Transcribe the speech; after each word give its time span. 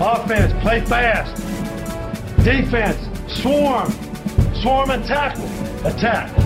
Offense, 0.00 0.52
play 0.62 0.80
fast. 0.80 1.34
Defense, 2.44 2.98
swarm. 3.40 3.90
Swarm 4.60 4.90
and 4.90 5.04
tackle. 5.04 5.44
Attack. 5.86 6.36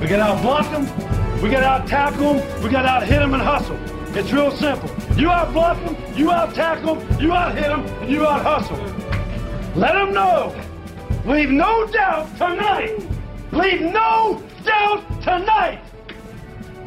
We 0.00 0.06
got 0.06 0.20
out 0.20 0.42
block 0.42 0.70
them. 0.70 1.42
We 1.42 1.50
got 1.50 1.62
out 1.62 1.86
tackle 1.86 2.34
them. 2.34 2.62
We 2.62 2.70
got 2.70 2.86
out 2.86 3.02
hit 3.06 3.18
them 3.18 3.34
and 3.34 3.42
hustle. 3.42 3.78
It's 4.16 4.32
real 4.32 4.50
simple. 4.50 4.90
You 5.16 5.30
out 5.30 5.52
block 5.52 5.76
them, 5.84 5.96
you 6.16 6.30
out 6.30 6.54
tackle 6.54 6.96
them, 6.96 7.20
you 7.20 7.32
out 7.32 7.54
hit 7.54 7.68
them, 7.68 7.86
and 7.86 8.10
you 8.10 8.26
out 8.26 8.42
hustle. 8.42 8.76
Let 9.76 9.92
them 9.92 10.12
know. 10.12 10.54
Leave 11.26 11.50
no 11.50 11.86
doubt 11.86 12.36
tonight. 12.36 12.98
Leave 13.52 13.82
no 13.82 14.42
doubt 14.64 15.22
tonight. 15.22 15.80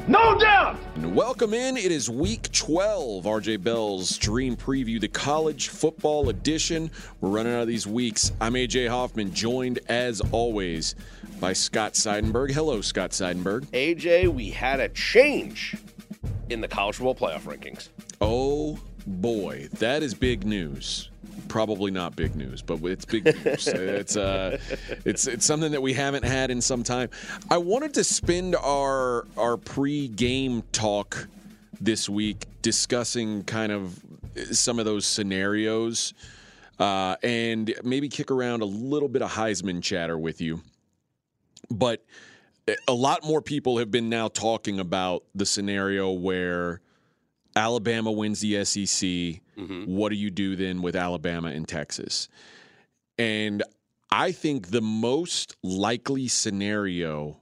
No 0.08 0.38
doubt. 0.38 0.78
Welcome 0.96 1.56
in. 1.56 1.76
It 1.76 1.92
is 1.92 2.08
week 2.08 2.52
12. 2.52 3.26
RJ 3.26 3.64
Bell's 3.64 4.16
Dream 4.16 4.56
Preview, 4.56 5.02
the 5.02 5.08
college 5.08 5.70
football 5.70 6.30
edition. 6.30 6.92
We're 7.20 7.30
running 7.30 7.54
out 7.54 7.64
of 7.64 7.68
these 7.68 7.88
weeks. 7.88 8.32
I'm 8.40 8.54
AJ 8.54 8.90
Hoffman, 8.90 9.34
joined 9.34 9.80
as 9.90 10.22
always 10.32 10.94
by 11.40 11.54
Scott 11.54 11.94
Seidenberg. 11.94 12.52
Hello, 12.52 12.80
Scott 12.82 13.10
Seidenberg. 13.10 13.66
AJ, 13.72 14.28
we 14.28 14.52
had 14.52 14.80
a 14.80 14.90
change 14.90 15.76
in 16.52 16.62
the 16.62 16.68
college 16.68 16.98
football 16.98 17.16
playoff 17.16 17.42
rankings. 17.42 17.90
Oh 18.22 18.80
boy, 19.08 19.70
that 19.80 20.04
is 20.04 20.14
big 20.14 20.46
news. 20.46 21.10
Probably 21.48 21.92
not 21.92 22.16
big 22.16 22.36
news, 22.36 22.62
but 22.62 22.84
it's 22.84 23.06
big 23.06 23.26
news. 23.26 23.68
it's 23.68 24.18
uh, 24.18 24.58
it's 25.06 25.28
it's 25.28 25.46
something 25.46 25.72
that 25.72 25.82
we 25.82 25.94
haven't 25.94 26.26
had 26.26 26.52
in 26.52 26.62
some 26.62 26.84
time. 26.84 27.10
I 27.50 27.58
wanted 27.58 27.94
to 27.96 28.04
spend 28.04 28.56
our 28.56 29.26
our 29.38 29.58
pre-game 29.58 30.64
talk 30.72 31.28
this 31.80 32.08
week 32.08 32.46
discussing 32.62 33.44
kind 33.44 33.72
of 33.72 34.00
some 34.52 34.80
of 34.80 34.86
those 34.86 35.06
scenarios, 35.06 36.14
uh, 36.80 37.16
and 37.22 37.74
maybe 37.84 38.10
kick 38.10 38.32
around 38.32 38.62
a 38.62 38.66
little 38.66 39.10
bit 39.10 39.22
of 39.22 39.32
Heisman 39.32 39.82
chatter 39.84 40.18
with 40.18 40.42
you. 40.42 40.62
But 41.70 42.04
a 42.88 42.94
lot 42.94 43.24
more 43.24 43.42
people 43.42 43.78
have 43.78 43.92
been 43.92 44.10
now 44.10 44.28
talking 44.28 44.80
about 44.80 45.24
the 45.36 45.46
scenario 45.46 46.12
where 46.12 46.82
Alabama 47.56 48.12
wins 48.12 48.42
the 48.42 48.64
SEC. 48.66 49.08
Mm-hmm. 49.58 49.86
What 49.86 50.10
do 50.10 50.16
you 50.16 50.30
do 50.32 50.56
then 50.56 50.82
with 50.82 50.96
Alabama 50.96 51.50
and 51.50 51.68
Texas? 51.68 52.28
And 53.18 53.64
I 54.12 54.32
think 54.32 54.70
the 54.70 54.82
most 54.82 55.56
likely 55.64 56.28
scenario. 56.28 57.40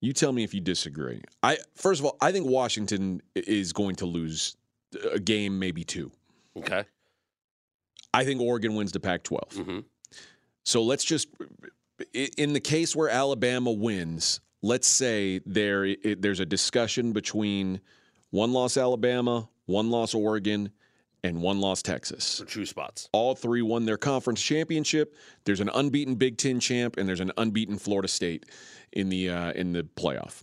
You 0.00 0.12
tell 0.12 0.32
me 0.32 0.44
if 0.44 0.52
you 0.52 0.60
disagree. 0.60 1.22
I 1.42 1.58
first 1.74 2.00
of 2.00 2.06
all, 2.06 2.16
I 2.20 2.30
think 2.32 2.46
Washington 2.46 3.22
is 3.34 3.72
going 3.72 3.96
to 3.96 4.06
lose 4.06 4.56
a 5.12 5.18
game, 5.18 5.58
maybe 5.58 5.84
two. 5.84 6.10
Okay. 6.56 6.84
I 8.12 8.24
think 8.24 8.40
Oregon 8.40 8.74
wins 8.74 8.92
the 8.92 9.00
Pac-12. 9.00 9.38
Mm-hmm. 9.54 9.78
So 10.64 10.82
let's 10.82 11.04
just, 11.04 11.28
in 12.12 12.52
the 12.52 12.60
case 12.60 12.94
where 12.94 13.08
Alabama 13.08 13.72
wins, 13.72 14.40
let's 14.62 14.86
say 14.86 15.40
there 15.44 15.84
it, 15.84 16.22
there's 16.22 16.40
a 16.40 16.46
discussion 16.46 17.12
between 17.12 17.80
one 18.34 18.52
loss 18.52 18.76
Alabama, 18.76 19.48
one 19.66 19.90
loss 19.90 20.12
Oregon, 20.12 20.72
and 21.22 21.40
one 21.40 21.60
loss 21.60 21.82
Texas. 21.82 22.40
For 22.40 22.44
two 22.44 22.66
spots. 22.66 23.08
All 23.12 23.36
three 23.36 23.62
won 23.62 23.86
their 23.86 23.96
conference 23.96 24.42
championship. 24.42 25.14
There's 25.44 25.60
an 25.60 25.70
unbeaten 25.72 26.16
Big 26.16 26.36
Ten 26.36 26.58
champ, 26.58 26.96
and 26.96 27.08
there's 27.08 27.20
an 27.20 27.30
unbeaten 27.36 27.78
Florida 27.78 28.08
State 28.08 28.44
in 28.92 29.08
the 29.08 29.30
uh, 29.30 29.52
in 29.52 29.72
the 29.72 29.84
playoff. 29.84 30.42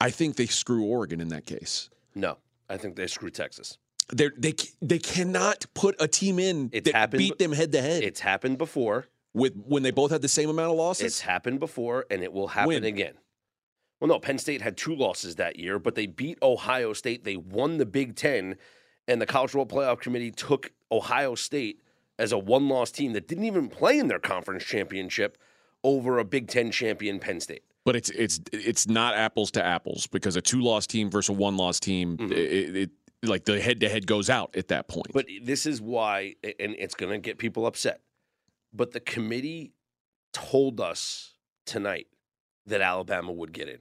I 0.00 0.10
think 0.10 0.36
they 0.36 0.46
screw 0.46 0.84
Oregon 0.84 1.20
in 1.20 1.28
that 1.28 1.46
case. 1.46 1.90
No, 2.14 2.38
I 2.68 2.76
think 2.76 2.94
they 2.94 3.08
screw 3.08 3.30
Texas. 3.30 3.78
They're, 4.10 4.32
they 4.38 4.54
they 4.80 5.00
cannot 5.00 5.66
put 5.74 5.96
a 6.00 6.06
team 6.06 6.38
in 6.38 6.70
it's 6.72 6.84
that 6.84 6.94
happened, 6.94 7.18
beat 7.18 7.38
them 7.40 7.52
head 7.52 7.72
to 7.72 7.82
head. 7.82 8.04
It's 8.04 8.20
happened 8.20 8.56
before. 8.56 9.08
With 9.34 9.54
when 9.66 9.82
they 9.82 9.90
both 9.90 10.12
had 10.12 10.22
the 10.22 10.28
same 10.28 10.48
amount 10.48 10.70
of 10.70 10.76
losses. 10.76 11.06
It's 11.06 11.20
happened 11.20 11.58
before, 11.58 12.06
and 12.08 12.22
it 12.22 12.32
will 12.32 12.48
happen 12.48 12.68
when? 12.68 12.84
again. 12.84 13.14
Well, 14.00 14.08
no, 14.08 14.18
Penn 14.18 14.38
State 14.38 14.62
had 14.62 14.76
two 14.76 14.94
losses 14.94 15.36
that 15.36 15.58
year, 15.58 15.78
but 15.78 15.94
they 15.94 16.06
beat 16.06 16.38
Ohio 16.42 16.94
State. 16.94 17.24
They 17.24 17.36
won 17.36 17.76
the 17.76 17.84
Big 17.86 18.16
Ten, 18.16 18.56
and 19.06 19.20
the 19.20 19.26
College 19.26 19.50
Football 19.50 19.82
Playoff 19.82 20.00
Committee 20.00 20.30
took 20.30 20.72
Ohio 20.90 21.34
State 21.34 21.82
as 22.18 22.32
a 22.32 22.38
one 22.38 22.68
loss 22.68 22.90
team 22.90 23.12
that 23.12 23.28
didn't 23.28 23.44
even 23.44 23.68
play 23.68 23.98
in 23.98 24.08
their 24.08 24.18
conference 24.18 24.64
championship 24.64 25.36
over 25.84 26.18
a 26.18 26.24
Big 26.24 26.48
Ten 26.48 26.70
champion 26.70 27.18
Penn 27.18 27.40
State. 27.40 27.62
But 27.84 27.96
it's 27.96 28.10
it's 28.10 28.40
it's 28.52 28.88
not 28.88 29.14
apples 29.14 29.50
to 29.52 29.64
apples 29.64 30.06
because 30.06 30.36
a 30.36 30.42
two 30.42 30.60
loss 30.62 30.86
team 30.86 31.10
versus 31.10 31.30
a 31.30 31.38
one 31.38 31.56
loss 31.56 31.78
team, 31.78 32.16
mm-hmm. 32.16 32.32
it, 32.32 32.76
it, 32.76 32.90
like 33.22 33.44
the 33.44 33.60
head 33.60 33.80
to 33.80 33.88
head 33.88 34.06
goes 34.06 34.30
out 34.30 34.56
at 34.56 34.68
that 34.68 34.88
point. 34.88 35.08
But 35.12 35.26
this 35.42 35.66
is 35.66 35.80
why, 35.80 36.36
and 36.42 36.74
it's 36.78 36.94
going 36.94 37.12
to 37.12 37.18
get 37.18 37.38
people 37.38 37.66
upset. 37.66 38.00
But 38.72 38.92
the 38.92 39.00
committee 39.00 39.72
told 40.32 40.80
us 40.80 41.34
tonight 41.66 42.06
that 42.66 42.80
Alabama 42.80 43.32
would 43.32 43.52
get 43.52 43.68
in 43.68 43.78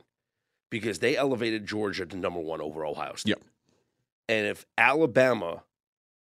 because 0.70 1.00
they 1.00 1.18
elevated 1.18 1.66
Georgia 1.66 2.06
to 2.06 2.18
number 2.18 2.40
one 2.40 2.62
over 2.62 2.86
Ohio 2.86 3.16
State. 3.16 3.32
Yep. 3.32 3.42
And 4.28 4.48
if 4.48 4.66
Alabama, 4.78 5.64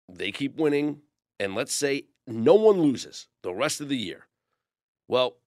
they 0.09 0.31
keep 0.31 0.57
winning, 0.57 1.02
and 1.40 1.56
let's 1.56 1.74
say 1.74 2.06
no 2.28 2.56
one 2.56 2.81
loses 2.81 3.28
the 3.44 3.53
rest 3.53 3.81
of 3.81 3.90
the 3.90 3.97
year, 3.97 4.28
well, 5.07 5.38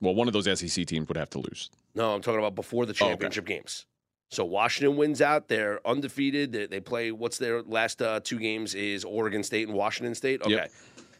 well, 0.00 0.14
one 0.14 0.26
of 0.26 0.32
those 0.32 0.46
SEC 0.58 0.86
teams 0.86 1.08
would 1.08 1.16
have 1.16 1.30
to 1.30 1.38
lose. 1.38 1.70
No, 1.94 2.14
I'm 2.14 2.22
talking 2.22 2.38
about 2.38 2.54
before 2.54 2.86
the 2.86 2.94
championship 2.94 3.44
oh, 3.44 3.46
okay. 3.46 3.56
games. 3.56 3.86
So 4.30 4.44
Washington 4.44 4.96
wins 4.96 5.20
out. 5.20 5.48
They're 5.48 5.86
undefeated. 5.86 6.52
They, 6.52 6.66
they 6.66 6.80
play. 6.80 7.12
What's 7.12 7.38
their 7.38 7.62
last 7.62 8.00
uh, 8.02 8.20
two 8.22 8.38
games? 8.38 8.74
Is 8.74 9.04
Oregon 9.04 9.42
State 9.42 9.68
and 9.68 9.76
Washington 9.76 10.14
State. 10.14 10.42
Okay. 10.42 10.52
Yep. 10.52 10.70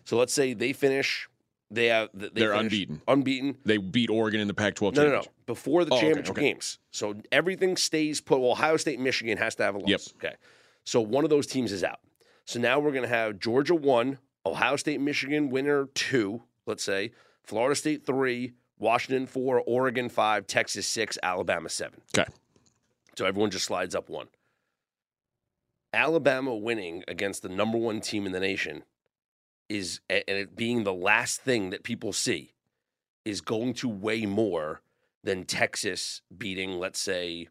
So 0.04 0.16
let's 0.16 0.32
say 0.32 0.54
they 0.54 0.72
finish 0.72 1.28
they 1.70 1.86
have 1.86 2.08
they 2.14 2.44
are 2.44 2.52
unbeaten. 2.52 3.02
Unbeaten. 3.06 3.56
They 3.64 3.76
beat 3.76 4.10
Oregon 4.10 4.40
in 4.40 4.48
the 4.48 4.54
Pac-12. 4.54 4.94
No, 4.94 5.04
no, 5.04 5.10
no. 5.16 5.22
Before 5.48 5.86
the 5.86 5.94
oh, 5.94 5.98
championship 5.98 6.32
okay, 6.32 6.40
okay. 6.42 6.52
games, 6.52 6.78
so 6.90 7.14
everything 7.32 7.78
stays 7.78 8.20
put. 8.20 8.38
Well, 8.38 8.50
Ohio 8.50 8.76
State, 8.76 9.00
Michigan 9.00 9.38
has 9.38 9.54
to 9.54 9.62
have 9.62 9.76
a 9.76 9.78
loss. 9.78 9.88
Yep. 9.88 10.00
Okay. 10.16 10.36
So 10.84 11.00
one 11.00 11.24
of 11.24 11.30
those 11.30 11.46
teams 11.46 11.72
is 11.72 11.82
out. 11.82 12.00
So 12.44 12.60
now 12.60 12.78
we're 12.78 12.92
going 12.92 13.02
to 13.02 13.08
have 13.08 13.38
Georgia 13.38 13.74
one, 13.74 14.18
Ohio 14.44 14.76
State, 14.76 15.00
Michigan 15.00 15.48
winner 15.48 15.86
two. 15.94 16.42
Let's 16.66 16.84
say 16.84 17.12
Florida 17.44 17.74
State 17.74 18.04
three, 18.04 18.52
Washington 18.78 19.26
four, 19.26 19.62
Oregon 19.66 20.10
five, 20.10 20.46
Texas 20.46 20.86
six, 20.86 21.16
Alabama 21.22 21.70
seven. 21.70 22.02
Okay. 22.16 22.28
So 23.16 23.24
everyone 23.24 23.50
just 23.50 23.64
slides 23.64 23.94
up 23.94 24.10
one. 24.10 24.26
Alabama 25.94 26.54
winning 26.54 27.04
against 27.08 27.40
the 27.42 27.48
number 27.48 27.78
one 27.78 28.02
team 28.02 28.26
in 28.26 28.32
the 28.32 28.40
nation 28.40 28.84
is 29.70 30.00
and 30.10 30.22
it 30.26 30.54
being 30.54 30.84
the 30.84 30.92
last 30.92 31.40
thing 31.40 31.70
that 31.70 31.84
people 31.84 32.12
see 32.12 32.52
is 33.24 33.40
going 33.40 33.72
to 33.74 33.88
weigh 33.88 34.26
more 34.26 34.82
than 35.28 35.44
Texas 35.44 36.22
beating, 36.36 36.78
let's 36.78 36.98
say, 36.98 37.48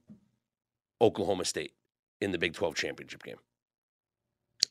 Oklahoma 0.99 1.45
State 1.45 1.73
in 2.19 2.31
the 2.31 2.39
Big 2.39 2.53
12 2.53 2.73
championship 2.73 3.21
game. 3.21 3.37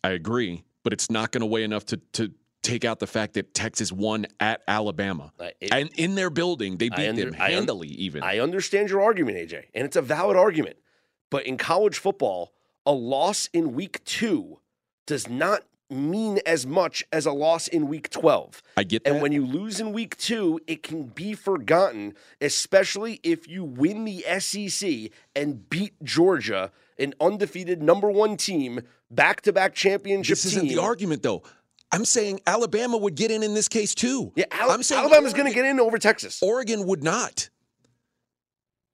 I 0.03 0.11
agree, 0.11 0.65
but 0.83 0.93
it's 0.93 1.09
not 1.09 1.31
going 1.31 1.41
to 1.41 1.47
weigh 1.47 1.63
enough 1.63 1.87
to 1.87 1.99
to 2.15 2.33
take 2.63 2.85
out 2.85 2.99
the 2.99 3.07
fact 3.07 3.35
that 3.35 3.55
Texas 3.55 3.93
won 3.93 4.27
at 4.41 4.63
Alabama. 4.67 5.33
Uh, 5.39 5.51
it, 5.61 5.73
and 5.73 5.89
in 5.95 6.17
their 6.17 6.31
building, 6.31 6.79
they 6.79 6.89
beat 6.89 7.09
under, 7.09 7.27
them 7.27 7.35
handily, 7.35 7.89
I 7.89 7.93
un- 7.93 7.99
even. 7.99 8.23
I 8.25 8.39
understand 8.41 8.91
your 8.91 9.03
argument, 9.03 9.37
AJ, 9.37 9.67
and 9.73 9.85
it's 9.85 9.95
a 9.95 10.03
valid 10.03 10.37
argument. 10.37 10.77
But 11.31 11.47
in 11.47 11.59
college 11.59 11.99
football, 11.99 12.55
a 12.85 12.93
loss 12.93 13.49
in 13.53 13.73
week 13.73 14.03
two 14.05 14.59
does 15.07 15.29
not 15.29 15.63
mean 15.91 16.41
as 16.45 16.67
much 16.67 17.05
as 17.13 17.27
a 17.27 17.33
loss 17.33 17.69
in 17.69 17.89
week 17.89 18.11
12. 18.11 18.63
I 18.77 18.83
get 18.83 19.05
that. 19.05 19.13
And 19.13 19.23
when 19.23 19.33
you 19.33 19.47
lose 19.47 19.79
in 19.81 19.93
week 19.93 20.17
2, 20.17 20.61
it 20.67 20.83
can 20.83 21.05
be 21.05 21.35
forgotten, 21.35 22.15
especially 22.41 23.21
if 23.23 23.49
you 23.49 23.65
win 23.65 24.05
the 24.05 24.25
SEC 24.39 25.11
and 25.35 25.69
beat 25.71 25.95
Georgia, 26.03 26.73
an 26.99 27.15
undefeated 27.21 27.83
number 27.83 28.11
1 28.11 28.37
team, 28.37 28.81
back-to-back 29.11 29.75
championship 29.75 30.37
This 30.37 30.47
isn't 30.47 30.67
team. 30.67 30.77
the 30.77 30.83
argument 30.83 31.23
though. 31.23 31.43
I'm 31.93 32.05
saying 32.05 32.41
Alabama 32.47 32.97
would 32.97 33.15
get 33.15 33.31
in 33.31 33.45
in 33.45 33.55
this 33.55 33.69
case 33.69 33.95
too. 33.95 34.33
Yeah, 34.35 34.47
Al- 34.51 34.73
I'm 34.73 34.83
saying 34.83 35.01
Alabama's 35.01 35.33
going 35.35 35.47
to 35.47 35.55
get 35.55 35.65
in 35.65 35.79
over 35.79 35.99
Texas. 35.99 36.43
Oregon 36.43 36.85
would 36.87 37.05
not. 37.05 37.49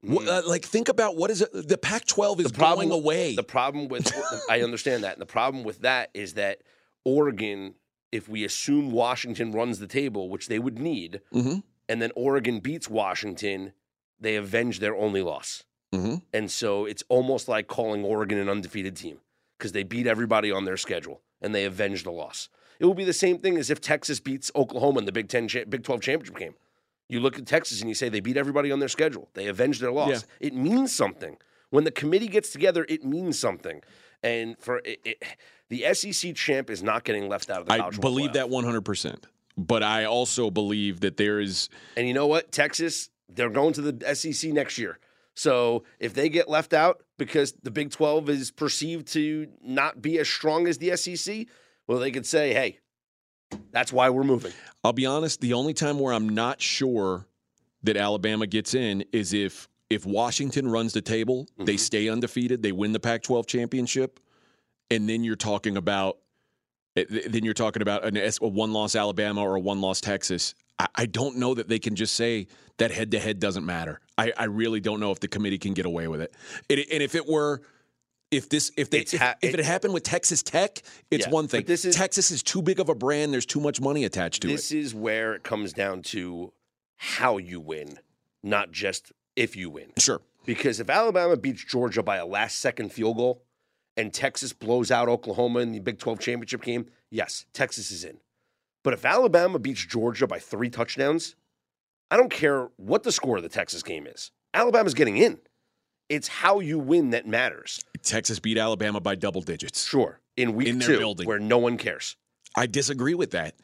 Mm. 0.05 0.27
Uh, 0.27 0.43
like 0.47 0.65
think 0.65 0.89
about 0.89 1.17
what 1.17 1.31
is 1.31 1.43
it? 1.43 1.69
The 1.69 1.79
Pac-12 1.79 2.41
is 2.41 2.47
the 2.53 2.59
problem, 2.59 2.89
going 2.89 3.01
away. 3.01 3.37
The 3.37 3.43
problem 3.45 3.89
with 3.89 4.13
I 4.51 4.63
understand 4.63 5.05
that, 5.05 5.13
and 5.13 5.23
the 5.23 5.27
problem 5.27 5.63
with 5.65 5.81
that 5.83 6.11
is 6.13 6.35
that 6.35 6.59
Oregon, 7.05 7.75
if 8.11 8.29
we 8.29 8.45
assume 8.45 8.91
Washington 8.91 9.53
runs 9.53 9.79
the 9.79 9.87
table, 9.87 10.29
which 10.29 10.49
they 10.49 10.59
would 10.59 10.79
need, 10.79 11.21
mm-hmm. 11.33 11.61
and 11.89 12.03
then 12.03 12.11
Oregon 12.15 12.61
beats 12.61 12.89
Washington, 12.89 13.73
they 14.21 14.37
avenge 14.37 14.81
their 14.81 14.95
only 14.95 15.23
loss. 15.23 15.65
Mm-hmm. 15.93 16.17
And 16.33 16.51
so 16.51 16.87
it's 16.87 17.05
almost 17.09 17.49
like 17.49 17.67
calling 17.67 18.05
Oregon 18.05 18.39
an 18.39 18.49
undefeated 18.49 18.97
team 18.97 19.19
because 19.59 19.73
they 19.73 19.83
beat 19.83 20.07
everybody 20.07 20.51
on 20.51 20.65
their 20.65 20.77
schedule 20.77 21.21
and 21.41 21.55
they 21.55 21.65
avenge 21.65 22.05
the 22.05 22.11
loss. 22.11 22.49
It 22.79 22.87
will 22.87 22.95
be 22.95 23.05
the 23.05 23.13
same 23.13 23.39
thing 23.39 23.59
as 23.59 23.71
if 23.71 23.81
Texas 23.81 24.19
beats 24.19 24.51
Oklahoma 24.57 25.01
in 25.01 25.05
the 25.05 25.13
Big 25.13 25.29
Ten, 25.29 25.47
Big 25.47 25.83
Twelve 25.85 26.01
championship 26.01 26.37
game. 26.39 26.55
You 27.09 27.21
look 27.21 27.39
at 27.39 27.47
Texas 27.47 27.81
and 27.81 27.89
you 27.91 27.95
say 27.95 28.09
they 28.09 28.21
beat 28.21 28.39
everybody 28.39 28.73
on 28.73 28.79
their 28.79 28.89
schedule. 28.89 29.29
They 29.35 29.49
avenged 29.49 29.81
their 29.81 29.93
loss. 29.93 30.09
Yeah. 30.09 30.19
It 30.41 30.55
means 30.55 30.93
something 30.93 31.37
When 31.73 31.85
the 31.85 31.91
committee 31.91 32.29
gets 32.29 32.51
together, 32.51 32.85
it 32.87 33.03
means 33.03 33.39
something. 33.39 33.83
And 34.23 34.57
for 34.59 34.79
it, 34.85 35.01
it, 35.05 35.23
the 35.69 35.95
SEC 35.95 36.35
champ 36.35 36.71
is 36.71 36.83
not 36.83 37.05
getting 37.05 37.29
left 37.29 37.51
out 37.51 37.63
of 37.63 37.67
the 37.67 37.73
I 37.73 37.91
believe 37.91 38.35
that 38.35 38.47
100%. 38.47 39.25
But 39.57 39.83
I 39.83 40.05
also 40.05 40.51
believe 40.51 41.01
that 41.01 41.17
there 41.17 41.41
is 41.41 41.69
And 41.97 42.07
you 42.07 42.15
know 42.15 42.27
what? 42.27 42.53
Texas, 42.53 43.11
they're 43.29 43.51
going 43.51 43.73
to 43.75 43.83
the 43.83 44.15
SEC 44.15 44.53
next 44.53 44.79
year. 44.79 44.99
So 45.35 45.85
if 45.99 46.15
they 46.15 46.29
get 46.29 46.49
left 46.49 46.73
out 46.75 47.03
because 47.19 47.53
the 47.63 47.71
Big 47.71 47.91
12 47.91 48.29
is 48.29 48.51
perceived 48.51 49.09
to 49.09 49.49
not 49.63 50.03
be 50.03 50.19
as 50.19 50.29
strong 50.29 50.67
as 50.67 50.79
the 50.79 50.97
SEC, 50.97 51.47
well, 51.87 51.99
they 51.99 52.11
could 52.11 52.27
say, 52.27 52.53
hey, 52.53 52.79
that's 53.71 53.93
why 53.93 54.11
we're 54.11 54.25
moving. 54.25 54.53
I'll 54.85 54.93
be 54.93 55.07
honest, 55.07 55.41
the 55.41 55.55
only 55.55 55.75
time 55.75 55.99
where 55.99 56.13
I'm 56.13 56.29
not 56.29 56.61
sure 56.61 57.27
that 57.83 57.97
Alabama 57.97 58.47
gets 58.47 58.75
in 58.75 59.05
is 59.13 59.33
if 59.33 59.69
if 59.93 60.07
Washington 60.07 60.69
runs 60.69 60.93
the 60.93 61.01
table, 61.03 61.47
they 61.59 61.77
stay 61.77 62.09
undefeated, 62.09 62.63
they 62.63 62.73
win 62.73 62.93
the 62.93 63.01
Pac-12 63.01 63.47
championship, 63.47 64.21
and 64.91 65.09
then 65.09 65.23
you're 65.25 65.37
talking 65.37 65.77
about 65.77 66.19
eh, 66.97 67.05
then 67.09 67.45
you're 67.45 67.55
talking 67.55 67.83
about 67.83 68.05
an 68.05 68.17
a 68.17 68.31
one-loss 68.47 68.97
Alabama 68.97 69.43
or 69.43 69.57
a 69.57 69.61
one-loss 69.61 70.01
Texas. 70.01 70.55
I, 70.79 70.87
I 70.95 71.07
don't 71.07 71.37
know 71.37 71.55
that 71.55 71.69
they 71.69 71.79
can 71.79 71.95
just 71.97 72.15
say 72.17 72.47
that 72.79 72.91
head-to-head 72.91 73.39
doesn't 73.39 73.65
matter. 73.67 74.01
I, 74.19 74.33
I 74.37 74.45
really 74.45 74.81
don't 74.81 75.01
know 75.01 75.11
if 75.13 75.21
the 75.21 75.29
committee 75.29 75.59
can 75.59 75.75
get 75.75 75.87
away 75.87 76.09
with 76.09 76.21
it. 76.21 76.35
It- 76.69 76.89
and 76.91 77.03
if 77.03 77.15
it 77.15 77.27
were 77.27 77.61
if 78.31 78.49
this 78.49 78.73
if 78.79 78.89
they 78.89 79.01
if, 79.01 79.13
ha- 79.13 79.35
if 79.43 79.53
it, 79.55 79.61
it- 79.61 79.67
happened 79.67 79.93
with 79.93 80.05
Texas 80.05 80.43
Tech, 80.43 80.83
it's 81.11 81.27
Yeah, 81.27 81.33
one 81.33 81.49
thing. 81.49 81.65
this 81.67 81.85
is- 81.85 81.95
Texas 81.95 82.31
is 82.31 82.43
too 82.43 82.63
big 82.63 82.81
of 82.81 82.89
a 82.89 82.95
brand. 82.95 83.33
There's 83.33 83.45
too 83.47 83.61
much 83.61 83.79
money 83.81 84.05
attached 84.05 84.41
to 84.43 84.49
it. 84.49 84.53
This 84.53 84.73
is 84.73 84.95
where 84.95 85.35
it 85.35 85.43
comes 85.43 85.73
down 85.75 86.01
to 86.15 86.53
how 86.97 87.37
you 87.37 87.61
win, 87.61 87.99
not 88.43 88.71
just 88.73 89.13
if 89.37 89.57
you 89.57 89.71
win. 89.71 89.93
Sure. 89.99 90.21
Because 90.45 90.81
if 90.81 90.91
Alabama 90.91 91.37
beats 91.37 91.65
Georgia 91.65 92.03
by 92.03 92.17
a 92.17 92.27
last 92.27 92.59
second 92.59 92.93
field 92.93 93.17
goal 93.17 93.43
and 93.97 94.13
Texas 94.13 94.53
blows 94.53 94.91
out 94.91 95.09
Oklahoma 95.09 95.61
in 95.61 95.73
the 95.73 95.79
Big 95.79 95.99
12 95.99 96.19
championship 96.19 96.63
game, 96.63 96.87
yes, 97.11 97.47
Texas 97.53 97.91
is 97.91 98.05
in. 98.05 98.19
But 98.83 98.95
if 98.95 99.05
Alabama 99.05 99.59
beats 99.59 99.85
Georgia 99.87 100.27
by 100.27 100.39
three 100.41 100.69
touchdowns, 100.69 101.37
I 102.11 102.17
don't 102.17 102.31
care 102.31 102.71
what 102.77 103.05
the 103.05 103.13
score 103.13 103.37
of 103.37 103.43
the 103.43 103.49
Texas 103.49 103.83
game 103.83 104.07
is. 104.07 104.33
Alabama's 104.55 104.95
getting 104.95 105.17
in. 105.17 105.39
It's 106.09 106.29
how 106.29 106.59
you 106.61 106.79
win 106.79 107.11
that 107.11 107.27
matters. 107.27 107.81
Texas 108.03 108.39
beat 108.41 108.59
Alabama 108.59 109.01
by 109.01 109.15
double 109.15 109.41
digits. 109.41 109.85
Sure. 109.87 110.21
In 110.37 110.55
week 110.55 110.69
In 110.69 110.79
their 110.79 110.89
two, 110.89 110.99
building. 110.99 111.27
where 111.29 111.39
no 111.39 111.59
one 111.59 111.79
cares. 111.79 112.17
I 112.57 112.67
disagree 112.67 113.15
with 113.15 113.31
that. 113.31 113.55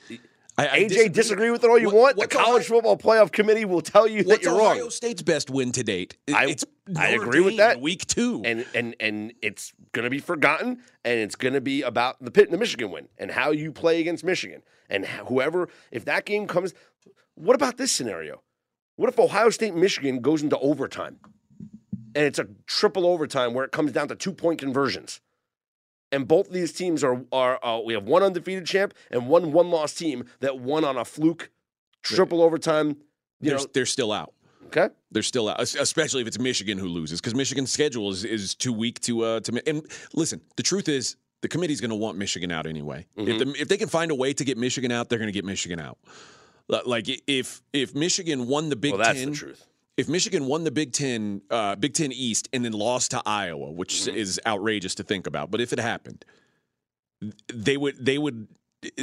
I, 0.58 0.66
I 0.66 0.78
AJ, 0.80 1.12
disagree. 1.12 1.50
with 1.52 1.62
it 1.62 1.70
all 1.70 1.78
you 1.78 1.86
What- 1.86 2.16
want. 2.16 2.16
The 2.18 2.26
college 2.26 2.64
Ohio- 2.70 2.80
football 2.82 2.96
playoff 2.98 3.30
committee 3.30 3.64
will 3.64 3.80
tell 3.80 4.08
you 4.08 4.24
that 4.24 4.42
you're 4.42 4.52
Ohio 4.52 4.64
wrong. 4.64 4.72
Ohio 4.78 4.88
State's 4.88 5.22
best 5.22 5.50
win 5.50 5.70
to 5.72 5.84
date? 5.84 6.16
It- 6.26 6.34
I- 6.34 6.46
it's 6.50 6.64
I 6.96 7.08
agree 7.10 7.40
with 7.40 7.58
that. 7.58 7.80
Week 7.80 8.06
two. 8.06 8.42
and 8.44 8.66
and 8.74 8.96
and 8.98 9.32
it's 9.42 9.72
going 9.92 10.04
to 10.04 10.10
be 10.10 10.18
forgotten 10.18 10.78
and 11.04 11.20
it's 11.20 11.36
going 11.36 11.54
to 11.54 11.60
be 11.60 11.82
about 11.82 12.22
the 12.22 12.30
Pitt 12.30 12.46
and 12.46 12.54
the 12.54 12.58
Michigan 12.58 12.90
win 12.90 13.08
and 13.18 13.30
how 13.30 13.50
you 13.52 13.70
play 13.72 14.00
against 14.00 14.24
Michigan 14.24 14.62
and 14.90 15.06
whoever 15.06 15.68
if 15.92 16.04
that 16.06 16.24
game 16.24 16.46
comes 16.46 16.74
what 17.34 17.54
about 17.54 17.76
this 17.76 17.92
scenario 17.92 18.42
what 18.96 19.08
if 19.08 19.18
Ohio 19.18 19.50
State 19.50 19.74
Michigan 19.76 20.20
goes 20.20 20.42
into 20.42 20.58
overtime 20.58 21.18
and 22.14 22.24
it's 22.24 22.38
a 22.38 22.48
triple 22.66 23.06
overtime 23.06 23.52
where 23.54 23.64
it 23.66 23.70
comes 23.70 23.92
down 23.92 24.08
to 24.08 24.14
two 24.16 24.32
point 24.32 24.58
conversions 24.58 25.20
and 26.12 26.26
both 26.26 26.48
of 26.48 26.52
these 26.52 26.72
teams 26.72 27.04
are 27.04 27.22
are 27.32 27.64
uh, 27.64 27.80
we 27.80 27.94
have 27.94 28.04
one 28.04 28.22
undefeated 28.22 28.66
champ 28.66 28.94
and 29.10 29.28
one 29.28 29.52
one 29.52 29.70
loss 29.70 29.94
team 29.94 30.24
that 30.40 30.58
won 30.58 30.84
on 30.84 30.96
a 30.96 31.04
fluke 31.04 31.50
triple 32.02 32.42
overtime 32.42 32.96
you 33.40 33.50
they're, 33.50 33.58
know 33.58 33.66
they're 33.72 33.86
still 33.86 34.12
out. 34.12 34.32
okay 34.66 34.88
They're 35.10 35.22
still 35.22 35.48
out, 35.48 35.60
especially 35.60 36.22
if 36.22 36.28
it's 36.28 36.38
Michigan 36.38 36.78
who 36.78 36.88
loses, 36.88 37.20
because 37.20 37.34
Michigan's 37.34 37.72
schedule 37.72 38.10
is, 38.10 38.24
is 38.24 38.54
too 38.54 38.72
weak 38.72 39.00
to 39.00 39.24
uh, 39.24 39.40
to. 39.40 39.62
And 39.66 39.86
listen, 40.14 40.40
the 40.56 40.62
truth 40.62 40.88
is, 40.88 41.16
the 41.40 41.48
committee's 41.48 41.80
going 41.80 41.90
to 41.90 41.96
want 41.96 42.18
Michigan 42.18 42.50
out 42.50 42.66
anyway. 42.66 43.06
Mm-hmm. 43.16 43.28
If 43.28 43.38
the, 43.38 43.62
if 43.62 43.68
they 43.68 43.76
can 43.76 43.88
find 43.88 44.10
a 44.10 44.14
way 44.14 44.32
to 44.32 44.44
get 44.44 44.58
Michigan 44.58 44.90
out, 44.90 45.08
they're 45.08 45.18
going 45.18 45.28
to 45.28 45.32
get 45.32 45.44
Michigan 45.44 45.80
out. 45.80 45.98
Like 46.68 47.08
if 47.26 47.62
if 47.72 47.94
Michigan 47.94 48.46
won 48.46 48.68
the 48.68 48.76
Big 48.76 48.92
well 48.92 48.98
that's 48.98 49.18
Ten, 49.18 49.30
the 49.30 49.36
truth 49.36 49.66
if 49.98 50.08
Michigan 50.08 50.46
won 50.46 50.62
the 50.64 50.70
Big 50.70 50.92
Ten, 50.92 51.42
uh, 51.50 51.74
Big 51.74 51.92
Ten 51.92 52.12
East, 52.12 52.48
and 52.52 52.64
then 52.64 52.72
lost 52.72 53.10
to 53.10 53.22
Iowa, 53.26 53.70
which 53.72 54.02
Mm-hmm. 54.02 54.16
is 54.16 54.40
outrageous 54.46 54.94
to 54.94 55.02
think 55.02 55.26
about, 55.26 55.50
but 55.50 55.60
if 55.60 55.72
it 55.72 55.80
happened, 55.80 56.24
they 57.52 57.76
would 57.76 57.96
they 58.02 58.16
would 58.16 58.46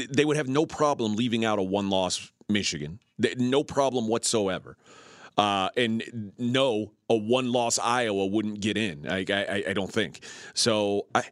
they 0.10 0.24
would 0.24 0.38
have 0.38 0.48
no 0.48 0.66
problem 0.66 1.16
leaving 1.16 1.44
out 1.44 1.60
a 1.60 1.64
one 1.64 1.90
loss 1.90 2.32
Michigan, 2.48 3.00
no 3.38 3.64
problem 3.64 4.08
whatsoever. 4.08 4.78
Uh, 5.38 5.68
and 5.76 6.32
no, 6.38 6.94
a 7.10 7.16
one 7.16 7.52
loss 7.52 7.78
Iowa 7.78 8.26
wouldn't 8.26 8.62
get 8.62 8.78
in. 8.78 9.06
I, 9.06 9.26
I, 9.30 9.64
I 9.68 9.74
don't 9.74 9.92
think 9.92 10.22
so. 10.54 11.08
I. 11.14 11.24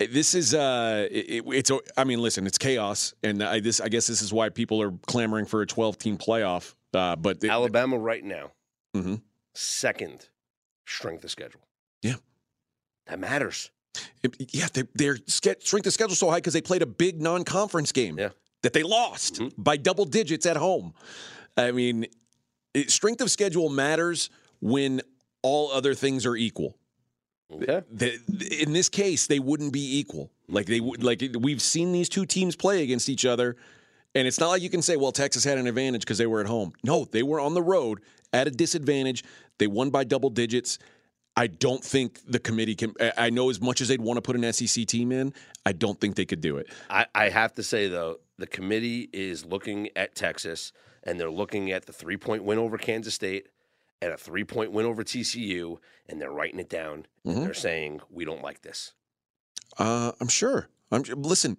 This 0.00 0.34
is 0.34 0.52
uh, 0.52 1.06
it, 1.10 1.44
it's. 1.46 1.70
I 1.96 2.02
mean, 2.02 2.20
listen, 2.20 2.44
it's 2.44 2.58
chaos, 2.58 3.14
and 3.22 3.40
I 3.42 3.60
this. 3.60 3.80
I 3.80 3.88
guess 3.88 4.08
this 4.08 4.20
is 4.20 4.32
why 4.32 4.48
people 4.48 4.82
are 4.82 4.92
clamoring 5.06 5.46
for 5.46 5.62
a 5.62 5.66
12 5.66 5.96
team 5.98 6.18
playoff. 6.18 6.74
Uh, 6.94 7.16
but 7.16 7.42
it- 7.44 7.50
Alabama 7.50 7.98
right 7.98 8.24
now 8.24 8.52
Mhm. 8.96 9.20
second 9.54 10.28
strength 10.86 11.24
of 11.24 11.30
schedule. 11.30 11.60
Yeah. 12.02 12.16
That 13.06 13.18
matters. 13.18 13.70
It- 14.22 14.54
yeah, 14.54 14.68
they, 14.72 14.82
their 14.94 15.18
strength 15.26 15.86
of 15.86 15.92
schedule 15.92 16.14
so 16.14 16.30
high 16.30 16.36
because 16.38 16.54
they 16.54 16.60
played 16.62 16.82
a 16.82 16.86
big 16.86 17.20
non-conference 17.20 17.92
game 17.92 18.18
Yeah. 18.18 18.30
that 18.62 18.72
they 18.72 18.82
lost 18.82 19.34
Mhm. 19.34 19.52
by 19.58 19.76
double 19.76 20.04
digits 20.04 20.46
at 20.46 20.56
home. 20.56 20.94
I 21.56 21.72
mean, 21.72 22.06
it, 22.74 22.90
strength 22.90 23.20
of 23.20 23.30
schedule 23.30 23.68
matters 23.68 24.30
when 24.60 25.02
all 25.42 25.70
other 25.72 25.94
things 25.94 26.24
are 26.26 26.36
equal. 26.36 26.76
Okay. 27.50 27.82
The- 27.90 28.62
in 28.62 28.72
this 28.72 28.88
case, 28.88 29.26
they 29.26 29.38
wouldn't 29.40 29.72
be 29.72 29.98
equal. 29.98 30.30
Like 30.48 30.66
they 30.66 30.80
would. 30.80 31.02
Like 31.02 31.22
we've 31.38 31.62
seen 31.62 31.92
these 31.92 32.08
two 32.08 32.26
teams 32.26 32.56
play 32.56 32.82
against 32.82 33.08
each 33.08 33.24
other, 33.24 33.56
and 34.14 34.26
it's 34.26 34.40
not 34.40 34.48
like 34.48 34.62
you 34.62 34.70
can 34.70 34.82
say, 34.82 34.96
"Well, 34.96 35.12
Texas 35.12 35.44
had 35.44 35.58
an 35.58 35.66
advantage 35.66 36.02
because 36.02 36.18
they 36.18 36.26
were 36.26 36.40
at 36.40 36.46
home." 36.46 36.72
No, 36.84 37.04
they 37.04 37.22
were 37.22 37.40
on 37.40 37.54
the 37.54 37.62
road 37.62 38.00
at 38.32 38.46
a 38.46 38.50
disadvantage. 38.50 39.24
They 39.58 39.66
won 39.66 39.90
by 39.90 40.04
double 40.04 40.30
digits. 40.30 40.78
I 41.36 41.46
don't 41.46 41.84
think 41.84 42.20
the 42.26 42.38
committee 42.40 42.74
can. 42.74 42.94
I- 43.16 43.30
know 43.30 43.48
as 43.50 43.60
much 43.60 43.80
as 43.80 43.88
they'd 43.88 44.00
want 44.00 44.16
to 44.16 44.22
put 44.22 44.34
an 44.36 44.52
SEC 44.52 44.84
team 44.86 45.12
in, 45.12 45.32
I 45.64 45.72
don't 45.72 46.00
think 46.00 46.16
they 46.16 46.24
could 46.24 46.40
do 46.40 46.56
it. 46.56 46.66
I, 46.90 47.06
I 47.14 47.28
have 47.28 47.52
to 47.54 47.62
say 47.62 47.86
though, 47.88 48.18
the 48.38 48.46
committee 48.48 49.08
is 49.12 49.44
looking 49.44 49.88
at 49.94 50.14
Texas 50.16 50.72
and 51.04 51.18
they're 51.20 51.30
looking 51.30 51.70
at 51.70 51.86
the 51.86 51.92
three 51.92 52.16
point 52.16 52.42
win 52.42 52.58
over 52.58 52.76
Kansas 52.76 53.14
State 53.14 53.48
and 54.02 54.12
a 54.12 54.16
three 54.16 54.42
point 54.44 54.72
win 54.72 54.84
over 54.86 55.04
TCU, 55.04 55.78
and 56.08 56.20
they're 56.20 56.30
writing 56.32 56.58
it 56.58 56.68
down 56.68 57.06
Mhm. 57.24 57.36
and 57.36 57.42
they're 57.46 57.54
saying, 57.54 58.00
We 58.10 58.24
don't 58.24 58.42
like 58.42 58.62
this. 58.62 58.92
Uh, 59.78 60.12
I'm 60.20 60.28
sure. 60.28 60.68
I'm 60.90 61.02
listen. 61.02 61.56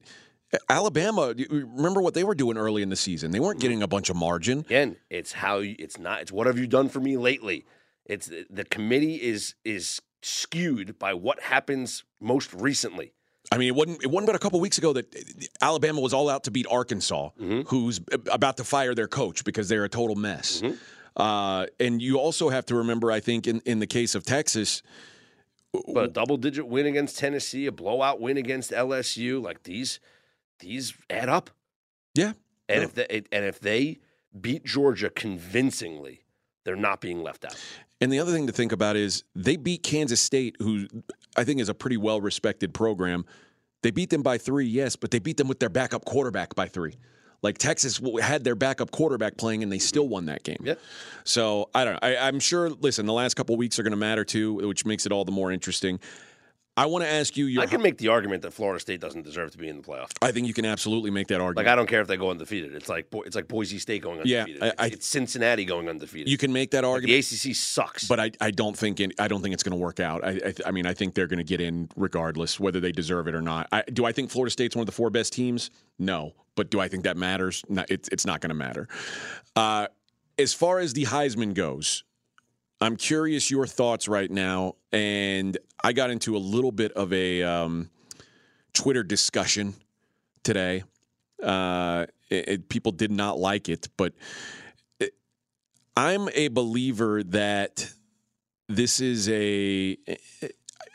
Alabama, 0.67 1.33
remember 1.49 2.01
what 2.01 2.13
they 2.13 2.23
were 2.23 2.35
doing 2.35 2.57
early 2.57 2.81
in 2.81 2.89
the 2.89 2.95
season? 2.95 3.31
They 3.31 3.39
weren't 3.39 3.57
mm-hmm. 3.57 3.61
getting 3.61 3.83
a 3.83 3.87
bunch 3.87 4.09
of 4.09 4.15
margin. 4.15 4.59
Again, 4.59 4.97
it's 5.09 5.33
how 5.33 5.59
you, 5.59 5.75
it's 5.77 5.99
not 5.99 6.21
it's 6.21 6.31
what 6.31 6.47
have 6.47 6.57
you 6.57 6.67
done 6.67 6.89
for 6.89 6.99
me 6.99 7.17
lately? 7.17 7.65
It's 8.05 8.31
uh, 8.31 8.43
the 8.49 8.65
committee 8.65 9.15
is 9.15 9.55
is 9.63 10.01
skewed 10.21 10.97
by 10.97 11.13
what 11.13 11.41
happens 11.41 12.03
most 12.19 12.53
recently. 12.53 13.13
I 13.51 13.57
mean, 13.57 13.69
it 13.69 13.75
wasn't. 13.75 14.03
It 14.03 14.07
wasn't 14.07 14.27
but 14.27 14.35
a 14.35 14.39
couple 14.39 14.59
weeks 14.59 14.77
ago 14.77 14.93
that 14.93 15.15
uh, 15.15 15.45
Alabama 15.61 16.01
was 16.01 16.13
all 16.13 16.29
out 16.29 16.43
to 16.45 16.51
beat 16.51 16.67
Arkansas, 16.69 17.29
mm-hmm. 17.39 17.61
who's 17.67 17.99
about 18.31 18.57
to 18.57 18.63
fire 18.63 18.93
their 18.93 19.07
coach 19.07 19.43
because 19.43 19.69
they're 19.69 19.85
a 19.85 19.89
total 19.89 20.15
mess. 20.15 20.61
Mm-hmm. 20.61 20.75
Uh, 21.21 21.65
and 21.79 22.01
you 22.01 22.17
also 22.17 22.49
have 22.49 22.65
to 22.67 22.75
remember, 22.75 23.11
I 23.11 23.19
think, 23.19 23.47
in, 23.47 23.59
in 23.65 23.79
the 23.79 23.87
case 23.87 24.15
of 24.15 24.23
Texas, 24.23 24.81
But 25.93 26.05
a 26.05 26.07
double 26.07 26.37
digit 26.37 26.67
win 26.67 26.85
against 26.85 27.17
Tennessee, 27.17 27.65
a 27.65 27.71
blowout 27.71 28.21
win 28.21 28.37
against 28.37 28.71
LSU, 28.71 29.41
like 29.41 29.63
these 29.63 29.99
these 30.59 30.93
add 31.09 31.29
up. 31.29 31.49
yeah, 32.15 32.33
And 32.67 32.81
Yeah. 32.81 32.83
if 32.83 32.93
they 32.93 33.21
and 33.31 33.45
if 33.45 33.59
they 33.59 33.99
beat 34.39 34.63
Georgia 34.63 35.09
convincingly, 35.09 36.21
they're 36.63 36.75
not 36.75 37.01
being 37.01 37.23
left 37.23 37.45
out. 37.45 37.55
And 38.01 38.11
the 38.13 38.19
other 38.19 38.31
thing 38.31 38.47
to 38.47 38.53
think 38.53 38.71
about 38.71 38.95
is 38.95 39.23
they 39.35 39.57
beat 39.57 39.83
Kansas 39.83 40.21
State, 40.21 40.55
who 40.59 40.87
I 41.35 41.43
think 41.43 41.59
is 41.59 41.69
a 41.69 41.73
pretty 41.73 41.97
well 41.97 42.21
respected 42.21 42.73
program. 42.73 43.25
They 43.81 43.91
beat 43.91 44.09
them 44.09 44.21
by 44.21 44.37
three, 44.37 44.65
yes, 44.67 44.95
but 44.95 45.11
they 45.11 45.19
beat 45.19 45.37
them 45.37 45.47
with 45.47 45.59
their 45.59 45.69
backup 45.69 46.05
quarterback 46.05 46.53
by 46.55 46.67
three. 46.67 46.95
Like 47.41 47.57
Texas 47.57 48.01
had 48.21 48.43
their 48.43 48.55
backup 48.55 48.91
quarterback 48.91 49.37
playing, 49.37 49.63
and 49.63 49.71
they 49.71 49.79
still 49.79 50.07
won 50.09 50.25
that 50.25 50.43
game. 50.43 50.57
Yeah. 50.61 50.73
So 51.23 51.69
I 51.73 51.85
don't 51.85 51.93
know. 51.93 51.99
I, 52.01 52.17
I'm 52.17 52.39
sure. 52.41 52.69
Listen, 52.69 53.05
the 53.05 53.13
last 53.13 53.35
couple 53.35 53.55
weeks 53.55 53.79
are 53.79 53.83
going 53.83 53.91
to 53.91 53.97
matter 53.97 54.25
too, 54.25 54.55
which 54.55 54.85
makes 54.85 55.05
it 55.05 55.13
all 55.13 55.23
the 55.23 55.31
more 55.31 55.49
interesting. 55.51 55.99
I 56.79 56.85
want 56.85 57.03
to 57.03 57.09
ask 57.09 57.35
you 57.35 57.45
your. 57.45 57.61
I 57.61 57.65
can 57.65 57.81
make 57.81 57.97
the 57.97 58.07
argument 58.07 58.41
that 58.43 58.51
Florida 58.51 58.79
State 58.79 59.01
doesn't 59.01 59.23
deserve 59.23 59.51
to 59.51 59.57
be 59.57 59.67
in 59.67 59.77
the 59.77 59.83
playoff. 59.83 60.11
I 60.21 60.31
think 60.31 60.47
you 60.47 60.53
can 60.53 60.63
absolutely 60.65 61.11
make 61.11 61.27
that 61.27 61.41
argument. 61.41 61.57
Like. 61.57 61.67
I 61.67 61.75
don't 61.75 61.87
care 61.87 61.99
if 62.01 62.07
they 62.07 62.15
go 62.17 62.29
undefeated. 62.31 62.73
It's 62.73 62.87
like 62.87 63.07
it's 63.25 63.35
like 63.35 63.47
Boise 63.49 63.79
State 63.79 64.01
going 64.01 64.21
Yeah, 64.23 64.41
undefeated. 64.43 64.63
I- 64.63 64.73
I- 64.83 64.87
it's, 64.87 65.05
Cincinnati 65.05 65.65
going 65.65 65.89
undefeated. 65.89 66.29
you 66.29 66.37
can 66.37 66.53
make 66.53 66.71
that 66.71 66.85
argument. 66.85 67.25
the. 67.25 67.35
ACC 67.49 67.55
sucks. 67.55 68.07
But 68.07 68.19
I, 68.19 68.31
I 68.39 68.51
don't 68.51 68.77
think 68.77 68.99
it, 69.01 69.11
I 69.19 69.27
don't 69.27 69.41
think 69.41 69.53
it's 69.53 69.63
going 69.63 69.77
to 69.77 69.83
work 69.83 69.99
out. 69.99 70.23
I, 70.23 70.29
I, 70.45 70.53
I 70.67 70.71
mean, 70.71 70.85
I 70.85 70.93
think 70.93 71.15
they're 71.15 71.27
going 71.27 71.37
to 71.39 71.43
get 71.43 71.59
in 71.59 71.89
regardless, 71.97 72.59
whether 72.59 72.79
they 72.79 72.91
deserve 72.93 73.27
it 73.27 73.35
or 73.35 73.41
not. 73.41 73.67
I, 73.71 73.83
do 73.91 74.05
I 74.05 74.11
think 74.13 74.31
Florida 74.31 74.51
State's 74.51 74.75
one 74.75 74.81
of 74.81 74.85
the 74.87 74.91
four 74.93 75.09
best 75.09 75.33
teams? 75.33 75.69
No, 75.97 76.33
but 76.55 76.69
do 76.71 76.79
I 76.79 76.87
think 76.87 77.03
that 77.03 77.17
matters? 77.17 77.63
No, 77.67 77.83
it's 77.89 78.07
it's 78.09 78.25
not 78.25 78.39
going 78.41 78.49
to 78.49 78.55
matter. 78.55 78.87
Uh, 79.55 79.87
as 80.37 80.53
far 80.53 80.79
as 80.79 80.93
the 80.93 81.03
Heisman 81.05 81.53
goes, 81.53 82.05
I'm 82.81 82.95
curious 82.95 83.51
your 83.51 83.67
thoughts 83.67 84.07
right 84.07 84.31
now, 84.31 84.75
and 84.93 85.57
I 85.83 85.91
got 85.91 86.11
into 86.11 86.37
a 86.37 86.39
little 86.39 86.71
bit 86.71 86.93
of 86.93 87.11
a 87.11 87.43
um, 87.43 87.89
Twitter 88.73 89.03
discussion 89.03 89.75
today. 90.43 90.83
Uh, 91.43 92.05
it, 92.29 92.47
it, 92.47 92.69
people 92.69 92.93
did 92.93 93.11
not 93.11 93.37
like 93.37 93.67
it, 93.67 93.89
but 93.97 94.13
it, 94.99 95.13
I'm 95.97 96.29
a 96.33 96.47
believer 96.47 97.21
that 97.23 97.91
this 98.69 99.01
is 99.01 99.27
a. 99.27 99.97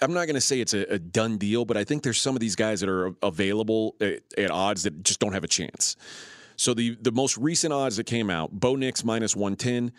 I'm 0.01 0.15
not 0.15 0.27
going 0.27 0.35
to 0.35 0.41
say 0.41 0.61
it's 0.61 0.75
a, 0.75 0.95
a, 0.95 0.99
done 0.99 1.39
deal, 1.39 1.65
but 1.65 1.77
I 1.77 1.85
think 1.85 2.03
there's 2.03 2.21
some 2.21 2.35
of 2.35 2.41
these 2.41 2.57
guys 2.57 2.81
that 2.81 2.89
are 2.89 3.15
available 3.23 3.95
at, 4.01 4.23
at 4.37 4.51
odds 4.51 4.83
that 4.85 5.05
just 5.05 5.21
don't 5.21 5.33
have 5.35 5.45
a 5.45 5.49
chance. 5.49 5.97
So 6.57 6.73
the 6.73 6.97
the 7.03 7.13
most 7.13 7.37
recent 7.37 7.75
odds 7.75 7.97
that 7.99 8.05
came 8.05 8.31
out: 8.31 8.53
Bo 8.53 8.75
Nix 8.75 9.05
minus 9.05 9.37
110. 9.37 9.93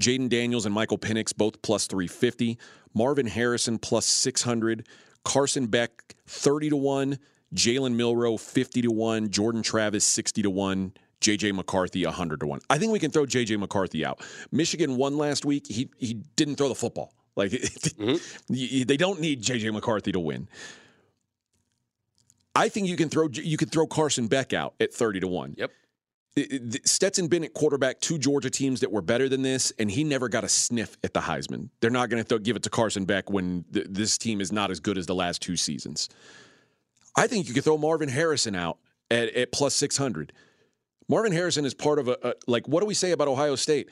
Jayden 0.00 0.28
Daniels 0.28 0.66
and 0.66 0.74
Michael 0.74 0.98
Penix 0.98 1.36
both 1.36 1.60
plus 1.62 1.86
350. 1.86 2.58
Marvin 2.94 3.26
Harrison 3.26 3.78
plus 3.78 4.06
600. 4.06 4.86
Carson 5.24 5.66
Beck 5.66 6.16
30 6.26 6.70
to 6.70 6.76
1. 6.76 7.18
Jalen 7.54 7.94
Milrow 7.94 8.40
50 8.40 8.82
to 8.82 8.90
1. 8.90 9.30
Jordan 9.30 9.62
Travis 9.62 10.04
60 10.04 10.42
to 10.42 10.50
1. 10.50 10.92
JJ 11.20 11.54
McCarthy 11.54 12.04
100 12.04 12.40
to 12.40 12.46
1. 12.46 12.60
I 12.70 12.78
think 12.78 12.92
we 12.92 12.98
can 12.98 13.10
throw 13.10 13.26
JJ 13.26 13.58
McCarthy 13.58 14.04
out. 14.04 14.22
Michigan 14.50 14.96
won 14.96 15.18
last 15.18 15.44
week. 15.44 15.66
He 15.66 15.90
he 15.98 16.14
didn't 16.36 16.56
throw 16.56 16.68
the 16.68 16.74
football. 16.74 17.12
Like 17.36 17.50
mm-hmm. 17.52 18.84
they 18.84 18.96
don't 18.96 19.20
need 19.20 19.42
JJ 19.42 19.72
McCarthy 19.72 20.12
to 20.12 20.20
win. 20.20 20.48
I 22.54 22.68
think 22.68 22.88
you 22.88 22.96
can 22.96 23.10
throw 23.10 23.28
you 23.30 23.56
could 23.56 23.70
throw 23.70 23.86
Carson 23.86 24.28
Beck 24.28 24.52
out 24.52 24.74
at 24.80 24.94
30 24.94 25.20
to 25.20 25.28
1. 25.28 25.54
Yep. 25.58 25.70
Stetson 26.84 27.26
Bennett 27.26 27.54
quarterback 27.54 28.00
two 28.00 28.16
Georgia 28.16 28.50
teams 28.50 28.80
that 28.80 28.92
were 28.92 29.02
better 29.02 29.28
than 29.28 29.42
this, 29.42 29.72
and 29.78 29.90
he 29.90 30.04
never 30.04 30.28
got 30.28 30.44
a 30.44 30.48
sniff 30.48 30.96
at 31.02 31.12
the 31.12 31.20
Heisman. 31.20 31.70
They're 31.80 31.90
not 31.90 32.08
going 32.08 32.22
to 32.24 32.38
give 32.38 32.56
it 32.56 32.62
to 32.62 32.70
Carson 32.70 33.04
Beck 33.04 33.30
when 33.30 33.64
th- 33.72 33.86
this 33.90 34.16
team 34.16 34.40
is 34.40 34.52
not 34.52 34.70
as 34.70 34.78
good 34.78 34.96
as 34.96 35.06
the 35.06 35.14
last 35.14 35.42
two 35.42 35.56
seasons. 35.56 36.08
I 37.16 37.26
think 37.26 37.48
you 37.48 37.54
could 37.54 37.64
throw 37.64 37.76
Marvin 37.76 38.08
Harrison 38.08 38.54
out 38.54 38.78
at, 39.10 39.34
at 39.34 39.52
plus 39.52 39.74
600. 39.74 40.32
Marvin 41.08 41.32
Harrison 41.32 41.64
is 41.64 41.74
part 41.74 41.98
of 41.98 42.06
a, 42.06 42.16
a, 42.22 42.34
like, 42.46 42.68
what 42.68 42.80
do 42.80 42.86
we 42.86 42.94
say 42.94 43.10
about 43.10 43.26
Ohio 43.26 43.56
State? 43.56 43.90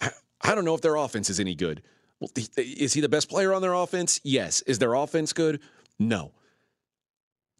I, 0.00 0.10
I 0.40 0.54
don't 0.56 0.64
know 0.64 0.74
if 0.74 0.80
their 0.80 0.96
offense 0.96 1.30
is 1.30 1.38
any 1.38 1.54
good. 1.54 1.82
Well, 2.18 2.30
is 2.56 2.92
he 2.92 3.00
the 3.00 3.08
best 3.08 3.30
player 3.30 3.54
on 3.54 3.62
their 3.62 3.74
offense? 3.74 4.20
Yes. 4.24 4.62
Is 4.62 4.80
their 4.80 4.94
offense 4.94 5.32
good? 5.32 5.60
No. 6.00 6.32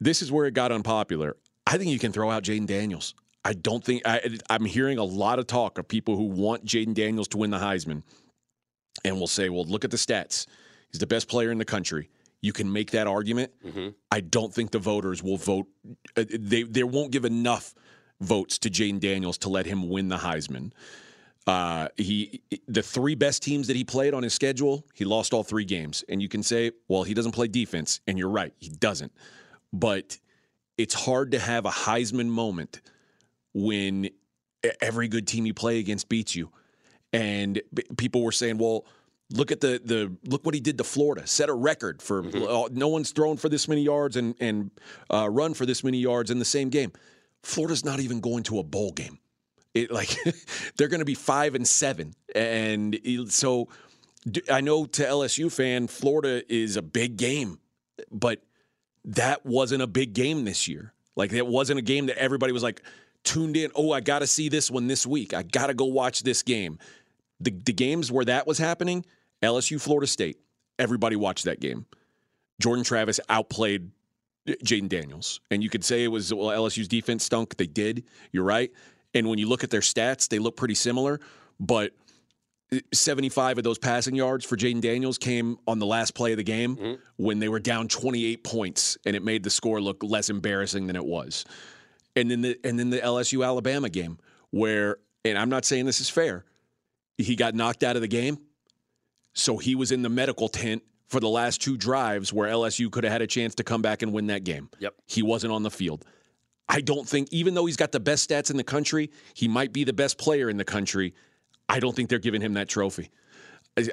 This 0.01 0.21
is 0.21 0.33
where 0.33 0.47
it 0.47 0.55
got 0.55 0.73
unpopular. 0.73 1.37
I 1.65 1.79
think 1.79 1.91
you 1.93 1.99
can 2.01 2.13
throw 2.13 2.31
out 2.31 2.43
Jayden 2.43 2.67
Daniels. 2.67 3.15
I 3.45 3.53
don't 3.53 3.85
think 3.85 4.03
I, 4.05 4.39
am 4.51 4.65
hearing 4.65 4.99
a 4.99 5.05
lot 5.05 5.39
of 5.39 5.47
talk 5.47 5.79
of 5.79 5.89
people 5.89 6.17
who 6.17 6.25
want 6.25 6.65
Jayden 6.65 6.95
Daniels 6.95 7.29
to 7.29 7.39
win 7.39 7.51
the 7.51 7.59
Heisman, 7.59 8.03
and 9.05 9.19
will 9.19 9.27
say, 9.27 9.49
"Well, 9.49 9.65
look 9.65 9.85
at 9.85 9.91
the 9.91 9.97
stats. 9.97 10.47
He's 10.91 11.01
the 11.01 11.07
best 11.07 11.29
player 11.29 11.51
in 11.51 11.59
the 11.59 11.65
country." 11.65 12.11
You 12.41 12.53
can 12.53 12.73
make 12.73 12.93
that 12.93 13.09
argument. 13.09 13.53
Mm-hmm. 13.67 13.89
I 14.13 14.21
don't 14.21 14.55
think 14.55 14.71
the 14.71 14.79
voters 14.79 15.23
will 15.23 15.37
vote. 15.37 15.67
Uh, 16.17 16.25
they 16.29 16.63
they 16.63 16.85
won't 16.85 17.11
give 17.11 17.25
enough 17.25 17.75
votes 18.21 18.59
to 18.59 18.71
Jayden 18.71 19.01
Daniels 19.01 19.39
to 19.39 19.49
let 19.49 19.67
him 19.67 19.89
win 19.89 20.09
the 20.09 20.19
Heisman. 20.19 20.73
Uh, 21.47 21.89
he 21.97 22.43
the 22.67 22.83
three 22.83 23.15
best 23.15 23.43
teams 23.43 23.69
that 23.69 23.77
he 23.77 23.83
played 23.83 24.13
on 24.13 24.23
his 24.23 24.35
schedule, 24.35 24.85
he 24.95 25.05
lost 25.05 25.33
all 25.33 25.43
three 25.43 25.65
games. 25.65 26.05
And 26.09 26.21
you 26.21 26.29
can 26.29 26.43
say, 26.43 26.73
well, 26.89 27.05
he 27.05 27.15
doesn't 27.15 27.33
play 27.33 27.49
defense, 27.49 28.01
and 28.07 28.19
you're 28.19 28.29
right, 28.29 28.53
he 28.59 28.69
doesn't. 28.69 29.13
But 29.73 30.19
it's 30.77 30.95
hard 30.95 31.31
to 31.33 31.39
have 31.39 31.65
a 31.65 31.71
Heisman 31.71 32.27
moment 32.27 32.83
when 33.65 34.11
every 34.81 35.09
good 35.09 35.27
team 35.27 35.47
you 35.47 35.55
play 35.55 35.79
against 35.79 36.09
beats 36.09 36.35
you. 36.35 36.51
And 37.13 37.61
people 37.97 38.23
were 38.23 38.33
saying, 38.33 38.59
well, 38.59 38.87
look 39.31 39.51
at 39.51 39.61
the 39.61 39.81
the 39.83 40.15
look 40.25 40.45
what 40.45 40.55
he 40.55 40.61
did 40.61 40.79
to 40.79 40.85
Florida. 40.85 41.27
Set 41.27 41.49
a 41.49 41.55
record 41.55 42.03
for 42.03 42.23
mm-hmm. 42.23 42.77
no 42.77 42.89
one's 42.89 43.11
thrown 43.11 43.37
for 43.37 43.49
this 43.49 43.69
many 43.69 43.83
yards 43.83 44.17
and 44.17 44.35
and 44.41 44.71
uh, 45.13 45.29
run 45.31 45.55
for 45.55 45.67
this 45.67 45.83
many 45.83 45.99
yards 45.99 46.31
in 46.31 46.39
the 46.39 46.45
same 46.45 46.69
game. 46.69 46.93
Florida's 47.43 47.85
not 47.85 48.01
even 48.01 48.21
going 48.21 48.43
to 48.45 48.59
a 48.59 48.63
bowl 48.63 48.93
game. 48.93 49.19
It 49.75 49.91
like 49.91 50.17
they're 50.77 50.89
going 50.89 51.01
to 51.01 51.07
be 51.07 51.15
five 51.15 51.55
and 51.55 51.67
seven, 51.67 52.15
and 52.35 52.99
so 53.29 53.69
I 54.51 54.61
know 54.61 54.85
to 54.85 55.03
LSU 55.03 55.51
fan, 55.51 55.87
Florida 55.87 56.43
is 56.53 56.77
a 56.77 56.83
big 56.83 57.17
game, 57.17 57.59
but 58.11 58.43
that 59.05 59.47
wasn't 59.47 59.83
a 59.83 59.87
big 59.87 60.13
game 60.13 60.45
this 60.45 60.69
year. 60.69 60.93
Like 61.17 61.33
it 61.33 61.47
wasn't 61.47 61.79
a 61.79 61.83
game 61.83 62.07
that 62.07 62.19
everybody 62.19 62.53
was 62.53 62.63
like, 62.63 62.83
tuned 63.29 63.57
in. 63.57 63.71
Oh, 63.75 63.93
I 63.93 64.01
got 64.01 64.21
to 64.21 64.27
see 64.27 64.49
this 64.49 64.71
one 64.71 64.87
this 64.87 65.07
week. 65.07 65.35
I 65.35 65.43
got 65.43 65.67
to 65.67 65.75
go 65.75 65.85
watch 65.85 66.23
this 66.23 66.43
game. 66.43 66.79
The, 67.41 67.51
the 67.51 67.75
games 67.75 68.11
where 68.11 68.25
that 68.25 68.47
was 68.47 68.57
happening, 68.57 69.05
LSU, 69.43 69.81
Florida 69.81 70.07
State, 70.07 70.39
everybody 70.79 71.15
watched 71.15 71.45
that 71.45 71.61
game. 71.61 71.85
Jordan 72.61 72.85
Travis 72.85 73.21
outplayed 73.29 73.91
Jayden 74.47 74.89
Daniels. 74.89 75.41
And 75.51 75.63
you 75.63 75.69
could 75.69 75.85
say 75.85 76.05
it 76.05 76.09
was 76.09 76.33
well, 76.33 76.49
LSU's 76.49 76.89
defense 76.89 77.23
stunk. 77.23 77.57
They 77.59 77.67
did. 77.67 78.05
You're 78.33 78.45
right. 78.45 78.73
And 79.15 79.29
when 79.29 79.39
you 79.39 79.47
look 79.47 79.63
at 79.63 79.71
their 79.71 79.83
stats, 79.83 80.29
they 80.29 80.39
look 80.39 80.57
pretty 80.57 80.75
similar. 80.75 81.21
But 81.61 81.93
75 82.93 83.59
of 83.59 83.65
those 83.65 83.79
passing 83.79 84.15
yards 84.15 84.45
for 84.45 84.57
Jayden 84.57 84.81
Daniels 84.81 85.19
came 85.19 85.59
on 85.67 85.79
the 85.79 85.87
last 85.87 86.15
play 86.15 86.33
of 86.33 86.39
the 86.39 86.45
game 86.45 86.77
mm-hmm. 86.77 86.95
when 87.17 87.41
they 87.41 87.49
were 87.49 87.61
down 87.61 87.89
28 87.89 88.43
points, 88.43 88.99
and 89.07 89.15
it 89.15 89.23
made 89.23 89.43
the 89.43 89.51
score 89.51 89.81
look 89.81 90.03
less 90.03 90.31
embarrassing 90.31 90.87
than 90.87 90.97
it 90.97 91.05
was 91.05 91.45
and 92.19 92.31
then 92.31 92.41
the 92.43 92.59
and 92.65 92.79
then 92.79 92.91
the 92.91 92.99
LSU 92.99 93.45
Alabama 93.45 93.89
game 93.89 94.19
where 94.51 94.97
and 95.25 95.39
I'm 95.39 95.49
not 95.49 95.65
saying 95.65 95.87
this 95.87 96.01
is 96.01 96.11
fair. 96.11 96.45
He 97.17 97.37
got 97.37 97.55
knocked 97.55 97.83
out 97.83 97.97
of 97.97 98.03
the 98.03 98.09
game. 98.09 98.39
So 99.35 99.57
he 99.57 99.75
was 99.75 99.93
in 99.93 100.03
the 100.03 100.09
medical 100.09 100.49
tent 100.49 100.83
for 101.07 101.21
the 101.21 101.29
last 101.29 101.61
two 101.61 101.77
drives 101.77 102.33
where 102.33 102.49
LSU 102.49 102.91
could 102.91 103.05
have 103.05 103.13
had 103.13 103.23
a 103.23 103.27
chance 103.27 103.55
to 103.57 103.65
come 103.65 103.83
back 103.83 104.03
and 104.03 104.13
win 104.13 104.27
that 104.29 104.45
game. 104.45 104.69
Yep. 104.79 104.95
He 105.07 105.23
wasn't 105.23 105.53
on 105.53 105.63
the 105.63 105.71
field. 105.71 106.05
I 106.69 106.81
don't 106.81 107.09
think 107.09 107.29
even 107.31 107.55
though 107.55 107.67
he's 107.67 107.77
got 107.77 107.93
the 107.93 108.01
best 108.01 108.29
stats 108.29 108.51
in 108.51 108.57
the 108.57 108.65
country, 108.65 109.11
he 109.35 109.49
might 109.49 109.73
be 109.73 109.85
the 109.85 109.93
best 109.93 110.19
player 110.19 110.51
in 110.51 110.59
the 110.59 110.65
country. 110.65 111.15
I 111.69 111.81
don't 111.81 111.95
think 111.95 112.09
they're 112.09 112.19
giving 112.19 112.43
him 112.43 112.55
that 112.55 112.69
trophy. 112.69 113.11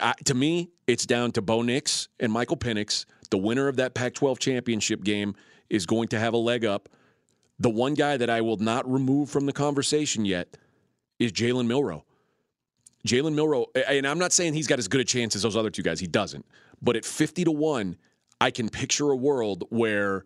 I, 0.01 0.13
to 0.25 0.33
me, 0.33 0.71
it's 0.87 1.05
down 1.05 1.31
to 1.33 1.41
Bo 1.41 1.61
Nix 1.61 2.09
and 2.19 2.31
Michael 2.31 2.57
Penix. 2.57 3.05
The 3.29 3.37
winner 3.37 3.67
of 3.67 3.77
that 3.77 3.93
Pac 3.93 4.13
12 4.15 4.39
championship 4.39 5.03
game 5.03 5.35
is 5.69 5.85
going 5.85 6.09
to 6.09 6.19
have 6.19 6.33
a 6.33 6.37
leg 6.37 6.65
up 6.65 6.89
the 7.59 7.69
one 7.69 7.93
guy 7.93 8.17
that 8.17 8.29
I 8.29 8.41
will 8.41 8.57
not 8.57 8.89
remove 8.89 9.29
from 9.29 9.45
the 9.45 9.53
conversation 9.53 10.25
yet 10.25 10.57
is 11.19 11.31
Jalen 11.31 11.67
Milrow. 11.67 12.03
Jalen 13.07 13.35
Milrow, 13.35 13.65
and 13.87 14.07
I'm 14.07 14.19
not 14.19 14.33
saying 14.33 14.53
he's 14.53 14.67
got 14.67 14.79
as 14.79 14.87
good 14.87 15.01
a 15.01 15.05
chance 15.05 15.35
as 15.35 15.43
those 15.43 15.55
other 15.55 15.69
two 15.69 15.83
guys. 15.83 15.99
He 15.99 16.07
doesn't. 16.07 16.45
But 16.81 16.95
at 16.95 17.05
50 17.05 17.45
to 17.45 17.51
1, 17.51 17.97
I 18.41 18.51
can 18.51 18.67
picture 18.69 19.11
a 19.11 19.15
world 19.15 19.65
where 19.69 20.25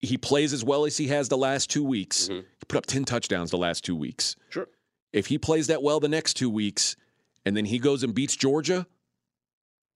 he 0.00 0.18
plays 0.18 0.52
as 0.52 0.62
well 0.62 0.84
as 0.84 0.96
he 0.96 1.08
has 1.08 1.28
the 1.28 1.38
last 1.38 1.70
two 1.70 1.82
weeks. 1.82 2.24
Mm-hmm. 2.24 2.36
He 2.36 2.64
put 2.68 2.78
up 2.78 2.86
10 2.86 3.04
touchdowns 3.04 3.50
the 3.50 3.56
last 3.56 3.84
two 3.84 3.96
weeks. 3.96 4.36
Sure. 4.50 4.68
If 5.12 5.26
he 5.26 5.38
plays 5.38 5.68
that 5.68 5.82
well 5.82 5.98
the 5.98 6.08
next 6.08 6.34
two 6.34 6.50
weeks 6.50 6.96
and 7.44 7.56
then 7.56 7.64
he 7.64 7.78
goes 7.78 8.02
and 8.02 8.14
beats 8.14 8.36
Georgia, 8.36 8.86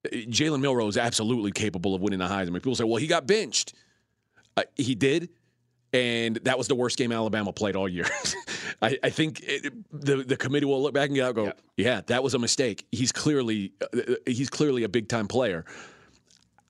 Jalen 0.07 0.61
Milrow 0.61 0.88
is 0.88 0.97
absolutely 0.97 1.52
capable 1.52 1.95
of 1.95 2.00
winning 2.00 2.19
the 2.19 2.26
Heisman. 2.26 2.54
People 2.54 2.75
say, 2.75 2.85
well, 2.85 2.97
he 2.97 3.07
got 3.07 3.26
benched. 3.26 3.75
Uh, 4.57 4.62
he 4.76 4.95
did 4.95 5.28
and 5.92 6.37
that 6.37 6.56
was 6.56 6.68
the 6.68 6.75
worst 6.75 6.97
game 6.99 7.12
Alabama 7.12 7.52
played 7.52 7.76
all 7.76 7.88
year. 7.88 8.06
I, 8.82 8.99
I, 9.02 9.11
think 9.11 9.40
it, 9.42 9.73
the 9.92 10.16
the 10.23 10.37
committee 10.37 10.66
will 10.66 10.82
look 10.82 10.94
back 10.94 11.11
and 11.11 11.16
go, 11.35 11.44
yeah. 11.44 11.52
yeah, 11.76 12.00
that 12.06 12.23
was 12.23 12.35
a 12.35 12.38
mistake. 12.38 12.87
He's 12.92 13.12
clearly 13.12 13.73
uh, 13.82 14.14
he's 14.26 14.50
clearly 14.50 14.85
a 14.85 14.88
big 14.88 15.09
time 15.09 15.28
player. 15.28 15.64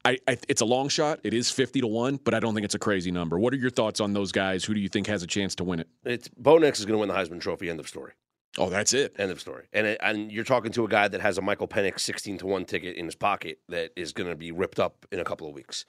I, 0.03 0.19
I, 0.27 0.39
it's 0.49 0.63
a 0.63 0.65
long 0.65 0.89
shot. 0.89 1.21
It 1.25 1.35
is 1.35 1.51
fifty 1.51 1.81
to 1.81 1.87
one, 1.87 2.19
but 2.25 2.35
I 2.35 2.41
don't 2.41 2.55
think 2.55 2.65
it's 2.65 2.75
a 2.75 2.79
crazy 2.79 3.11
number. 3.11 3.39
What 3.39 3.53
are 3.53 3.59
your 3.59 3.71
thoughts 3.71 4.01
on 4.01 4.13
those 4.13 4.33
guys? 4.33 4.65
Who 4.65 4.75
do 4.75 4.81
you 4.81 4.89
think 4.89 5.07
has 5.09 5.23
a 5.23 5.27
chance 5.27 5.55
to 5.57 5.65
win 5.65 5.81
it? 5.81 5.89
It's 6.05 6.29
Bo 6.29 6.59
Nix 6.59 6.81
is 6.81 6.87
going 6.87 6.95
to 6.95 6.99
win 6.99 7.09
the 7.09 7.15
Heisman 7.15 7.41
Trophy. 7.41 7.69
End 7.69 7.81
of 7.81 7.89
story. 7.89 8.13
Oh, 8.59 8.69
that's 8.69 8.93
it. 8.95 9.15
End 9.19 9.31
of 9.31 9.41
story. 9.41 9.67
And 9.73 9.87
it, 9.87 9.99
and 10.03 10.33
you're 10.33 10.45
talking 10.45 10.73
to 10.73 10.85
a 10.85 10.89
guy 10.89 11.07
that 11.07 11.21
has 11.21 11.39
a 11.39 11.43
Michael 11.43 11.69
Penix 11.69 12.01
sixteen 12.01 12.39
to 12.39 12.47
one 12.47 12.65
ticket 12.65 12.97
in 12.97 13.05
his 13.05 13.15
pocket 13.15 13.59
that 13.69 13.93
is 13.95 14.13
going 14.13 14.31
to 14.31 14.37
be 14.37 14.53
ripped 14.53 14.81
up 14.81 15.07
in 15.13 15.21
a 15.21 15.25
couple 15.25 15.47
of 15.47 15.55
weeks. 15.55 15.85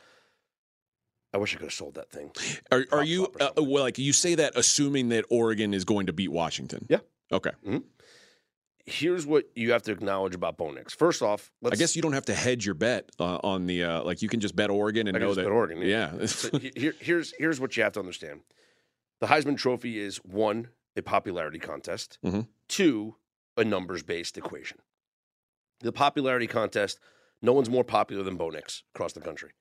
I 1.34 1.38
wish 1.38 1.56
I 1.56 1.58
could 1.58 1.66
have 1.66 1.74
sold 1.74 1.96
that 1.96 2.12
thing. 2.12 2.32
Are, 2.72 2.86
are 2.92 3.04
you 3.04 3.28
uh, 3.40 3.52
well? 3.58 3.84
Like 3.84 3.98
you 3.98 4.14
say 4.14 4.36
that, 4.36 4.54
assuming 4.56 5.10
that 5.10 5.26
Oregon 5.30 5.74
is 5.74 5.86
going 5.86 6.08
to 6.08 6.14
beat 6.14 6.32
Washington. 6.32 6.86
Yeah. 6.90 7.00
Okay. 7.32 7.52
Mm-hmm. 7.66 7.78
Here's 8.86 9.26
what 9.26 9.46
you 9.56 9.72
have 9.72 9.84
to 9.84 9.92
acknowledge 9.92 10.36
about 10.36 10.58
Bo 10.58 10.72
Nix. 10.72 10.94
First 10.94 11.22
off, 11.22 11.52
I 11.64 11.76
guess 11.76 11.96
you 11.96 12.02
don't 12.02 12.14
have 12.14 12.26
to 12.26 12.34
hedge 12.34 12.66
your 12.66 12.76
bet 12.76 13.10
uh, 13.20 13.38
on 13.44 13.68
the 13.68 13.84
uh, 13.84 14.04
like 14.04 14.22
you 14.22 14.28
can 14.28 14.40
just 14.40 14.56
bet 14.56 14.70
Oregon 14.70 15.08
and 15.08 15.16
I 15.16 15.20
know 15.20 15.34
that 15.34 15.46
Oregon. 15.46 15.82
Yeah. 15.82 16.12
yeah. 16.20 16.26
so 16.26 16.58
here, 16.76 16.96
here's 17.00 17.34
here's 17.38 17.60
what 17.60 17.78
you 17.78 17.84
have 17.84 17.94
to 17.94 18.00
understand: 18.00 18.42
the 19.22 19.28
Heisman 19.28 19.58
Trophy 19.58 20.00
is 20.00 20.18
one 20.18 20.70
a 20.98 21.02
popularity 21.02 21.60
contest, 21.60 22.18
mm-hmm. 22.26 22.42
two 22.68 23.16
a 23.56 23.64
numbers 23.64 24.04
based 24.04 24.38
equation. 24.38 24.80
The 25.80 25.92
popularity 25.92 26.48
contest, 26.48 27.00
no 27.42 27.54
one's 27.54 27.70
more 27.70 27.84
popular 27.84 28.24
than 28.24 28.36
Bo 28.36 28.50
Nix 28.50 28.84
across 28.94 29.14
the 29.14 29.22
country. 29.22 29.52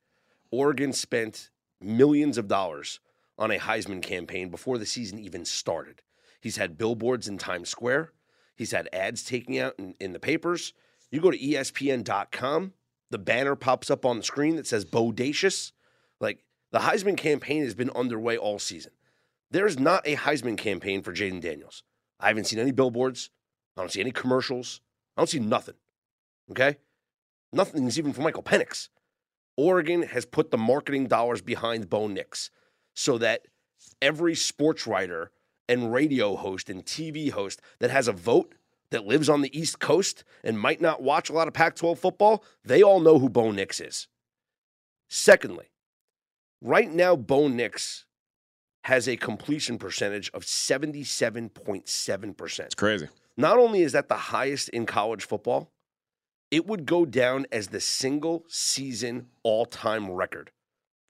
Oregon 0.50 0.92
spent 0.92 1.50
millions 1.80 2.38
of 2.38 2.48
dollars 2.48 3.00
on 3.38 3.50
a 3.50 3.58
Heisman 3.58 4.02
campaign 4.02 4.50
before 4.50 4.78
the 4.78 4.86
season 4.86 5.18
even 5.18 5.44
started. 5.44 6.02
He's 6.40 6.56
had 6.56 6.78
billboards 6.78 7.28
in 7.28 7.38
Times 7.38 7.68
Square. 7.68 8.12
He's 8.56 8.72
had 8.72 8.88
ads 8.92 9.22
taking 9.22 9.58
out 9.58 9.74
in, 9.78 9.94
in 9.98 10.12
the 10.12 10.18
papers. 10.18 10.72
You 11.10 11.20
go 11.20 11.30
to 11.30 11.38
ESPN.com, 11.38 12.72
the 13.10 13.18
banner 13.18 13.56
pops 13.56 13.90
up 13.90 14.04
on 14.04 14.18
the 14.18 14.22
screen 14.22 14.56
that 14.56 14.66
says 14.66 14.84
Bodacious. 14.84 15.72
Like 16.20 16.44
the 16.70 16.80
Heisman 16.80 17.16
campaign 17.16 17.64
has 17.64 17.74
been 17.74 17.90
underway 17.90 18.36
all 18.36 18.58
season. 18.58 18.92
There's 19.50 19.78
not 19.78 20.06
a 20.06 20.16
Heisman 20.16 20.56
campaign 20.56 21.02
for 21.02 21.12
Jayden 21.12 21.40
Daniels. 21.40 21.82
I 22.20 22.28
haven't 22.28 22.44
seen 22.44 22.58
any 22.58 22.70
billboards. 22.70 23.30
I 23.76 23.80
don't 23.80 23.90
see 23.90 24.00
any 24.00 24.12
commercials. 24.12 24.80
I 25.16 25.20
don't 25.20 25.28
see 25.28 25.40
nothing. 25.40 25.74
Okay? 26.50 26.76
Nothing's 27.52 27.98
even 27.98 28.12
for 28.12 28.20
Michael 28.20 28.42
Penix. 28.42 28.88
Oregon 29.60 30.02
has 30.02 30.24
put 30.24 30.50
the 30.50 30.56
marketing 30.56 31.06
dollars 31.06 31.42
behind 31.42 31.90
Bo 31.90 32.08
Nix 32.08 32.50
so 32.94 33.18
that 33.18 33.42
every 34.00 34.34
sports 34.34 34.86
writer 34.86 35.32
and 35.68 35.92
radio 35.92 36.34
host 36.34 36.70
and 36.70 36.82
TV 36.82 37.30
host 37.30 37.60
that 37.78 37.90
has 37.90 38.08
a 38.08 38.12
vote 38.12 38.54
that 38.90 39.04
lives 39.04 39.28
on 39.28 39.42
the 39.42 39.54
East 39.56 39.78
Coast 39.78 40.24
and 40.42 40.58
might 40.58 40.80
not 40.80 41.02
watch 41.02 41.28
a 41.28 41.34
lot 41.34 41.46
of 41.46 41.52
Pac 41.52 41.76
12 41.76 41.98
football, 41.98 42.42
they 42.64 42.82
all 42.82 43.00
know 43.00 43.18
who 43.18 43.28
Bo 43.28 43.50
Nix 43.50 43.80
is. 43.80 44.08
Secondly, 45.10 45.66
right 46.62 46.90
now, 46.90 47.14
Bo 47.14 47.46
Nix 47.46 48.06
has 48.84 49.06
a 49.06 49.18
completion 49.18 49.76
percentage 49.76 50.30
of 50.30 50.42
77.7%. 50.42 52.60
It's 52.60 52.74
crazy. 52.74 53.08
Not 53.36 53.58
only 53.58 53.82
is 53.82 53.92
that 53.92 54.08
the 54.08 54.16
highest 54.16 54.70
in 54.70 54.86
college 54.86 55.26
football, 55.26 55.70
it 56.50 56.66
would 56.66 56.86
go 56.86 57.04
down 57.04 57.46
as 57.52 57.68
the 57.68 57.80
single 57.80 58.44
season 58.48 59.26
all 59.42 59.64
time 59.64 60.10
record 60.10 60.50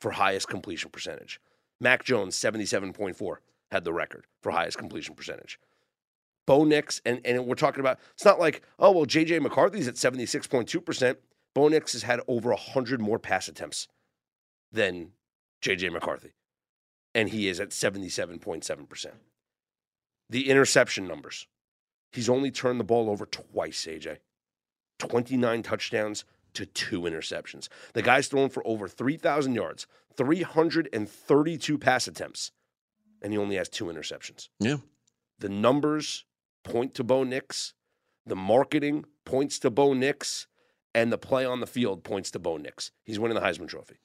for 0.00 0.12
highest 0.12 0.48
completion 0.48 0.90
percentage. 0.90 1.40
Mac 1.80 2.04
Jones, 2.04 2.36
77.4, 2.36 3.36
had 3.70 3.84
the 3.84 3.92
record 3.92 4.26
for 4.42 4.52
highest 4.52 4.78
completion 4.78 5.14
percentage. 5.14 5.58
Bo 6.46 6.64
Nix, 6.64 7.00
and, 7.04 7.20
and 7.24 7.46
we're 7.46 7.54
talking 7.54 7.80
about, 7.80 7.98
it's 8.14 8.24
not 8.24 8.40
like, 8.40 8.62
oh, 8.78 8.90
well, 8.90 9.06
JJ 9.06 9.40
McCarthy's 9.40 9.88
at 9.88 9.94
76.2%. 9.94 11.16
Bo 11.54 11.68
Nix 11.68 11.92
has 11.92 12.02
had 12.02 12.20
over 12.26 12.50
100 12.50 13.00
more 13.00 13.18
pass 13.18 13.48
attempts 13.48 13.88
than 14.72 15.12
JJ 15.62 15.92
McCarthy, 15.92 16.32
and 17.14 17.28
he 17.28 17.48
is 17.48 17.60
at 17.60 17.70
77.7%. 17.70 19.06
The 20.28 20.50
interception 20.50 21.06
numbers. 21.06 21.46
He's 22.12 22.28
only 22.28 22.50
turned 22.50 22.80
the 22.80 22.84
ball 22.84 23.08
over 23.08 23.26
twice, 23.26 23.86
AJ. 23.86 24.18
29 25.00 25.62
touchdowns 25.62 26.24
to 26.54 26.66
two 26.66 27.02
interceptions. 27.02 27.68
The 27.94 28.02
guy's 28.02 28.28
thrown 28.28 28.48
for 28.48 28.66
over 28.66 28.88
3,000 28.88 29.54
yards, 29.54 29.86
332 30.16 31.78
pass 31.78 32.06
attempts, 32.06 32.52
and 33.22 33.32
he 33.32 33.38
only 33.38 33.56
has 33.56 33.68
two 33.68 33.86
interceptions. 33.86 34.48
Yeah. 34.58 34.76
The 35.38 35.48
numbers 35.48 36.24
point 36.62 36.94
to 36.94 37.04
Bo 37.04 37.24
Nix, 37.24 37.74
the 38.26 38.36
marketing 38.36 39.04
points 39.24 39.58
to 39.60 39.70
Bo 39.70 39.94
Nix, 39.94 40.46
and 40.94 41.12
the 41.12 41.18
play 41.18 41.44
on 41.44 41.60
the 41.60 41.66
field 41.66 42.04
points 42.04 42.30
to 42.32 42.38
Bo 42.38 42.56
Nix. 42.56 42.90
He's 43.04 43.18
winning 43.18 43.36
the 43.36 43.40
Heisman 43.40 43.68
Trophy. 43.68 43.96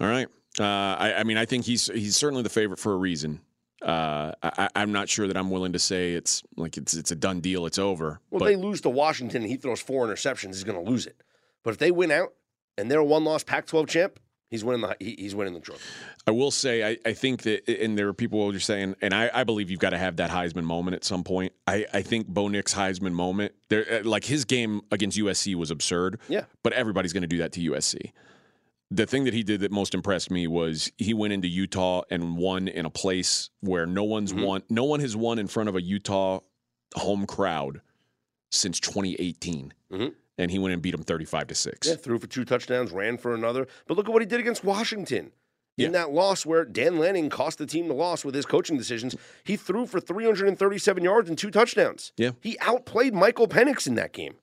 All 0.00 0.08
right. 0.08 0.28
Uh, 0.58 0.64
I, 0.64 1.14
I 1.18 1.24
mean, 1.24 1.36
I 1.36 1.44
think 1.44 1.64
he's 1.64 1.86
he's 1.88 2.16
certainly 2.16 2.42
the 2.42 2.48
favorite 2.48 2.78
for 2.78 2.92
a 2.92 2.96
reason. 2.96 3.40
Uh, 3.84 4.32
I, 4.42 4.68
I'm 4.74 4.92
not 4.92 5.08
sure 5.10 5.26
that 5.28 5.36
I'm 5.36 5.50
willing 5.50 5.74
to 5.74 5.78
say 5.78 6.14
it's 6.14 6.42
like 6.56 6.76
it's 6.78 6.94
it's 6.94 7.10
a 7.10 7.16
done 7.16 7.40
deal. 7.40 7.66
It's 7.66 7.78
over. 7.78 8.20
Well, 8.30 8.38
but 8.38 8.50
if 8.50 8.56
they 8.56 8.62
lose 8.62 8.80
to 8.82 8.88
Washington 8.90 9.42
and 9.42 9.50
he 9.50 9.56
throws 9.58 9.80
four 9.80 10.06
interceptions, 10.06 10.48
he's 10.48 10.64
going 10.64 10.82
to 10.82 10.90
lose 10.90 11.06
it. 11.06 11.22
But 11.62 11.70
if 11.72 11.78
they 11.78 11.90
win 11.90 12.10
out 12.10 12.32
and 12.78 12.90
they're 12.90 13.00
a 13.00 13.04
one-loss 13.04 13.44
Pac-12 13.44 13.86
champ, 13.88 14.18
he's 14.50 14.64
winning 14.64 14.80
the 14.82 14.96
he- 15.00 15.16
he's 15.18 15.34
winning 15.34 15.52
the 15.54 15.60
trophy. 15.60 15.82
I 16.26 16.30
will 16.30 16.50
say, 16.50 16.82
I, 16.82 16.96
I 17.04 17.12
think 17.12 17.42
that, 17.42 17.68
and 17.68 17.98
there 17.98 18.08
are 18.08 18.14
people 18.14 18.50
who 18.50 18.56
are 18.56 18.60
saying, 18.60 18.94
and 19.02 19.12
I, 19.12 19.30
I 19.34 19.44
believe 19.44 19.70
you've 19.70 19.80
got 19.80 19.90
to 19.90 19.98
have 19.98 20.16
that 20.16 20.30
Heisman 20.30 20.64
moment 20.64 20.94
at 20.94 21.04
some 21.04 21.22
point. 21.22 21.52
I, 21.66 21.84
I 21.92 22.00
think 22.00 22.26
Bo 22.26 22.48
Nix 22.48 22.72
Heisman 22.74 23.12
moment, 23.12 23.52
there, 23.68 23.84
uh, 24.00 24.04
like 24.08 24.24
his 24.24 24.46
game 24.46 24.80
against 24.90 25.18
USC 25.18 25.54
was 25.54 25.70
absurd. 25.70 26.18
Yeah. 26.28 26.44
But 26.62 26.72
everybody's 26.72 27.12
going 27.12 27.22
to 27.22 27.26
do 27.28 27.38
that 27.38 27.52
to 27.52 27.60
USC. 27.70 28.12
The 28.90 29.06
thing 29.06 29.24
that 29.24 29.34
he 29.34 29.42
did 29.42 29.60
that 29.60 29.72
most 29.72 29.94
impressed 29.94 30.30
me 30.30 30.46
was 30.46 30.92
he 30.98 31.14
went 31.14 31.32
into 31.32 31.48
Utah 31.48 32.02
and 32.10 32.36
won 32.36 32.68
in 32.68 32.84
a 32.86 32.90
place 32.90 33.50
where 33.60 33.86
no 33.86 34.04
one's 34.04 34.32
Mhm. 34.32 34.44
won. 34.44 34.62
No 34.68 34.84
one 34.84 35.00
has 35.00 35.16
won 35.16 35.38
in 35.38 35.46
front 35.48 35.68
of 35.68 35.74
a 35.76 35.82
Utah 35.82 36.40
home 36.94 37.26
crowd 37.26 37.80
since 38.52 38.78
2018. 38.78 39.72
Mhm. 39.90 40.14
And 40.38 40.50
he 40.50 40.58
went 40.58 40.74
and 40.74 40.82
beat 40.82 40.92
them 40.92 41.02
35 41.02 41.46
to 41.48 41.54
six. 41.54 41.88
Yeah, 41.88 41.94
threw 41.94 42.18
for 42.18 42.26
two 42.26 42.44
touchdowns, 42.44 42.92
ran 42.92 43.18
for 43.18 43.34
another. 43.34 43.66
But 43.86 43.96
look 43.96 44.06
at 44.08 44.12
what 44.12 44.22
he 44.22 44.26
did 44.26 44.40
against 44.40 44.64
Washington. 44.64 45.32
Yeah. 45.76 45.86
In 45.86 45.92
that 45.92 46.12
loss 46.12 46.46
where 46.46 46.64
Dan 46.64 46.98
Lanning 46.98 47.28
cost 47.30 47.58
the 47.58 47.66
team 47.66 47.88
the 47.88 47.94
loss 47.94 48.24
with 48.24 48.34
his 48.36 48.46
coaching 48.46 48.76
decisions, 48.76 49.16
he 49.42 49.56
threw 49.56 49.86
for 49.86 49.98
337 49.98 51.02
yards 51.02 51.28
and 51.28 51.36
two 51.36 51.50
touchdowns. 51.50 52.12
Yeah. 52.16 52.32
He 52.40 52.56
outplayed 52.60 53.12
Michael 53.12 53.48
Penix 53.48 53.86
in 53.88 53.96
that 53.96 54.12
game. 54.12 54.34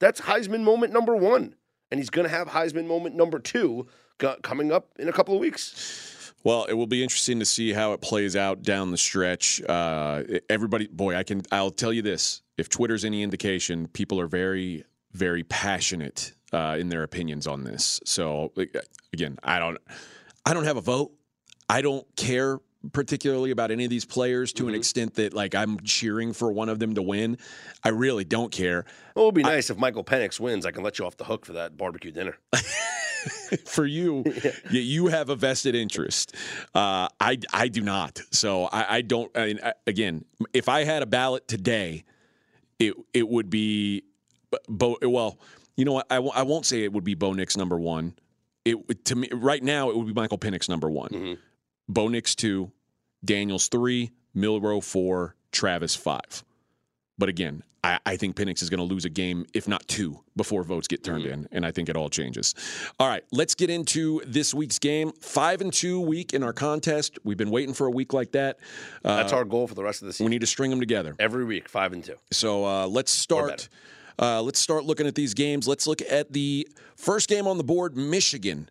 That's 0.00 0.22
Heisman 0.22 0.62
moment 0.64 0.92
number 0.92 1.14
one. 1.14 1.54
And 1.90 1.98
he's 1.98 2.10
going 2.10 2.26
to 2.26 2.34
have 2.34 2.48
Heisman 2.48 2.86
moment 2.86 3.16
number 3.16 3.38
two 3.38 3.86
co- 4.18 4.36
coming 4.42 4.70
up 4.70 4.90
in 4.98 5.08
a 5.08 5.12
couple 5.12 5.34
of 5.34 5.40
weeks. 5.40 6.32
Well, 6.42 6.64
it 6.64 6.72
will 6.72 6.86
be 6.86 7.02
interesting 7.02 7.38
to 7.40 7.44
see 7.44 7.72
how 7.72 7.92
it 7.92 8.00
plays 8.00 8.34
out 8.34 8.62
down 8.62 8.90
the 8.90 8.96
stretch. 8.96 9.60
Uh, 9.62 10.22
everybody, 10.48 10.86
boy, 10.86 11.14
I 11.14 11.22
can. 11.22 11.42
I'll 11.52 11.70
tell 11.70 11.92
you 11.92 12.00
this: 12.02 12.42
if 12.56 12.68
Twitter's 12.68 13.04
any 13.04 13.22
indication, 13.22 13.88
people 13.88 14.18
are 14.20 14.26
very, 14.26 14.84
very 15.12 15.42
passionate 15.44 16.32
uh, 16.52 16.76
in 16.78 16.88
their 16.88 17.02
opinions 17.02 17.46
on 17.46 17.64
this. 17.64 18.00
So, 18.04 18.52
again, 19.12 19.38
I 19.42 19.58
don't, 19.58 19.78
I 20.46 20.54
don't 20.54 20.64
have 20.64 20.78
a 20.78 20.80
vote. 20.80 21.12
I 21.68 21.82
don't 21.82 22.06
care 22.16 22.58
particularly 22.92 23.50
about 23.50 23.70
any 23.70 23.84
of 23.84 23.90
these 23.90 24.04
players 24.04 24.52
to 24.54 24.68
an 24.68 24.74
extent 24.74 25.14
that 25.14 25.34
like 25.34 25.54
I'm 25.54 25.78
cheering 25.80 26.32
for 26.32 26.50
one 26.52 26.68
of 26.68 26.78
them 26.78 26.94
to 26.94 27.02
win. 27.02 27.36
I 27.84 27.90
really 27.90 28.24
don't 28.24 28.50
care. 28.50 28.84
Well, 29.14 29.24
it 29.24 29.28
would 29.28 29.34
be 29.34 29.42
nice 29.42 29.68
if 29.70 29.76
Michael 29.78 30.04
Penix 30.04 30.40
wins. 30.40 30.64
I 30.66 30.70
can 30.70 30.82
let 30.82 30.98
you 30.98 31.04
off 31.06 31.16
the 31.16 31.24
hook 31.24 31.44
for 31.46 31.52
that 31.54 31.76
barbecue 31.76 32.10
dinner. 32.10 32.36
for 33.66 33.84
you, 33.86 34.24
you, 34.70 34.80
you 34.80 35.06
have 35.08 35.28
a 35.28 35.36
vested 35.36 35.74
interest. 35.74 36.34
Uh, 36.74 37.08
I 37.20 37.38
I 37.52 37.68
do 37.68 37.82
not. 37.82 38.22
So 38.30 38.64
I, 38.64 38.96
I 38.96 39.00
don't. 39.02 39.30
I 39.36 39.46
mean, 39.46 39.60
I- 39.62 39.74
again, 39.86 40.24
if 40.52 40.68
I 40.68 40.84
had 40.84 41.02
a 41.02 41.06
ballot 41.06 41.46
today, 41.48 42.04
it 42.78 42.94
it 43.12 43.28
would 43.28 43.50
be 43.50 44.04
Bo. 44.68 44.96
Well, 45.02 45.38
you 45.76 45.84
know 45.84 45.92
what? 45.92 46.06
I, 46.10 46.16
w- 46.16 46.32
I 46.34 46.42
won't 46.42 46.66
say 46.66 46.82
it 46.84 46.92
would 46.92 47.04
be 47.04 47.14
Bo 47.14 47.32
Nix 47.34 47.56
number 47.56 47.78
one. 47.78 48.14
It 48.64 49.04
to 49.06 49.16
me 49.16 49.28
right 49.32 49.62
now 49.62 49.90
it 49.90 49.96
would 49.96 50.06
be 50.06 50.12
Michael 50.14 50.38
Penix 50.38 50.68
number 50.68 50.90
one. 50.90 51.08
Mhm. 51.10 51.38
Bo 51.90 52.06
Nix 52.08 52.34
two, 52.36 52.70
Daniels 53.24 53.68
three, 53.68 54.12
Milrow 54.34 54.82
four, 54.82 55.34
Travis 55.50 55.96
five. 55.96 56.44
But 57.18 57.28
again, 57.28 57.64
I, 57.82 57.98
I 58.06 58.16
think 58.16 58.36
Penix 58.36 58.62
is 58.62 58.70
going 58.70 58.78
to 58.78 58.84
lose 58.84 59.04
a 59.04 59.10
game, 59.10 59.44
if 59.54 59.66
not 59.66 59.86
two, 59.88 60.20
before 60.36 60.62
votes 60.62 60.86
get 60.86 61.02
turned 61.02 61.26
in, 61.26 61.48
and 61.50 61.66
I 61.66 61.72
think 61.72 61.88
it 61.88 61.96
all 61.96 62.08
changes. 62.08 62.54
All 62.98 63.08
right, 63.08 63.24
let's 63.32 63.54
get 63.54 63.70
into 63.70 64.22
this 64.26 64.54
week's 64.54 64.78
game. 64.78 65.12
Five 65.20 65.60
and 65.60 65.72
two 65.72 66.00
week 66.00 66.32
in 66.32 66.42
our 66.42 66.52
contest. 66.52 67.18
We've 67.24 67.36
been 67.36 67.50
waiting 67.50 67.74
for 67.74 67.86
a 67.86 67.90
week 67.90 68.12
like 68.12 68.32
that. 68.32 68.58
Uh, 69.04 69.16
That's 69.16 69.32
our 69.32 69.44
goal 69.44 69.66
for 69.66 69.74
the 69.74 69.82
rest 69.82 70.02
of 70.02 70.06
the 70.06 70.12
season. 70.12 70.26
we 70.26 70.30
need 70.30 70.42
to 70.42 70.46
string 70.46 70.70
them 70.70 70.80
together. 70.80 71.16
Every 71.18 71.44
week, 71.44 71.68
five 71.68 71.92
and 71.92 72.04
two. 72.04 72.16
So 72.30 72.64
uh, 72.64 72.86
let's 72.86 73.10
start. 73.10 73.68
Uh, 74.18 74.42
let's 74.42 74.60
start 74.60 74.84
looking 74.84 75.06
at 75.06 75.14
these 75.14 75.34
games. 75.34 75.66
Let's 75.66 75.86
look 75.86 76.02
at 76.02 76.32
the 76.32 76.68
first 76.94 77.28
game 77.28 77.46
on 77.46 77.58
the 77.58 77.64
board: 77.64 77.96
Michigan 77.96 78.68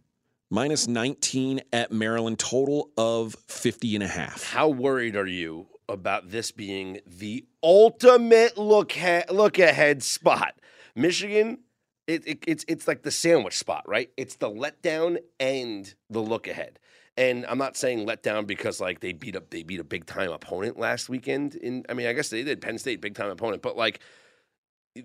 minus 0.50 0.88
19 0.88 1.62
at 1.72 1.92
Maryland, 1.92 2.40
total 2.40 2.92
of 2.98 3.36
50 3.48 3.96
and 3.96 4.04
a 4.04 4.08
half. 4.08 4.44
How 4.52 4.70
worried 4.70 5.16
are 5.16 5.28
you 5.28 5.68
about 5.88 6.30
this 6.30 6.52
being 6.52 7.00
the 7.06 7.46
ultimate 7.64 8.58
look 8.58 8.94
ha- 8.94 9.24
look 9.30 9.60
ahead 9.60 10.04
spot? 10.04 10.60
Michigan, 10.96 11.60
it, 12.08 12.28
it, 12.28 12.44
it's 12.48 12.66
it's 12.68 12.88
like 12.88 13.04
the 13.04 13.12
sandwich 13.12 13.58
spot, 13.58 13.88
right? 13.88 14.10
It's 14.18 14.36
the 14.36 14.50
letdown 14.50 15.18
and 15.40 15.94
the 16.10 16.20
look 16.20 16.48
ahead. 16.48 16.80
And 17.18 17.46
I'm 17.48 17.58
not 17.58 17.76
saying 17.76 18.08
letdown 18.08 18.48
because 18.48 18.80
like 18.80 19.02
they 19.02 19.14
beat 19.14 19.36
up 19.36 19.50
they 19.50 19.64
beat 19.64 19.80
a 19.80 19.84
big 19.84 20.06
time 20.06 20.32
opponent 20.32 20.80
last 20.80 21.10
weekend. 21.10 21.56
In 21.56 21.86
I 21.90 21.94
mean, 21.94 22.08
I 22.08 22.14
guess 22.14 22.30
they 22.30 22.44
did 22.44 22.62
Penn 22.62 22.78
State 22.78 23.02
big 23.02 23.16
time 23.16 23.30
opponent, 23.30 23.62
but 23.62 23.78
like 23.78 24.00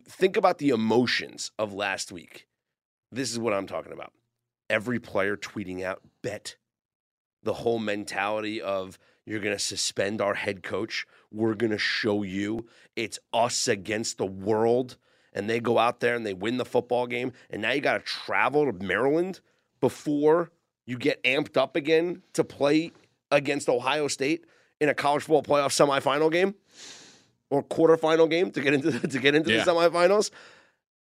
think 0.09 0.37
about 0.37 0.59
the 0.59 0.71
emotions 0.71 1.51
of 1.59 1.73
last 1.75 2.11
week. 2.11 2.47
This 3.13 3.31
is 3.31 3.39
what 3.39 3.53
I'm 3.53 3.67
talking 3.67 3.93
about. 3.93 4.13
Every 4.71 4.99
player 4.99 5.37
tweeting 5.37 5.83
out 5.83 6.01
bet 6.23 6.57
the 7.43 7.53
whole 7.55 7.79
mentality 7.79 8.61
of 8.63 8.99
you're 9.27 9.41
going 9.41 9.55
to 9.57 9.63
suspend 9.63 10.21
our 10.21 10.35
head 10.35 10.63
coach. 10.63 11.07
We're 11.31 11.55
going 11.55 11.73
to 11.73 11.79
show 11.79 12.23
you 12.23 12.67
it's 12.97 13.19
us 13.33 13.69
against 13.69 14.19
the 14.19 14.27
world. 14.27 14.97
And 15.33 15.51
they 15.51 15.61
go 15.61 15.79
out 15.79 16.01
there 16.01 16.15
and 16.15 16.25
they 16.25 16.33
win 16.35 16.59
the 16.59 16.65
football 16.65 17.07
game. 17.07 17.33
And 17.51 17.61
now 17.63 17.73
you 17.73 17.81
got 17.81 17.95
to 17.95 18.05
travel 18.05 18.71
to 18.71 18.85
Maryland 18.85 19.41
before 19.81 20.53
you 20.87 20.97
get 20.97 21.23
amped 21.25 21.57
up 21.57 21.75
again 21.77 22.23
to 22.35 22.45
play 22.45 22.93
against 23.31 23.69
Ohio 23.69 24.07
State 24.09 24.45
in 24.81 24.89
a 24.89 24.95
college 24.95 25.25
football 25.25 25.43
playoff 25.43 25.73
semifinal 25.73 26.31
game 26.31 26.55
or 27.51 27.63
quarterfinal 27.65 28.31
game 28.31 28.51
to 28.53 28.61
get 28.61 28.75
into 28.75 29.01
to 29.09 29.19
get 29.19 29.35
into 29.35 29.53
Yeah. 29.53 29.65
the 29.65 29.73
semifinals. 29.73 30.31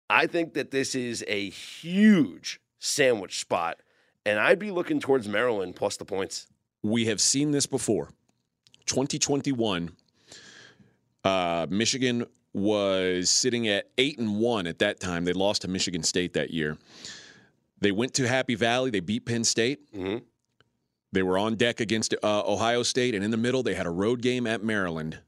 I 0.10 0.28
think 0.28 0.54
that 0.54 0.72
this 0.72 0.96
is 0.96 1.24
a 1.28 1.50
huge 1.50 2.60
sandwich 2.84 3.39
spot, 3.39 3.80
and 4.26 4.38
I'd 4.38 4.60
be 4.60 4.69
looking 4.69 5.00
towards 5.00 5.28
Maryland 5.28 5.76
plus 5.76 5.96
the 5.98 6.06
points. 6.06 6.48
We 6.82 7.06
have 7.06 7.22
seen 7.22 7.52
this 7.52 7.65
before. 7.65 8.10
2021, 8.88 9.91
uh, 11.24 11.65
Michigan 11.69 12.26
was 12.54 13.30
sitting 13.30 13.67
at 13.69 13.89
eight 13.98 14.19
and 14.19 14.38
one 14.38 14.67
at 14.67 14.80
that 14.80 15.00
time. 15.00 15.24
They 15.24 15.34
lost 15.34 15.62
to 15.62 15.67
Michigan 15.69 16.04
State 16.04 16.34
that 16.34 16.52
year. 16.52 16.78
They 17.80 17.91
went 17.91 18.13
to 18.15 18.28
Happy 18.28 18.56
Valley. 18.56 18.91
They 18.91 19.00
beat 19.00 19.26
Penn 19.26 19.43
State. 19.46 19.80
hmm 19.93 20.17
They 21.13 21.24
were 21.24 21.38
on 21.38 21.56
deck 21.56 21.80
against 21.80 22.13
uh, 22.22 22.43
Ohio 22.46 22.84
State, 22.84 23.15
and 23.15 23.24
in 23.24 23.32
the 23.32 23.38
middle, 23.38 23.63
they 23.63 23.74
had 23.76 23.86
a 23.86 23.91
road 23.91 24.22
game 24.22 24.46
at 24.46 24.62
Maryland, 24.62 25.19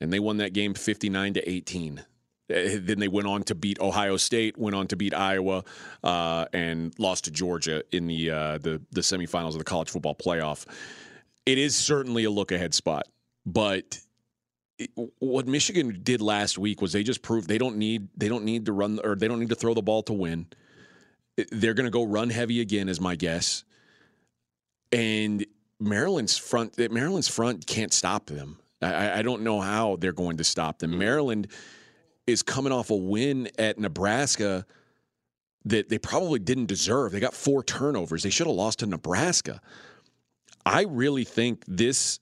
and 0.00 0.12
they 0.12 0.20
won 0.20 0.36
that 0.36 0.52
game 0.52 0.74
59 0.74 1.34
to 1.34 1.50
18. 1.50 2.04
Uh, 2.50 2.78
Then 2.80 2.98
they 3.00 3.08
went 3.08 3.26
on 3.26 3.42
to 3.44 3.54
beat 3.54 3.80
Ohio 3.80 4.16
State, 4.16 4.56
went 4.56 4.76
on 4.76 4.86
to 4.88 4.96
beat 4.96 5.14
Iowa, 5.14 5.64
uh, 6.04 6.46
and 6.52 6.94
lost 6.98 7.24
to 7.24 7.30
Georgia 7.30 7.82
in 7.92 8.06
the, 8.06 8.30
uh, 8.30 8.58
the 8.58 8.80
the 8.92 9.00
semifinals 9.00 9.52
of 9.52 9.58
the 9.58 9.64
college 9.64 9.90
football 9.90 10.14
playoff. 10.14 10.64
It 11.44 11.58
is 11.58 11.76
certainly 11.76 12.24
a 12.24 12.30
look 12.30 12.52
ahead 12.52 12.74
spot, 12.74 13.06
but 13.44 13.98
it- 14.78 14.90
what 15.18 15.46
Michigan 15.46 16.00
did 16.02 16.20
last 16.20 16.58
week 16.58 16.80
was 16.82 16.92
they 16.92 17.02
just 17.02 17.22
proved 17.22 17.48
they 17.48 17.58
don't 17.58 17.76
need 17.76 18.08
they 18.16 18.28
don't 18.28 18.44
need 18.44 18.66
to 18.66 18.72
run 18.72 19.00
or 19.02 19.16
they 19.16 19.28
don't 19.28 19.40
need 19.40 19.48
to 19.50 19.54
throw 19.54 19.74
the 19.74 19.82
ball 19.82 20.02
to 20.04 20.12
win. 20.12 20.46
They're 21.50 21.74
going 21.74 21.86
to 21.86 21.90
go 21.90 22.04
run 22.04 22.30
heavy 22.30 22.60
again, 22.60 22.88
is 22.88 23.00
my 23.00 23.14
guess 23.16 23.64
and 24.92 25.44
Maryland's 25.80 26.36
front 26.36 26.78
Maryland's 26.90 27.28
front 27.28 27.66
can't 27.66 27.92
stop 27.92 28.26
them. 28.26 28.58
I, 28.80 29.18
I 29.18 29.22
don't 29.22 29.42
know 29.42 29.60
how 29.60 29.96
they're 29.96 30.12
going 30.12 30.36
to 30.38 30.44
stop 30.44 30.78
them. 30.78 30.98
Maryland 30.98 31.48
is 32.26 32.42
coming 32.42 32.72
off 32.72 32.90
a 32.90 32.96
win 32.96 33.48
at 33.58 33.78
Nebraska 33.78 34.66
that 35.64 35.88
they 35.88 35.98
probably 35.98 36.38
didn't 36.38 36.66
deserve. 36.66 37.12
They 37.12 37.20
got 37.20 37.34
four 37.34 37.62
turnovers. 37.62 38.22
They 38.22 38.30
should 38.30 38.46
have 38.46 38.56
lost 38.56 38.80
to 38.80 38.86
Nebraska. 38.86 39.60
I 40.64 40.82
really 40.82 41.24
think 41.24 41.64
this 41.66 42.18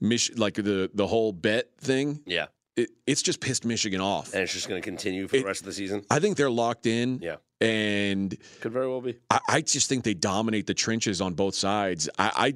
Mich- 0.00 0.36
like 0.36 0.54
the 0.54 0.90
the 0.92 1.06
whole 1.06 1.32
bet 1.32 1.70
thing, 1.78 2.20
Yeah, 2.26 2.46
it, 2.76 2.90
it's 3.06 3.22
just 3.22 3.40
pissed 3.40 3.64
Michigan 3.64 4.00
off. 4.00 4.32
and 4.34 4.42
it's 4.42 4.52
just 4.52 4.68
going 4.68 4.80
to 4.82 4.84
continue 4.84 5.28
for 5.28 5.36
the 5.38 5.44
rest 5.44 5.60
of 5.60 5.66
the 5.66 5.72
season. 5.72 6.04
I 6.10 6.18
think 6.18 6.36
they're 6.36 6.50
locked 6.50 6.86
in. 6.86 7.20
Yeah. 7.22 7.36
And 7.60 8.36
Could 8.60 8.72
very 8.72 8.88
well 8.88 9.00
be. 9.00 9.16
I, 9.30 9.38
I 9.48 9.60
just 9.62 9.88
think 9.88 10.04
they 10.04 10.12
dominate 10.14 10.66
the 10.66 10.74
trenches 10.74 11.20
on 11.20 11.34
both 11.34 11.54
sides. 11.54 12.10
I, 12.18 12.54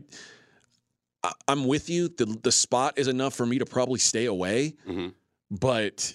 I 1.24 1.32
I'm 1.46 1.66
with 1.66 1.88
you. 1.88 2.08
The 2.08 2.26
the 2.42 2.52
spot 2.52 2.98
is 2.98 3.08
enough 3.08 3.34
for 3.34 3.46
me 3.46 3.58
to 3.60 3.64
probably 3.64 3.98
stay 4.00 4.26
away, 4.26 4.74
Mhm. 4.86 5.14
but 5.50 6.12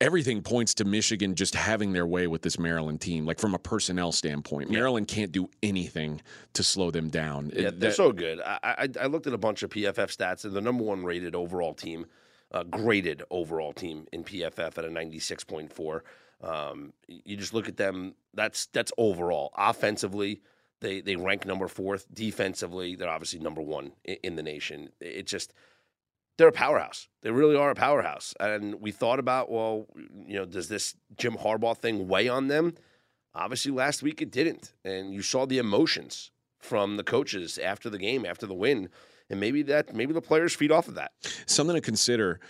everything 0.00 0.42
points 0.42 0.74
to 0.74 0.84
Michigan 0.84 1.34
just 1.34 1.54
having 1.54 1.92
their 1.92 2.06
way 2.06 2.26
with 2.26 2.42
this 2.42 2.58
Maryland 2.58 3.00
team. 3.00 3.26
Like 3.26 3.38
from 3.38 3.54
a 3.54 3.58
personnel 3.58 4.12
standpoint, 4.12 4.70
Yeah. 4.70 4.78
Maryland 4.78 5.08
can't 5.08 5.30
do 5.32 5.48
anything 5.62 6.20
to 6.54 6.62
slow 6.62 6.90
them 6.90 7.08
down. 7.10 7.50
Yeah, 7.54 7.64
they're 7.70 7.70
that- 7.90 7.94
so 7.94 8.12
good. 8.12 8.40
I, 8.40 8.58
I 8.62 8.88
I 9.02 9.06
looked 9.06 9.26
at 9.26 9.34
a 9.34 9.38
bunch 9.38 9.62
of 9.62 9.70
PFF 9.70 10.16
stats. 10.16 10.42
They're 10.42 10.50
the 10.50 10.60
number 10.60 10.84
one 10.84 11.04
rated 11.04 11.34
overall 11.34 11.74
team, 11.74 12.06
uh, 12.52 12.62
graded 12.64 13.22
overall 13.30 13.72
team 13.72 14.06
in 14.12 14.24
PFF 14.24 14.78
at 14.78 14.84
a 14.84 14.90
ninety 14.90 15.18
six 15.18 15.44
point 15.44 15.72
four. 15.72 16.04
Um, 16.42 16.94
you 17.06 17.36
just 17.36 17.52
look 17.52 17.68
at 17.68 17.76
them. 17.76 18.14
That's 18.32 18.66
that's 18.66 18.92
overall. 18.96 19.52
Offensively, 19.56 20.40
they 20.80 21.02
they 21.02 21.16
rank 21.16 21.44
number 21.44 21.68
fourth. 21.68 22.06
Defensively, 22.14 22.96
they're 22.96 23.10
obviously 23.10 23.40
number 23.40 23.60
one 23.60 23.92
in, 24.04 24.16
in 24.22 24.36
the 24.36 24.42
nation. 24.42 24.88
It 25.00 25.26
just 25.26 25.52
they're 26.40 26.48
a 26.48 26.52
powerhouse. 26.52 27.06
They 27.20 27.30
really 27.30 27.54
are 27.54 27.70
a 27.70 27.74
powerhouse. 27.74 28.32
And 28.40 28.80
we 28.80 28.92
thought 28.92 29.18
about, 29.18 29.50
well, 29.50 29.86
you 30.26 30.36
know, 30.38 30.46
does 30.46 30.68
this 30.68 30.96
Jim 31.18 31.34
Harbaugh 31.34 31.76
thing 31.76 32.08
weigh 32.08 32.28
on 32.28 32.48
them? 32.48 32.74
Obviously, 33.34 33.70
last 33.72 34.02
week 34.02 34.22
it 34.22 34.30
didn't, 34.30 34.72
and 34.84 35.12
you 35.12 35.20
saw 35.20 35.44
the 35.44 35.58
emotions 35.58 36.30
from 36.58 36.96
the 36.96 37.04
coaches 37.04 37.58
after 37.58 37.90
the 37.90 37.98
game, 37.98 38.24
after 38.24 38.46
the 38.46 38.54
win, 38.54 38.88
and 39.28 39.38
maybe 39.38 39.60
that 39.64 39.94
maybe 39.94 40.14
the 40.14 40.22
players 40.22 40.56
feed 40.56 40.72
off 40.72 40.88
of 40.88 40.94
that. 40.94 41.12
something 41.46 41.76
to 41.76 41.80
consider. 41.82 42.40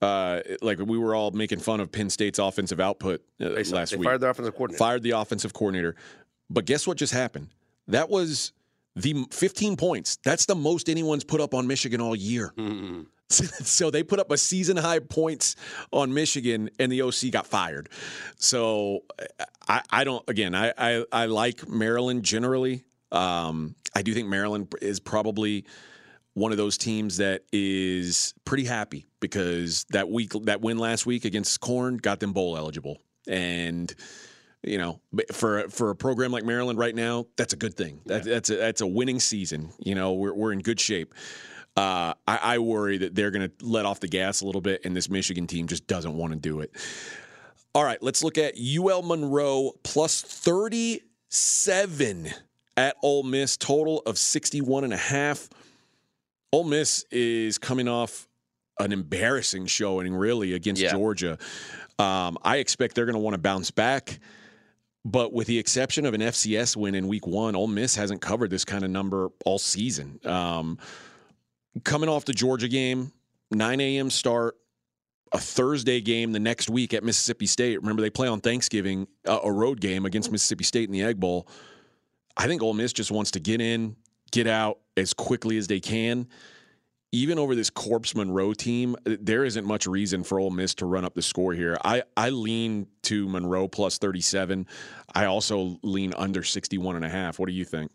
Uh, 0.00 0.40
like 0.62 0.78
we 0.78 0.96
were 0.98 1.12
all 1.14 1.30
making 1.32 1.58
fun 1.58 1.80
of 1.80 1.90
Penn 1.90 2.08
State's 2.10 2.38
offensive 2.38 2.78
output 2.78 3.20
uh, 3.40 3.48
last 3.48 3.90
they 3.90 3.96
week. 3.96 4.04
fired 4.06 4.20
their 4.20 4.30
offensive 4.30 4.54
coordinator. 4.54 4.78
fired 4.78 5.02
the 5.02 5.10
offensive 5.10 5.52
coordinator. 5.54 5.96
But 6.48 6.66
guess 6.66 6.86
what 6.86 6.98
just 6.98 7.12
happened? 7.12 7.48
That 7.88 8.08
was 8.08 8.52
the 8.94 9.24
15 9.32 9.76
points. 9.76 10.18
That's 10.22 10.46
the 10.46 10.54
most 10.54 10.88
anyone's 10.88 11.24
put 11.24 11.40
up 11.40 11.52
on 11.52 11.66
Michigan 11.66 12.00
all 12.00 12.14
year. 12.14 12.52
Mhm. 12.56 13.06
so 13.30 13.90
they 13.90 14.02
put 14.02 14.18
up 14.18 14.30
a 14.30 14.38
season 14.38 14.76
high 14.76 15.00
points 15.00 15.56
on 15.92 16.14
Michigan, 16.14 16.70
and 16.78 16.90
the 16.90 17.02
OC 17.02 17.30
got 17.30 17.46
fired. 17.46 17.88
So 18.36 19.00
I, 19.68 19.82
I 19.90 20.04
don't. 20.04 20.24
Again, 20.28 20.54
I, 20.54 20.72
I 20.78 21.04
I 21.12 21.26
like 21.26 21.68
Maryland 21.68 22.24
generally. 22.24 22.84
Um, 23.12 23.74
I 23.94 24.02
do 24.02 24.14
think 24.14 24.28
Maryland 24.28 24.72
is 24.80 25.00
probably 25.00 25.66
one 26.34 26.52
of 26.52 26.58
those 26.58 26.78
teams 26.78 27.18
that 27.18 27.42
is 27.52 28.32
pretty 28.44 28.64
happy 28.64 29.06
because 29.20 29.84
that 29.90 30.08
week 30.08 30.32
that 30.44 30.60
win 30.60 30.78
last 30.78 31.04
week 31.04 31.24
against 31.24 31.60
Corn 31.60 31.96
got 31.98 32.20
them 32.20 32.32
bowl 32.32 32.56
eligible, 32.56 32.98
and 33.26 33.94
you 34.62 34.78
know 34.78 35.00
for 35.32 35.68
for 35.68 35.90
a 35.90 35.96
program 35.96 36.32
like 36.32 36.44
Maryland 36.44 36.78
right 36.78 36.94
now, 36.94 37.26
that's 37.36 37.52
a 37.52 37.56
good 37.56 37.74
thing. 37.74 38.00
That, 38.06 38.24
That's 38.24 38.48
a, 38.48 38.56
that's 38.56 38.80
a 38.80 38.86
winning 38.86 39.20
season. 39.20 39.70
You 39.80 39.94
know, 39.94 40.14
we're 40.14 40.32
we're 40.32 40.52
in 40.52 40.60
good 40.60 40.80
shape. 40.80 41.14
Uh, 41.78 42.14
I, 42.26 42.38
I 42.42 42.58
worry 42.58 42.98
that 42.98 43.14
they're 43.14 43.30
going 43.30 43.48
to 43.48 43.64
let 43.64 43.86
off 43.86 44.00
the 44.00 44.08
gas 44.08 44.40
a 44.40 44.46
little 44.46 44.60
bit, 44.60 44.84
and 44.84 44.96
this 44.96 45.08
Michigan 45.08 45.46
team 45.46 45.68
just 45.68 45.86
doesn't 45.86 46.14
want 46.14 46.32
to 46.32 46.38
do 46.38 46.60
it. 46.60 46.72
All 47.74 47.84
right, 47.84 48.02
let's 48.02 48.24
look 48.24 48.36
at 48.36 48.54
UL 48.58 49.02
Monroe 49.02 49.72
plus 49.84 50.20
37 50.20 52.28
at 52.76 52.96
Ole 53.02 53.22
Miss, 53.22 53.56
total 53.56 54.00
of 54.06 54.18
61 54.18 54.84
and 54.84 54.92
a 54.92 54.96
half. 54.96 55.48
Ole 56.52 56.64
Miss 56.64 57.04
is 57.12 57.58
coming 57.58 57.86
off 57.86 58.26
an 58.80 58.92
embarrassing 58.92 59.66
showing, 59.66 60.12
really, 60.14 60.54
against 60.54 60.82
Yeah. 60.82 60.92
Georgia. 60.92 61.38
Um, 61.98 62.38
I 62.42 62.56
expect 62.56 62.96
they're 62.96 63.06
going 63.06 63.14
to 63.14 63.20
want 63.20 63.34
to 63.34 63.38
bounce 63.38 63.70
back. 63.70 64.18
But 65.04 65.32
with 65.32 65.46
the 65.46 65.58
exception 65.58 66.06
of 66.06 66.14
an 66.14 66.20
FCS 66.20 66.76
win 66.76 66.94
in 66.94 67.08
week 67.08 67.26
one, 67.26 67.54
Ole 67.54 67.68
Miss 67.68 67.94
hasn't 67.94 68.20
covered 68.20 68.50
this 68.50 68.64
kind 68.64 68.84
of 68.84 68.90
number 68.90 69.28
all 69.44 69.58
season. 69.58 70.18
Um, 70.24 70.78
coming 71.84 72.08
off 72.08 72.24
the 72.24 72.32
Georgia 72.32 72.68
game, 72.68 73.12
9 73.50 73.80
a.m. 73.80 74.10
start, 74.10 74.56
a 75.32 75.38
Thursday 75.38 76.00
game 76.00 76.32
the 76.32 76.38
next 76.38 76.70
week 76.70 76.94
at 76.94 77.04
Mississippi 77.04 77.46
State. 77.46 77.80
Remember, 77.80 78.02
they 78.02 78.10
play 78.10 78.28
on 78.28 78.40
Thanksgiving, 78.40 79.06
uh, 79.26 79.40
a 79.44 79.52
road 79.52 79.80
game 79.80 80.06
against 80.06 80.32
Mississippi 80.32 80.64
State 80.64 80.88
in 80.88 80.92
the 80.92 81.02
Egg 81.02 81.20
Bowl. 81.20 81.48
I 82.36 82.46
think 82.46 82.62
Ole 82.62 82.74
Miss 82.74 82.92
just 82.92 83.10
wants 83.10 83.32
to 83.32 83.40
get 83.40 83.60
in, 83.60 83.96
get 84.30 84.46
out 84.46 84.78
as 84.96 85.12
quickly 85.12 85.58
as 85.58 85.66
they 85.66 85.80
can. 85.80 86.28
Even 87.10 87.38
over 87.38 87.54
this 87.54 87.70
Corpse 87.70 88.14
Monroe 88.14 88.52
team, 88.52 88.94
there 89.04 89.44
isn't 89.44 89.64
much 89.64 89.86
reason 89.86 90.22
for 90.22 90.38
Ole 90.38 90.50
Miss 90.50 90.74
to 90.76 90.86
run 90.86 91.04
up 91.04 91.14
the 91.14 91.22
score 91.22 91.54
here. 91.54 91.76
I, 91.82 92.02
I 92.16 92.30
lean 92.30 92.86
to 93.04 93.26
Monroe 93.28 93.66
plus 93.66 93.96
37. 93.96 94.66
I 95.14 95.24
also 95.24 95.78
lean 95.82 96.12
under 96.16 96.42
61 96.42 96.96
and 96.96 97.04
a 97.04 97.08
half. 97.08 97.38
What 97.38 97.48
do 97.48 97.54
you 97.54 97.64
think? 97.64 97.90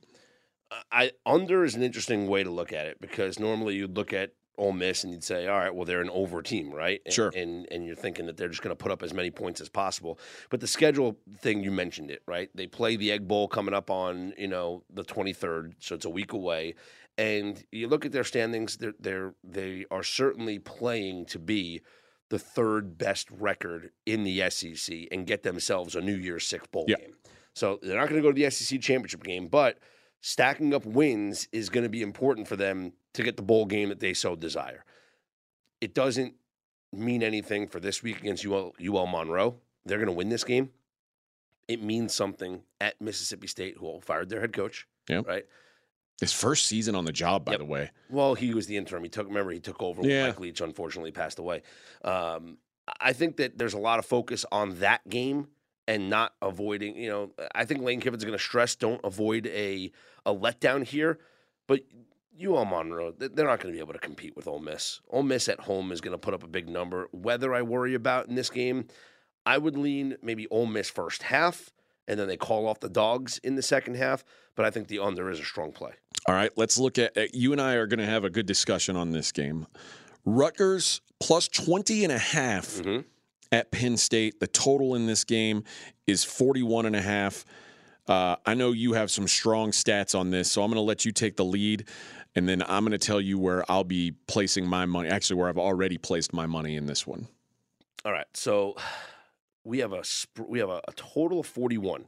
I 0.91 1.11
under 1.25 1.63
is 1.63 1.75
an 1.75 1.83
interesting 1.83 2.27
way 2.27 2.43
to 2.43 2.49
look 2.49 2.73
at 2.73 2.87
it 2.87 2.99
because 3.01 3.39
normally 3.39 3.75
you'd 3.75 3.95
look 3.95 4.13
at 4.13 4.31
Ole 4.57 4.71
Miss 4.71 5.03
and 5.03 5.11
you'd 5.11 5.23
say, 5.23 5.47
all 5.47 5.57
right, 5.57 5.73
well 5.73 5.85
they're 5.85 6.01
an 6.01 6.09
over 6.11 6.41
team, 6.41 6.71
right? 6.71 7.01
And, 7.05 7.13
Sure. 7.13 7.31
And 7.35 7.67
and 7.71 7.85
you're 7.85 7.95
thinking 7.95 8.25
that 8.27 8.37
they're 8.37 8.49
just 8.49 8.61
going 8.61 8.75
to 8.75 8.81
put 8.81 8.91
up 8.91 9.01
as 9.03 9.13
many 9.13 9.31
points 9.31 9.61
as 9.61 9.69
possible. 9.69 10.19
But 10.49 10.59
the 10.59 10.67
schedule 10.67 11.17
thing 11.39 11.63
you 11.63 11.71
mentioned 11.71 12.11
it, 12.11 12.21
right? 12.27 12.49
They 12.53 12.67
play 12.67 12.95
the 12.95 13.11
Egg 13.11 13.27
Bowl 13.27 13.47
coming 13.47 13.73
up 13.73 13.89
on 13.89 14.33
you 14.37 14.47
know 14.47 14.83
the 14.93 15.03
23rd, 15.03 15.73
so 15.79 15.95
it's 15.95 16.05
a 16.05 16.09
week 16.09 16.33
away. 16.33 16.75
And 17.17 17.63
you 17.71 17.87
look 17.87 18.05
at 18.05 18.11
their 18.11 18.23
standings; 18.23 18.77
they're 18.77 18.93
they're 18.99 19.33
they 19.43 19.85
are 19.91 20.03
certainly 20.03 20.59
playing 20.59 21.25
to 21.27 21.39
be 21.39 21.81
the 22.29 22.39
third 22.39 22.97
best 22.97 23.29
record 23.29 23.91
in 24.05 24.23
the 24.23 24.49
SEC 24.49 25.07
and 25.11 25.27
get 25.27 25.43
themselves 25.43 25.95
a 25.95 26.01
New 26.01 26.15
Year's 26.15 26.45
Six 26.47 26.65
bowl 26.67 26.85
Yeah. 26.87 26.95
game. 26.97 27.13
So 27.53 27.77
they're 27.83 27.99
not 27.99 28.09
going 28.09 28.19
to 28.19 28.27
go 28.27 28.31
to 28.31 28.41
the 28.41 28.49
SEC 28.49 28.81
championship 28.81 29.23
game, 29.23 29.47
but 29.47 29.77
stacking 30.25 30.73
up 30.73 30.85
wins 30.85 31.49
is 31.51 31.69
going 31.69 31.83
to 31.83 31.89
be 31.89 32.01
important 32.01 32.47
for 32.47 32.55
them 32.55 32.93
to 33.13 33.21
get 33.23 33.35
the 33.35 33.43
bowl 33.43 33.65
game 33.65 33.89
that 33.89 33.99
they 33.99 34.13
so 34.13 34.35
desire. 34.37 34.85
It 35.81 35.93
doesn't 35.93 36.35
mean 36.93 37.21
anything 37.21 37.67
for 37.67 37.81
this 37.81 38.01
week 38.01 38.19
against 38.21 38.45
UL, 38.45 38.73
UL 38.81 39.05
Monroe. 39.05 39.57
They're 39.85 39.97
going 39.97 40.07
to 40.07 40.13
win 40.13 40.29
this 40.29 40.45
game. 40.45 40.69
It 41.67 41.83
means 41.83 42.13
something 42.13 42.61
at 42.79 42.99
Mississippi 43.01 43.47
State, 43.47 43.75
who 43.77 43.99
fired 43.99 44.29
their 44.29 44.39
head 44.39 44.53
coach. 44.53 44.87
Yeah. 45.09 45.23
Right. 45.27 45.45
His 46.21 46.31
first 46.31 46.67
season 46.67 46.95
on 46.95 47.03
the 47.03 47.11
job, 47.11 47.43
by 47.43 47.53
Yep. 47.53 47.59
the 47.59 47.65
way. 47.65 47.91
Well, 48.09 48.33
he 48.35 48.53
was 48.53 48.65
the 48.67 48.77
interim. 48.77 49.03
He 49.03 49.09
took. 49.09 49.27
Remember, 49.27 49.51
he 49.51 49.59
took 49.59 49.81
over. 49.81 50.01
when 50.01 50.09
Yeah. 50.09 50.27
Mike 50.27 50.39
Leach 50.39 50.61
unfortunately 50.61 51.11
passed 51.11 51.37
away. 51.39 51.63
Um, 52.03 52.59
I 53.01 53.11
think 53.11 53.37
that 53.37 53.57
there's 53.57 53.73
a 53.73 53.77
lot 53.79 53.99
of 53.99 54.05
focus 54.05 54.45
on 54.51 54.79
that 54.79 55.07
game 55.09 55.47
and 55.87 56.09
not 56.09 56.33
avoiding. 56.41 56.95
You 56.95 57.09
know, 57.09 57.31
I 57.53 57.65
think 57.65 57.81
Lane 57.81 57.99
Kiffin's 58.01 58.23
going 58.23 58.37
to 58.37 58.43
stress 58.43 58.75
don't 58.75 59.01
avoid 59.03 59.47
a 59.47 59.91
a 60.25 60.33
letdown 60.33 60.83
here, 60.85 61.19
but. 61.67 61.81
UL 62.43 62.65
Monroe, 62.65 63.11
th- 63.11 63.33
they're 63.35 63.45
not 63.45 63.59
going 63.59 63.71
to 63.71 63.77
be 63.77 63.79
able 63.79 63.93
to 63.93 63.99
compete 63.99 64.35
with 64.35 64.47
Ole 64.47 64.57
Miss. 64.57 65.01
Ole 65.11 65.21
Miss 65.21 65.47
at 65.47 65.59
home 65.59 65.91
is 65.91 66.01
going 66.01 66.13
to 66.13 66.17
put 66.17 66.33
up 66.33 66.41
a 66.43 66.47
big 66.47 66.67
number. 66.67 67.07
Whether 67.11 67.53
I 67.53 67.61
worry 67.61 67.93
about 67.93 68.27
in 68.27 68.33
this 68.33 68.49
game, 68.49 68.87
I 69.45 69.59
would 69.59 69.77
lean 69.77 70.15
maybe 70.23 70.47
Ole 70.47 70.65
Miss 70.65 70.89
first 70.89 71.21
half, 71.21 71.69
and 72.07 72.19
then 72.19 72.27
they 72.27 72.35
call 72.35 72.65
off 72.67 72.79
the 72.79 72.89
dogs 72.89 73.37
in 73.43 73.53
the 73.53 73.61
second 73.61 73.97
half. 73.97 74.23
But 74.55 74.65
I 74.65 74.71
think 74.71 74.87
the 74.87 74.97
under 74.97 75.29
is 75.29 75.39
a 75.39 75.43
strong 75.45 75.71
play. 75.73 75.91
All 76.27 76.33
right, 76.33 76.49
let's 76.57 76.79
look 76.79 76.97
at 76.97 77.35
you 77.35 77.51
and 77.51 77.61
I 77.61 77.73
are 77.75 77.85
going 77.85 77.99
to 77.99 78.05
have 78.07 78.23
a 78.23 78.31
good 78.31 78.47
discussion 78.47 78.95
on 78.95 79.11
this 79.11 79.31
game. 79.31 79.67
Rutgers 80.25 81.01
plus 81.19 81.47
20 81.47 82.03
and 82.03 82.11
a 82.13 82.17
half 82.17 82.67
Mhm. 82.77 83.05
At 83.53 83.69
Penn 83.71 83.95
State. 83.95 84.39
The 84.39 84.47
total 84.47 84.95
in 84.95 85.05
this 85.05 85.23
game 85.23 85.63
is 86.07 86.23
41 86.23 86.87
and 86.87 86.95
a 86.95 87.01
half. 87.01 87.45
Uh, 88.07 88.35
I 88.45 88.55
know 88.55 88.71
you 88.71 88.93
have 88.93 89.11
some 89.11 89.27
strong 89.27 89.71
stats 89.71 90.19
on 90.19 90.31
this, 90.31 90.51
so 90.51 90.63
I'm 90.63 90.69
going 90.71 90.75
to 90.75 90.81
let 90.81 91.05
you 91.05 91.11
take 91.13 91.37
the 91.37 91.45
lead, 91.45 91.87
and 92.35 92.49
then 92.49 92.63
I'm 92.63 92.83
going 92.83 92.91
to 92.91 92.97
tell 92.97 93.21
you 93.21 93.37
where 93.37 93.63
I'll 93.71 93.85
be 93.85 94.11
placing 94.27 94.67
my 94.67 94.85
money. 94.85 95.07
Actually, 95.07 95.37
where 95.37 95.47
I've 95.47 95.59
already 95.59 95.97
placed 95.97 96.33
my 96.33 96.47
money 96.47 96.75
in 96.75 96.87
this 96.87 97.07
one. 97.07 97.27
All 98.03 98.11
right, 98.11 98.25
so 98.33 98.75
we 99.63 99.79
have 99.79 99.93
a 99.93 100.03
sp- 100.03 100.49
we 100.49 100.59
have 100.59 100.69
a, 100.69 100.81
a 100.87 100.91
total 100.93 101.39
of 101.39 101.45
41, 101.45 102.05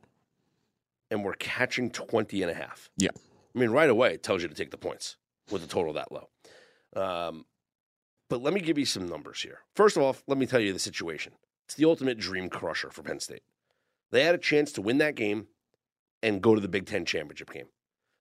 and 1.12 1.24
we're 1.24 1.34
catching 1.34 1.92
20 1.92 2.42
and 2.42 2.52
a 2.52 2.56
half. 2.56 2.90
Yeah. 2.98 3.12
I 3.56 3.60
mean, 3.60 3.70
right 3.70 3.90
away 3.90 4.16
it 4.16 4.24
tells 4.24 4.42
you 4.42 4.50
to 4.50 4.56
take 4.56 4.72
the 4.72 4.78
points 4.78 5.16
with 5.50 5.64
a 5.64 5.68
total 5.68 5.94
that 5.94 6.12
low. 6.12 6.28
Um, 6.98 7.46
but 8.30 8.42
let 8.42 8.54
me 8.54 8.62
give 8.62 8.78
you 8.78 8.86
some 8.86 9.08
numbers 9.08 9.42
here. 9.42 9.60
First 9.76 9.98
of 9.98 10.04
all, 10.04 10.16
let 10.28 10.38
me 10.38 10.46
tell 10.46 10.60
you 10.60 10.74
the 10.74 10.80
situation. 10.80 11.34
It's 11.66 11.76
the 11.76 11.86
ultimate 11.86 12.18
dream 12.18 12.50
crusher 12.50 12.90
for 12.90 13.04
Penn 13.04 13.20
State. 13.20 13.44
They 14.12 14.24
had 14.24 14.36
a 14.36 14.40
chance 14.40 14.72
to 14.74 14.82
win 14.82 14.98
that 15.00 15.16
game 15.16 15.48
and 16.22 16.42
go 16.42 16.56
to 16.56 16.62
the 16.62 16.68
Big 16.68 16.86
Ten 16.86 17.06
championship 17.06 17.52
game. 17.52 17.68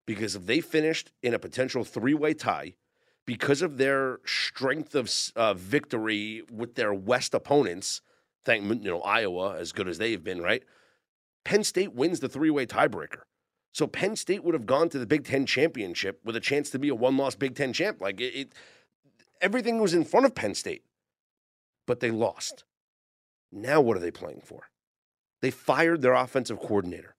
Because 0.07 0.37
if 0.37 0.47
they 0.47 0.61
finished 0.61 1.11
in 1.23 1.35
a 1.35 1.39
potential 1.39 1.85
three 1.85 2.15
way 2.15 2.35
tie, 2.35 2.75
because 3.27 3.63
of 3.63 3.79
their 3.79 4.19
strength 4.25 4.95
of 4.95 5.11
uh, 5.37 5.55
victory 5.55 6.43
with 6.51 6.75
their 6.75 6.93
West 6.93 7.33
opponents, 7.33 8.03
thank 8.45 8.65
you 8.65 8.91
know 8.91 9.01
Iowa 9.01 9.57
as 9.57 9.73
good 9.73 9.89
as 9.89 9.99
they've 9.99 10.23
been, 10.23 10.43
right? 10.43 10.63
Penn 11.45 11.65
State 11.65 11.95
wins 11.95 12.21
the 12.21 12.29
three 12.29 12.51
way 12.51 12.67
tiebreaker. 12.67 13.23
So 13.73 13.87
Penn 13.87 14.15
State 14.15 14.45
would 14.45 14.55
have 14.55 14.67
gone 14.67 14.89
to 14.91 14.99
the 14.99 15.07
Big 15.07 15.25
Ten 15.25 15.47
championship 15.47 16.21
with 16.25 16.37
a 16.37 16.41
chance 16.41 16.71
to 16.71 16.79
be 16.79 16.91
a 16.91 16.95
one 16.95 17.17
loss 17.17 17.35
Big 17.35 17.55
Ten 17.55 17.73
champ. 17.73 18.01
Like 18.01 18.21
it, 18.21 18.35
it, 18.35 18.53
everything 19.45 19.79
was 19.79 19.93
in 19.93 20.05
front 20.05 20.25
of 20.25 20.35
Penn 20.35 20.55
State, 20.55 20.83
but 21.87 22.01
they 22.01 22.11
lost. 22.11 22.65
Now 23.53 23.81
what 23.81 23.97
are 23.97 24.01
they 24.01 24.11
playing 24.11 24.41
for? 24.43 24.71
They 25.43 25.51
fired 25.51 26.01
their 26.01 26.15
offensive 26.15 26.59
coordinator. 26.59 27.15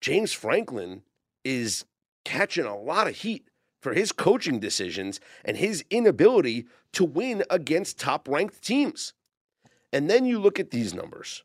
James 0.00 0.32
Franklin 0.32 1.02
is 1.44 1.84
catching 2.24 2.64
a 2.64 2.78
lot 2.78 3.08
of 3.08 3.16
heat 3.16 3.48
for 3.82 3.92
his 3.92 4.12
coaching 4.12 4.60
decisions 4.60 5.18
and 5.44 5.56
his 5.56 5.84
inability 5.90 6.66
to 6.92 7.04
win 7.04 7.42
against 7.50 7.98
top 7.98 8.28
ranked 8.28 8.62
teams. 8.62 9.12
And 9.92 10.08
then 10.08 10.24
you 10.24 10.38
look 10.38 10.60
at 10.60 10.70
these 10.70 10.94
numbers. 10.94 11.42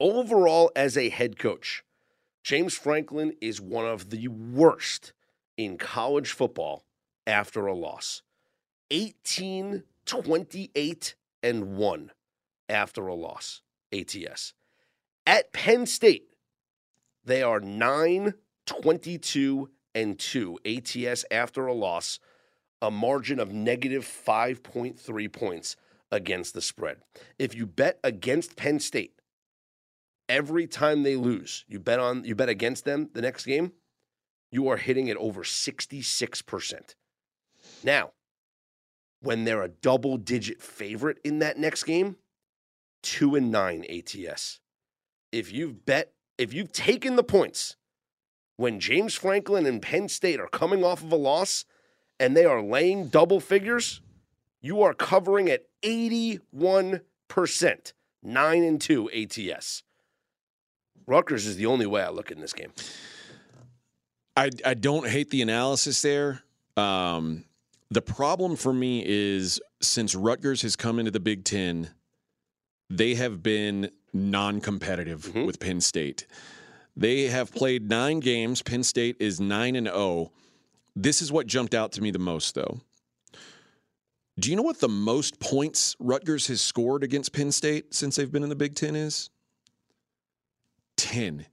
Overall, 0.00 0.72
as 0.74 0.98
a 0.98 1.08
head 1.08 1.38
coach, 1.38 1.84
James 2.42 2.74
Franklin 2.74 3.34
is 3.40 3.60
one 3.60 3.86
of 3.86 4.10
the 4.10 4.26
worst 4.26 5.12
in 5.56 5.78
college 5.78 6.32
football 6.32 6.84
after 7.26 7.66
a 7.66 7.74
loss. 7.74 8.22
18, 8.90 9.82
28, 10.04 11.14
and 11.42 11.76
1 11.76 12.10
after 12.68 13.06
a 13.06 13.14
loss, 13.14 13.62
ATS. 13.92 14.54
At 15.26 15.52
Penn 15.52 15.86
State, 15.86 16.28
they 17.24 17.42
are 17.42 17.60
9, 17.60 18.34
22, 18.66 19.70
and 19.94 20.18
2 20.18 20.58
ATS 20.64 21.24
after 21.30 21.66
a 21.66 21.72
loss, 21.72 22.18
a 22.82 22.90
margin 22.90 23.38
of 23.38 23.52
negative 23.52 24.04
5.3 24.04 25.32
points 25.32 25.76
against 26.10 26.54
the 26.54 26.60
spread. 26.60 26.98
If 27.38 27.54
you 27.54 27.66
bet 27.66 27.98
against 28.04 28.56
Penn 28.56 28.80
State, 28.80 29.20
every 30.28 30.66
time 30.66 31.02
they 31.02 31.16
lose, 31.16 31.64
you 31.68 31.78
bet 31.78 31.98
on 31.98 32.24
you 32.24 32.34
bet 32.34 32.48
against 32.48 32.84
them 32.84 33.10
the 33.12 33.22
next 33.22 33.44
game, 33.44 33.72
you 34.50 34.68
are 34.68 34.76
hitting 34.76 35.08
it 35.08 35.16
over 35.16 35.42
66%. 35.42 36.94
Now, 37.82 38.12
when 39.24 39.44
they're 39.44 39.62
a 39.62 39.68
double 39.68 40.16
digit 40.16 40.62
favorite 40.62 41.18
in 41.24 41.38
that 41.40 41.58
next 41.58 41.84
game, 41.84 42.16
2 43.02 43.34
and 43.34 43.50
9 43.50 43.84
ATS. 43.88 44.60
If 45.32 45.52
you've 45.52 45.84
bet 45.84 46.12
if 46.38 46.52
you've 46.52 46.72
taken 46.72 47.16
the 47.16 47.24
points 47.24 47.76
when 48.56 48.80
James 48.80 49.14
Franklin 49.14 49.66
and 49.66 49.80
Penn 49.80 50.08
State 50.08 50.40
are 50.40 50.48
coming 50.48 50.84
off 50.84 51.02
of 51.02 51.12
a 51.12 51.16
loss 51.16 51.64
and 52.18 52.36
they 52.36 52.44
are 52.44 52.62
laying 52.62 53.08
double 53.08 53.40
figures, 53.40 54.00
you 54.60 54.82
are 54.82 54.94
covering 54.94 55.48
at 55.48 55.64
81%, 55.82 57.00
9 58.22 58.62
and 58.62 58.80
2 58.80 59.10
ATS. 59.10 59.82
Rutgers 61.06 61.46
is 61.46 61.56
the 61.56 61.66
only 61.66 61.86
way 61.86 62.02
I 62.02 62.10
look 62.10 62.30
in 62.30 62.40
this 62.40 62.52
game. 62.52 62.72
I, 64.36 64.50
I 64.64 64.74
don't 64.74 65.08
hate 65.08 65.30
the 65.30 65.42
analysis 65.42 66.02
there. 66.02 66.42
Um, 66.76 67.44
the 67.90 68.02
problem 68.02 68.56
for 68.56 68.72
me 68.72 69.02
is 69.06 69.60
since 69.80 70.14
Rutgers 70.14 70.62
has 70.62 70.76
come 70.76 70.98
into 70.98 71.10
the 71.10 71.20
Big 71.20 71.44
Ten, 71.44 71.90
they 72.90 73.14
have 73.14 73.42
been 73.42 73.90
non 74.12 74.60
competitive 74.60 75.24
Mhm. 75.32 75.46
with 75.46 75.58
Penn 75.60 75.80
State. 75.80 76.26
They 76.96 77.24
have 77.24 77.50
played 77.52 77.88
nine 77.88 78.20
games. 78.20 78.62
Penn 78.62 78.84
State 78.84 79.16
is 79.18 79.40
9 79.40 79.74
and 79.74 79.86
0. 79.88 80.32
This 80.94 81.20
is 81.20 81.32
what 81.32 81.46
jumped 81.48 81.74
out 81.74 81.90
to 81.92 82.00
me 82.00 82.10
the 82.12 82.18
most, 82.20 82.54
though. 82.54 82.80
Do 84.38 84.50
you 84.50 84.56
know 84.56 84.62
what 84.62 84.80
the 84.80 84.88
most 84.88 85.38
points 85.40 85.96
Rutgers 85.98 86.46
has 86.48 86.60
scored 86.60 87.02
against 87.04 87.32
Penn 87.32 87.52
State 87.52 87.94
since 87.94 88.16
they've 88.16 88.30
been 88.30 88.42
in 88.42 88.48
the 88.48 88.56
Big 88.56 88.74
Ten 88.74 88.94
is? 88.96 89.30
10. 90.96 91.46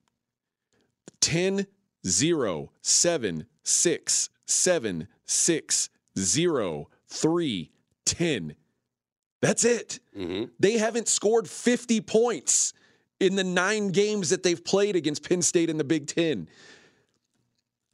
10, 1.19 1.67
0, 2.05 2.71
7, 2.81 3.45
6, 3.63 4.29
7, 4.45 5.07
6, 5.25 5.89
0, 6.17 6.89
3, 7.07 7.71
10. 8.05 8.55
That's 9.41 9.65
it. 9.65 9.99
Mm-hmm. 10.17 10.45
They 10.59 10.77
haven't 10.77 11.07
scored 11.07 11.49
50 11.49 12.01
points 12.01 12.73
in 13.19 13.35
the 13.35 13.43
nine 13.43 13.89
games 13.89 14.29
that 14.29 14.43
they've 14.43 14.63
played 14.63 14.95
against 14.95 15.27
Penn 15.27 15.41
State 15.41 15.69
in 15.69 15.77
the 15.77 15.83
Big 15.83 16.07
Ten. 16.07 16.47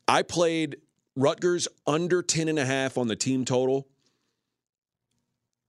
I 0.08 0.24
played 0.24 0.78
Rutgers 1.16 1.68
under 1.86 2.22
10 2.22 2.48
and 2.48 2.60
a 2.60 2.66
half 2.66 2.98
on 2.98 3.08
the 3.08 3.16
team 3.16 3.44
total. 3.44 3.88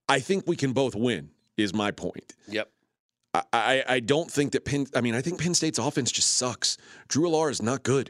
I 0.07 0.19
think 0.19 0.47
we 0.47 0.55
can 0.55 0.73
both 0.73 0.95
win, 0.95 1.29
is 1.57 1.73
my 1.73 1.91
point. 1.91 2.33
Yep. 2.47 2.69
I, 3.33 3.43
I, 3.53 3.83
I 3.87 3.99
don't 3.99 4.31
think 4.31 4.53
that 4.53 4.65
Penn. 4.65 4.87
I 4.95 5.01
mean, 5.01 5.13
I 5.13 5.21
think 5.21 5.39
Penn 5.39 5.53
State's 5.53 5.77
offense 5.77 6.11
just 6.11 6.33
sucks. 6.37 6.77
Drew 7.07 7.29
Allar 7.29 7.51
is 7.51 7.61
not 7.61 7.83
good, 7.83 8.09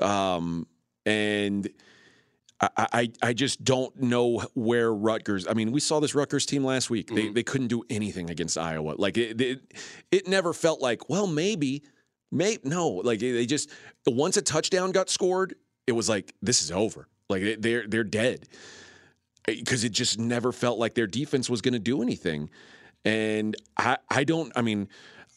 um, 0.00 0.66
and 1.06 1.68
I, 2.60 2.68
I 2.76 3.10
I 3.22 3.32
just 3.32 3.64
don't 3.64 3.96
know 4.00 4.40
where 4.54 4.92
Rutgers. 4.92 5.46
I 5.48 5.54
mean, 5.54 5.72
we 5.72 5.80
saw 5.80 6.00
this 6.00 6.14
Rutgers 6.14 6.44
team 6.44 6.64
last 6.64 6.90
week. 6.90 7.08
They 7.08 7.24
mm-hmm. 7.24 7.34
they 7.34 7.42
couldn't 7.42 7.68
do 7.68 7.82
anything 7.88 8.28
against 8.30 8.58
Iowa. 8.58 8.94
Like 8.98 9.16
it 9.16 9.40
it, 9.40 9.72
it 10.10 10.28
never 10.28 10.52
felt 10.52 10.80
like 10.80 11.08
well 11.08 11.26
maybe 11.26 11.82
may 12.30 12.58
no 12.62 12.88
like 12.88 13.20
they 13.20 13.46
just 13.46 13.70
once 14.06 14.36
a 14.36 14.42
touchdown 14.42 14.92
got 14.92 15.08
scored, 15.08 15.54
it 15.86 15.92
was 15.92 16.08
like 16.08 16.34
this 16.42 16.62
is 16.62 16.70
over. 16.70 17.08
Like 17.30 17.60
they're 17.60 17.86
they're 17.86 18.04
dead 18.04 18.46
eh, 19.48 19.54
because 19.58 19.84
it 19.84 19.92
just 19.92 20.18
never 20.18 20.52
felt 20.52 20.78
like 20.78 20.94
their 20.94 21.06
defense 21.06 21.48
was 21.48 21.62
going 21.62 21.74
to 21.74 21.80
do 21.80 22.02
anything. 22.02 22.50
And 23.04 23.56
I, 23.78 23.96
I 24.10 24.24
don't. 24.24 24.52
I 24.54 24.60
mean, 24.60 24.88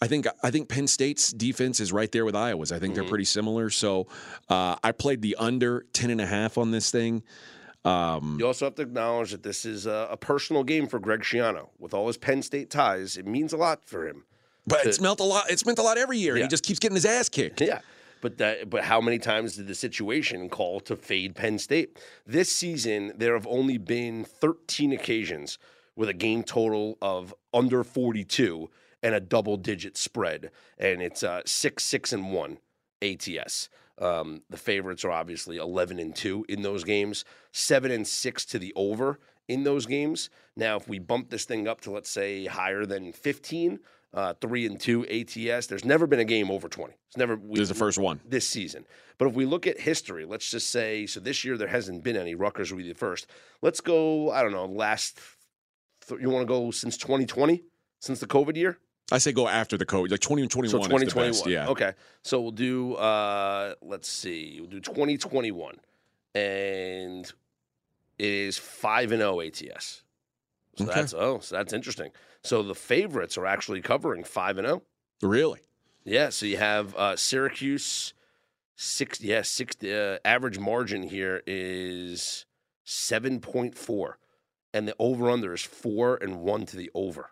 I 0.03 0.07
think 0.07 0.25
I 0.43 0.51
think 0.51 0.67
Penn 0.69 0.87
State's 0.87 1.31
defense 1.31 1.79
is 1.79 1.91
right 1.93 2.11
there 2.11 2.25
with 2.25 2.35
Iowa's. 2.35 2.71
I 2.71 2.79
think 2.79 2.93
they're 2.95 3.03
pretty 3.13 3.25
similar. 3.25 3.69
So 3.69 4.07
uh, 4.49 4.75
I 4.83 4.91
played 4.91 5.21
the 5.21 5.35
under 5.39 5.85
10 5.93 6.09
and 6.09 6.19
a 6.21 6.25
half 6.25 6.57
on 6.57 6.71
this 6.71 6.91
thing. 6.91 7.23
Um, 7.85 8.37
You 8.39 8.47
also 8.47 8.65
have 8.65 8.75
to 8.75 8.81
acknowledge 8.81 9.31
that 9.31 9.43
this 9.43 9.65
is 9.65 9.85
a, 9.85 10.07
a 10.11 10.17
personal 10.17 10.63
game 10.63 10.87
for 10.87 10.99
Greg 10.99 11.21
Schiano. 11.21 11.69
With 11.79 11.93
all 11.93 12.07
his 12.07 12.17
Penn 12.17 12.41
State 12.41 12.69
ties, 12.69 13.17
it 13.17 13.25
means 13.25 13.53
a 13.53 13.57
lot 13.57 13.85
for 13.85 14.07
him. 14.07 14.23
but 14.65 14.85
it's 14.85 15.01
meant 15.01 15.19
a 15.19 15.23
lot. 15.23 15.45
It's 15.49 15.65
meant 15.65 15.79
a 15.79 15.83
lot 15.83 15.97
every 15.97 16.17
year. 16.17 16.35
Yeah. 16.37 16.43
He 16.43 16.47
just 16.49 16.63
keeps 16.63 16.79
getting 16.79 16.95
his 16.95 17.05
ass 17.05 17.29
kicked. 17.29 17.61
Yeah. 17.61 17.79
But 18.21 18.37
that, 18.37 18.69
but 18.69 18.83
how 18.85 19.01
many 19.01 19.19
times 19.19 19.57
did 19.57 19.67
the 19.67 19.75
situation 19.75 20.47
call 20.49 20.79
to 20.81 20.95
fade 20.95 21.35
Penn 21.35 21.59
State? 21.59 21.99
This 22.25 22.49
season, 22.49 23.11
there 23.17 23.33
have 23.33 23.47
only 23.47 23.77
been 23.77 24.23
13 24.23 24.93
occasions 24.93 25.57
with 25.97 26.07
a 26.07 26.13
game 26.13 26.41
total 26.43 26.97
of 27.01 27.33
under 27.53 27.83
42 27.83 28.69
and 29.03 29.13
a 29.13 29.19
double 29.19 29.57
digit 29.57 29.97
spread. 29.97 30.49
And 30.79 31.01
it's 31.01 31.21
uh, 31.21 31.41
6 31.45 31.83
6 31.83 32.13
and 32.13 32.33
1 32.33 32.57
ATS. 33.03 33.69
Um, 33.99 34.41
the 34.49 34.57
favorites 34.57 35.05
are 35.05 35.11
obviously 35.11 35.57
11 35.57 35.99
and 35.99 36.15
2 36.15 36.45
in 36.49 36.63
those 36.63 36.83
games, 36.83 37.25
7 37.51 37.91
and 37.91 38.07
6 38.07 38.45
to 38.45 38.57
the 38.57 38.73
over 38.75 39.19
in 39.47 39.63
those 39.63 39.85
games. 39.85 40.29
Now, 40.55 40.77
if 40.77 40.87
we 40.87 40.97
bump 40.97 41.29
this 41.29 41.45
thing 41.45 41.67
up 41.67 41.81
to, 41.81 41.91
let's 41.91 42.09
say, 42.09 42.45
higher 42.45 42.85
than 42.87 43.11
15, 43.11 43.79
uh, 44.13 44.33
3 44.41 44.65
and 44.65 44.79
2 44.79 45.05
ATS, 45.07 45.67
there's 45.67 45.85
never 45.85 46.07
been 46.07 46.19
a 46.19 46.25
game 46.25 46.49
over 46.49 46.67
20. 46.67 46.93
It's 47.07 47.17
never. 47.17 47.35
We, 47.35 47.55
This 47.59 47.63
is 47.63 47.69
the 47.69 47.75
first 47.75 47.99
one. 47.99 48.19
this 48.27 48.47
season. 48.47 48.85
But 49.19 49.27
if 49.27 49.35
we 49.35 49.45
look 49.45 49.67
at 49.67 49.79
history, 49.79 50.25
let's 50.25 50.49
just 50.49 50.69
say 50.69 51.05
so 51.05 51.19
this 51.19 51.43
year 51.45 51.55
there 51.57 51.67
hasn't 51.67 52.03
been 52.03 52.15
any. 52.17 52.33
Rutgers 52.33 52.71
will 52.71 52.79
be 52.79 52.87
the 52.87 52.95
first. 52.95 53.27
Let's 53.61 53.79
go. 53.81 54.31
I 54.31 54.41
don't 54.41 54.51
know. 54.51 54.65
Last. 54.65 55.19
Th- 56.07 56.19
you 56.19 56.29
want 56.31 56.43
to 56.43 56.51
go 56.51 56.71
since 56.71 56.97
2020, 56.97 57.63
since 57.99 58.19
the 58.19 58.27
COVID 58.27 58.55
year? 58.55 58.79
I 59.11 59.17
say 59.17 59.31
go 59.31 59.47
after 59.47 59.77
the 59.77 59.85
code. 59.85 60.11
Like 60.11 60.21
20 60.21 60.43
and 60.43 60.51
21 60.51 60.71
So 60.71 60.77
is 60.77 60.83
the 60.83 60.89
2021. 60.89 61.29
best. 61.31 61.47
Yeah. 61.47 61.67
Okay. 61.69 61.93
So 62.23 62.41
we'll 62.41 62.51
do. 62.51 62.95
uh 62.95 63.75
Let's 63.81 64.07
see. 64.09 64.57
We'll 64.59 64.69
do 64.69 64.79
2021, 64.79 65.75
and 66.35 67.25
it 68.17 68.25
is 68.25 68.57
five 68.57 69.11
and 69.11 69.21
zero 69.21 69.41
ATS. 69.41 70.03
So 70.77 70.85
Okay. 70.85 70.93
that's 70.93 71.13
oh, 71.13 71.39
so 71.39 71.55
that's 71.55 71.73
interesting. 71.73 72.11
So 72.43 72.63
the 72.63 72.75
favorites 72.75 73.37
are 73.37 73.45
actually 73.45 73.81
covering 73.81 74.23
five 74.23 74.57
and 74.57 74.67
zero. 74.67 74.81
Really? 75.21 75.59
Yeah. 76.05 76.29
So 76.29 76.45
you 76.45 76.57
have 76.57 76.95
uh, 76.95 77.15
Syracuse 77.15 78.13
six. 78.75 79.21
Yeah, 79.21 79.41
six. 79.43 79.81
Uh, 79.83 80.17
average 80.25 80.59
margin 80.59 81.03
here 81.03 81.43
is 81.45 82.45
seven 82.85 83.39
point 83.41 83.77
four, 83.77 84.17
and 84.73 84.87
the 84.87 84.95
over 84.97 85.29
under 85.29 85.53
is 85.53 85.61
four 85.61 86.17
and 86.21 86.39
one 86.41 86.65
to 86.67 86.77
the 86.77 86.89
over. 86.95 87.29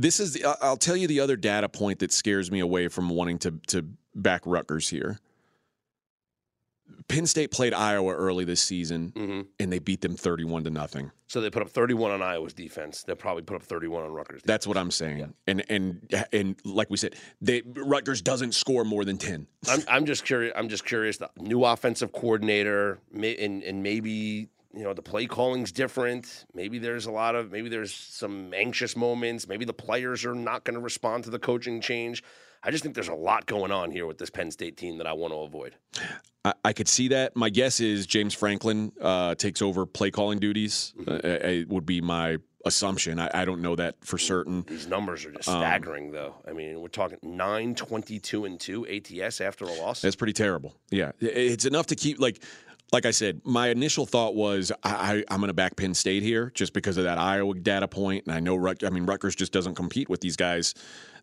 This 0.00 0.20
is. 0.20 0.42
I- 0.44 0.56
I'll 0.62 0.76
tell 0.76 0.96
you 0.96 1.06
the 1.06 1.20
other 1.20 1.36
data 1.36 1.68
point 1.68 1.98
that 2.00 2.12
scares 2.12 2.50
me 2.50 2.60
away 2.60 2.88
from 2.88 3.08
wanting 3.08 3.38
to 3.40 3.52
to 3.68 3.84
back 4.14 4.42
Rutgers 4.44 4.88
here. 4.88 5.18
Penn 7.08 7.26
State 7.26 7.50
played 7.50 7.72
Iowa 7.72 8.12
early 8.14 8.44
this 8.44 8.60
season, 8.60 9.12
hmm 9.16 9.40
and 9.58 9.72
they 9.72 9.78
beat 9.78 10.00
them 10.02 10.14
thirty-one 10.14 10.64
to 10.64 10.70
nothing. 10.70 11.10
So 11.26 11.40
they 11.40 11.50
put 11.50 11.62
up 11.62 11.70
thirty 11.70 11.94
one 11.94 12.10
on 12.10 12.22
Iowa's 12.22 12.52
defense. 12.52 13.02
They'll 13.02 13.16
probably 13.16 13.42
put 13.42 13.56
up 13.56 13.62
thirty 13.62 13.88
one 13.88 14.04
on 14.04 14.12
Rutgers. 14.12 14.42
That's 14.44 14.66
what 14.66 14.76
I'm 14.76 14.90
saying. 14.90 15.32
And 15.46 15.64
and 15.70 16.14
and 16.32 16.56
like 16.64 16.90
we 16.90 16.96
said, 16.96 17.14
they 17.40 17.62
Rutgers 17.64 18.22
doesn't 18.22 18.52
score 18.52 18.84
more 18.84 19.04
than 19.04 19.16
ten. 19.18 19.46
I'm 19.68 19.80
I'm 19.88 20.06
just 20.06 20.24
curious. 20.24 20.52
I'm 20.56 20.68
just 20.68 20.84
curious. 20.84 21.16
The 21.18 21.30
new 21.38 21.64
offensive 21.64 22.12
coordinator, 22.12 22.98
may, 23.12 23.36
and 23.36 23.62
and 23.62 23.82
maybe 23.82 24.48
you 24.74 24.84
know 24.84 24.92
the 24.94 25.02
play 25.02 25.26
calling's 25.26 25.72
different. 25.72 26.44
Maybe 26.54 26.78
there's 26.78 27.06
a 27.06 27.10
lot 27.10 27.34
of 27.34 27.50
maybe 27.52 27.68
there's 27.68 27.94
some 27.94 28.52
anxious 28.54 28.96
moments. 28.96 29.48
Maybe 29.48 29.64
the 29.64 29.72
players 29.72 30.24
are 30.24 30.34
not 30.34 30.64
going 30.64 30.74
to 30.74 30.80
respond 30.80 31.24
to 31.24 31.30
the 31.30 31.38
coaching 31.38 31.80
change. 31.80 32.22
I 32.62 32.70
just 32.72 32.82
think 32.82 32.94
there's 32.96 33.08
a 33.08 33.14
lot 33.14 33.46
going 33.46 33.70
on 33.70 33.92
here 33.92 34.04
with 34.04 34.18
this 34.18 34.30
Penn 34.30 34.50
State 34.50 34.76
team 34.76 34.98
that 34.98 35.06
I 35.06 35.12
want 35.12 35.32
to 35.32 35.38
avoid. 35.38 35.76
I, 36.44 36.54
I 36.64 36.72
could 36.72 36.88
see 36.88 37.08
that. 37.08 37.36
My 37.36 37.50
guess 37.50 37.78
is 37.78 38.04
James 38.04 38.34
Franklin 38.34 38.92
uh, 39.00 39.36
takes 39.36 39.62
over 39.62 39.86
play 39.86 40.10
calling 40.10 40.40
duties. 40.40 40.92
Mm-hmm. 40.98 41.10
Uh, 41.12 41.48
it 41.50 41.68
would 41.68 41.86
be 41.86 42.00
my 42.00 42.38
assumption. 42.64 43.20
I, 43.20 43.30
I 43.32 43.44
don't 43.44 43.62
know 43.62 43.76
that 43.76 44.04
for 44.04 44.18
certain. 44.18 44.64
These 44.66 44.88
numbers 44.88 45.24
are 45.24 45.30
just 45.30 45.48
Um, 45.48 45.60
staggering, 45.60 46.10
though. 46.10 46.34
I 46.48 46.52
mean, 46.52 46.80
we're 46.80 46.88
talking 46.88 47.18
nine 47.22 47.76
twenty-two 47.76 48.44
and 48.44 48.58
two 48.58 48.84
ATS 48.88 49.40
after 49.40 49.64
a 49.64 49.72
loss. 49.74 50.02
That's 50.02 50.16
pretty 50.16 50.32
terrible. 50.32 50.74
Yeah, 50.90 51.12
it's 51.20 51.64
enough 51.64 51.86
to 51.86 51.94
keep 51.94 52.18
like. 52.18 52.42
Like 52.90 53.04
I 53.04 53.10
said, 53.10 53.42
my 53.44 53.68
initial 53.68 54.06
thought 54.06 54.34
was 54.34 54.72
I, 54.82 55.22
I'm 55.28 55.40
going 55.40 55.48
to 55.48 55.54
back 55.54 55.76
Penn 55.76 55.92
State 55.92 56.22
here 56.22 56.50
just 56.54 56.72
because 56.72 56.96
of 56.96 57.04
that 57.04 57.18
Iowa 57.18 57.54
data 57.54 57.86
point, 57.86 58.24
and 58.26 58.34
I 58.34 58.40
know 58.40 58.56
Rut, 58.56 58.82
I 58.82 58.90
mean 58.90 59.04
Rutgers 59.04 59.36
just 59.36 59.52
doesn't 59.52 59.74
compete 59.74 60.08
with 60.08 60.20
these 60.22 60.36
guys. 60.36 60.74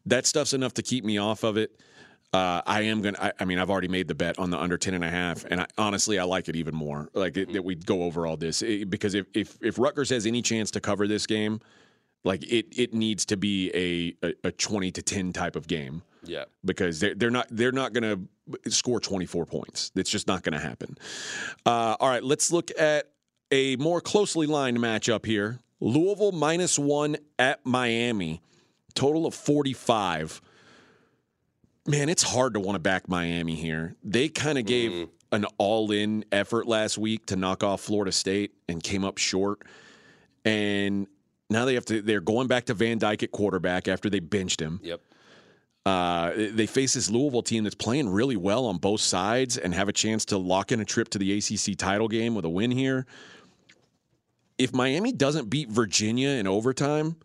That 0.06 0.28
stuff's 0.28 0.54
enough 0.54 0.75
to 0.75 0.84
keep 0.84 1.04
me 1.04 1.17
off 1.17 1.43
of 1.43 1.58
it. 1.58 1.80
Uh, 2.34 2.62
I 2.67 2.82
am 2.82 3.01
gonna. 3.01 3.17
I, 3.19 3.32
I 3.39 3.45
mean, 3.45 3.58
I've 3.60 3.69
already 3.69 3.88
made 3.88 4.08
the 4.08 4.13
bet 4.15 4.38
on 4.38 4.49
the 4.51 4.60
under 4.60 4.78
ten 4.78 4.93
and 4.93 5.04
a 5.04 5.10
half, 5.10 5.45
and 5.49 5.62
I, 5.62 5.67
honestly, 5.78 6.19
I 6.19 6.23
like 6.23 6.49
it 6.49 6.56
even 6.56 6.75
more. 6.75 7.10
Like 7.13 7.38
it, 7.38 7.54
that 7.54 7.63
we 7.63 7.75
go 7.75 8.04
over 8.04 8.28
all 8.28 8.36
this 8.38 8.62
It- 8.62 8.89
because 8.89 9.15
if, 9.15 9.25
if 9.34 9.58
if 9.62 9.80
Rutgers 9.80 10.10
has 10.10 10.25
any 10.25 10.41
chance 10.41 10.69
to 10.71 10.82
cover 10.82 11.08
this 11.08 11.25
game, 11.25 11.62
like 12.23 12.43
it 12.51 12.67
it 12.78 12.93
needs 12.93 13.25
to 13.28 13.38
be 13.38 13.71
a 14.23 14.28
a, 14.28 14.34
a 14.49 14.51
twenty 14.51 14.91
to 14.91 15.01
ten 15.01 15.34
type 15.34 15.56
of 15.56 15.67
game 15.67 16.01
yeah. 16.27 16.45
because 16.63 16.99
they're 16.99 17.15
they're 17.15 17.31
not 17.31 17.47
they're 17.51 17.71
not 17.71 17.93
going 17.93 18.27
to 18.63 18.71
score 18.71 18.99
24 18.99 19.45
points. 19.45 19.91
It's 19.95 20.09
just 20.09 20.27
not 20.27 20.43
going 20.43 20.53
to 20.53 20.65
happen. 20.65 20.97
Uh, 21.65 21.95
all 21.99 22.09
right, 22.09 22.23
let's 22.23 22.51
look 22.51 22.71
at 22.79 23.11
a 23.51 23.75
more 23.77 24.01
closely 24.01 24.47
lined 24.47 24.77
matchup 24.77 25.25
here. 25.25 25.59
Louisville 25.79 26.31
minus 26.31 26.79
one 26.79 27.17
at 27.38 27.65
Miami, 27.65 28.41
total 28.93 29.25
of 29.25 29.35
45. 29.35 30.41
Man, 31.88 32.09
it's 32.09 32.23
hard 32.23 32.55
to 32.55 32.59
want 32.59 32.75
to 32.75 32.79
back 32.79 33.07
Miami 33.07 33.55
here. 33.55 33.95
They 34.03 34.27
kind 34.29 34.57
of 34.57 34.65
gave 34.65 35.07
an 35.31 35.45
all-in 35.57 36.25
effort 36.31 36.67
last 36.67 36.97
week 36.97 37.27
to 37.27 37.35
knock 37.35 37.63
off 37.63 37.81
Florida 37.81 38.11
State 38.11 38.53
and 38.67 38.81
came 38.81 39.03
up 39.03 39.17
short. 39.17 39.61
And 40.43 41.07
now 41.49 41.65
they 41.65 41.75
have 41.75 41.85
to 41.85 42.01
they're 42.01 42.21
going 42.21 42.47
back 42.47 42.65
to 42.65 42.73
Van 42.73 42.97
Dyke 42.97 43.23
at 43.23 43.31
quarterback 43.31 43.88
after 43.88 44.09
they 44.09 44.19
benched 44.19 44.61
him. 44.61 44.79
Yep. 44.83 45.01
Uh, 45.85 46.31
they 46.35 46.65
face 46.65 46.95
this 46.95 47.11
Louisville 47.11 47.43
team 47.43 47.63
that's 47.63 47.75
playing 47.75 48.09
really 48.09 48.35
well 48.37 48.65
on 48.65 48.77
both 48.77 49.01
sides 49.01 49.57
and 49.57 49.73
have 49.73 49.87
a 49.87 49.93
chance 49.93 50.25
to 50.25 50.37
lock 50.37 50.71
in 50.71 50.79
a 50.79 50.85
trip 50.85 51.09
to 51.09 51.19
the 51.19 51.37
ACC 51.37 51.77
title 51.77 52.07
game 52.07 52.33
with 52.33 52.43
a 52.45 52.49
win 52.49 52.71
here. 52.71 53.05
If 54.57 54.73
Miami 54.73 55.11
doesn't 55.11 55.49
beat 55.49 55.69
Virginia 55.69 56.29
in 56.29 56.47
overtime, 56.47 57.17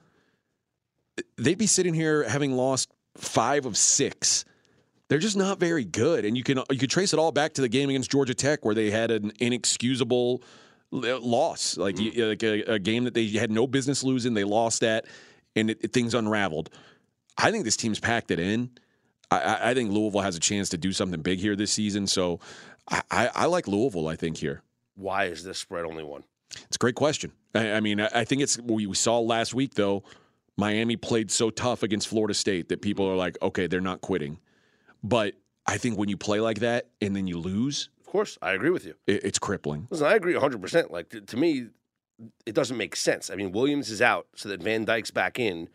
they'd 1.37 1.57
be 1.57 1.67
sitting 1.67 1.95
here 1.95 2.29
having 2.29 2.53
lost 2.53 2.91
five 3.17 3.65
of 3.65 3.77
six. 3.79 4.45
They're 5.09 5.19
just 5.19 5.37
not 5.37 5.59
very 5.59 5.85
good, 5.85 6.25
and 6.25 6.37
you 6.37 6.43
can 6.45 6.59
you 6.71 6.79
could 6.79 6.91
trace 6.91 7.13
it 7.13 7.19
all 7.19 7.33
back 7.33 7.55
to 7.55 7.63
the 7.63 7.69
game 7.69 7.89
against 7.89 8.11
Georgia 8.11 8.35
Tech 8.35 8.65
where 8.65 8.75
they 8.75 8.91
had 8.91 9.11
an 9.11 9.33
inexcusable 9.41 10.43
loss, 10.93 11.77
like, 11.77 11.99
you- 11.99 12.27
like 12.27 12.43
a, 12.43 12.63
a 12.75 12.79
game 12.79 13.05
that 13.05 13.15
they 13.15 13.27
had 13.29 13.51
no 13.51 13.67
business 13.67 14.03
losing. 14.05 14.35
They 14.35 14.45
lost 14.45 14.81
that, 14.83 15.07
and 15.57 15.71
it, 15.71 15.79
it- 15.83 15.93
things 15.93 16.15
unraveled. 16.15 16.69
I 17.43 17.51
think 17.51 17.65
this 17.65 17.77
team's 17.77 18.01
packed 18.01 18.31
it 18.31 18.39
in. 18.39 18.71
I, 19.31 19.71
I, 19.71 19.75
think 19.75 19.93
Louisville 19.93 20.23
has 20.23 20.37
a 20.37 20.41
chance 20.41 20.69
to 20.71 20.79
do 20.79 20.93
something 20.93 21.21
big 21.23 21.39
here 21.39 21.55
this 21.55 21.71
season. 21.71 22.07
So 22.07 22.41
I, 22.89 23.03
I, 23.11 23.31
I 23.35 23.47
like 23.47 23.69
Louisville. 23.69 24.09
I 24.09 24.17
think 24.17 24.37
here. 24.37 24.63
Why 24.97 25.27
is 25.27 25.45
this 25.45 25.59
spread 25.59 25.85
only 25.85 26.03
one? 26.03 26.25
It's 26.67 26.77
a 26.77 26.79
great 26.79 26.97
question. 26.97 27.33
I, 27.55 27.73
I 27.73 27.81
mean, 27.81 28.01
I, 28.01 28.09
I 28.13 28.25
think 28.25 28.43
it's 28.43 28.59
we, 28.59 28.87
we 28.87 28.95
saw 28.95 29.21
last 29.21 29.55
week 29.55 29.75
though. 29.75 30.03
Miami 30.57 30.97
played 30.97 31.31
so 31.31 31.49
tough 31.49 31.83
against 31.83 32.09
Florida 32.09 32.35
State 32.35 32.69
that 32.69 32.83
people 32.83 33.07
are 33.09 33.17
like, 33.17 33.39
okay, 33.41 33.67
they're 33.67 33.81
not 33.81 34.01
quitting. 34.01 34.39
But 35.03 35.35
I 35.67 35.79
think 35.79 35.97
when 35.97 36.09
you 36.09 36.17
play 36.17 36.41
like 36.41 36.59
that 36.59 36.89
and 37.01 37.17
then 37.17 37.27
you 37.27 37.39
lose, 37.39 37.89
Of 38.01 38.07
course, 38.09 38.37
I 38.43 38.53
agree 38.53 38.71
with 38.71 38.85
you. 38.85 38.95
it, 39.07 39.25
it's 39.25 39.39
crippling. 39.39 39.87
Listen, 39.91 40.07
I 40.07 40.15
agree 40.15 40.35
100%. 40.35 40.91
Like, 40.91 41.09
to, 41.11 41.21
to 41.23 41.37
me, 41.37 41.69
it 42.45 42.55
doesn't 42.55 42.77
make 42.77 42.95
sense. 42.97 43.31
I 43.31 43.37
mean, 43.37 43.53
Williams 43.53 43.89
is 43.89 44.03
out 44.03 44.27
so 44.35 44.49
that 44.51 44.63
Van 44.63 44.85
Dyke's 44.85 45.11
back 45.11 45.39
in. 45.39 45.69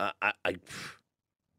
Uh, 0.00 0.10
I, 0.22 0.32
I, 0.44 0.54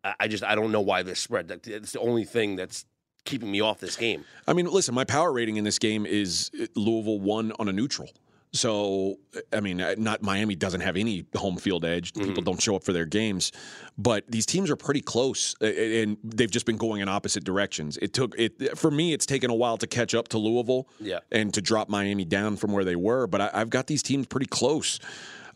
I- 0.04 0.16
I 0.22 0.28
just, 0.28 0.44
I 0.44 0.56
don't 0.56 0.72
know 0.72 0.82
why 0.82 1.04
this 1.04 1.20
spread. 1.20 1.52
It's 1.68 1.92
the 1.92 2.00
only 2.00 2.26
thing 2.26 2.56
that's 2.56 2.86
keeping 3.24 3.52
me 3.52 3.62
off 3.62 3.80
this 3.80 3.96
game. 3.96 4.26
I 4.48 4.54
mean, 4.54 4.66
listen, 4.66 4.96
my 4.96 5.04
power 5.04 5.32
rating 5.32 5.58
in 5.58 5.64
this 5.64 5.78
game 5.78 6.08
is 6.08 6.50
uh, 6.60 6.66
Louisville 6.76 7.20
one 7.20 7.52
on 7.60 7.70
a 7.70 7.72
neutral. 7.72 8.10
So, 8.54 9.18
I 9.54 9.60
mean, 9.60 9.80
uh, 9.80 9.94
not 10.00 10.24
Miami 10.24 10.56
doesn't 10.56 10.82
have 10.82 10.98
any 10.98 11.26
home 11.36 11.56
field 11.58 11.86
edge. 11.86 12.14
People 12.14 12.42
don't 12.42 12.60
show 12.62 12.76
up 12.76 12.84
for 12.84 12.92
their 12.94 13.06
games, 13.06 13.52
but 13.98 14.26
these 14.28 14.46
teams 14.48 14.70
are 14.72 14.76
pretty 14.76 15.00
close, 15.02 15.56
and 15.62 16.18
they've 16.24 16.50
just 16.52 16.66
been 16.66 16.76
going 16.78 17.02
in 17.02 17.08
opposite 17.08 17.44
directions. 17.46 17.96
It 18.02 18.12
took 18.12 18.34
it 18.40 18.78
for 18.78 18.90
me. 18.92 19.14
It's 19.14 19.26
taken 19.28 19.52
a 19.52 19.56
while 19.56 19.78
to 19.78 19.88
catch 19.88 20.14
up 20.16 20.28
to 20.30 20.38
Louisville, 20.40 20.90
Yeah. 21.00 21.20
and 21.32 21.54
to 21.54 21.62
drop 21.62 21.88
Miami 21.90 22.26
down 22.26 22.58
from 22.58 22.74
where 22.74 22.84
they 22.84 22.96
were. 22.98 23.26
But 23.28 23.40
I, 23.40 23.50
I've 23.54 23.70
got 23.70 23.86
these 23.88 24.04
teams 24.04 24.26
pretty 24.26 24.48
close. 24.48 25.00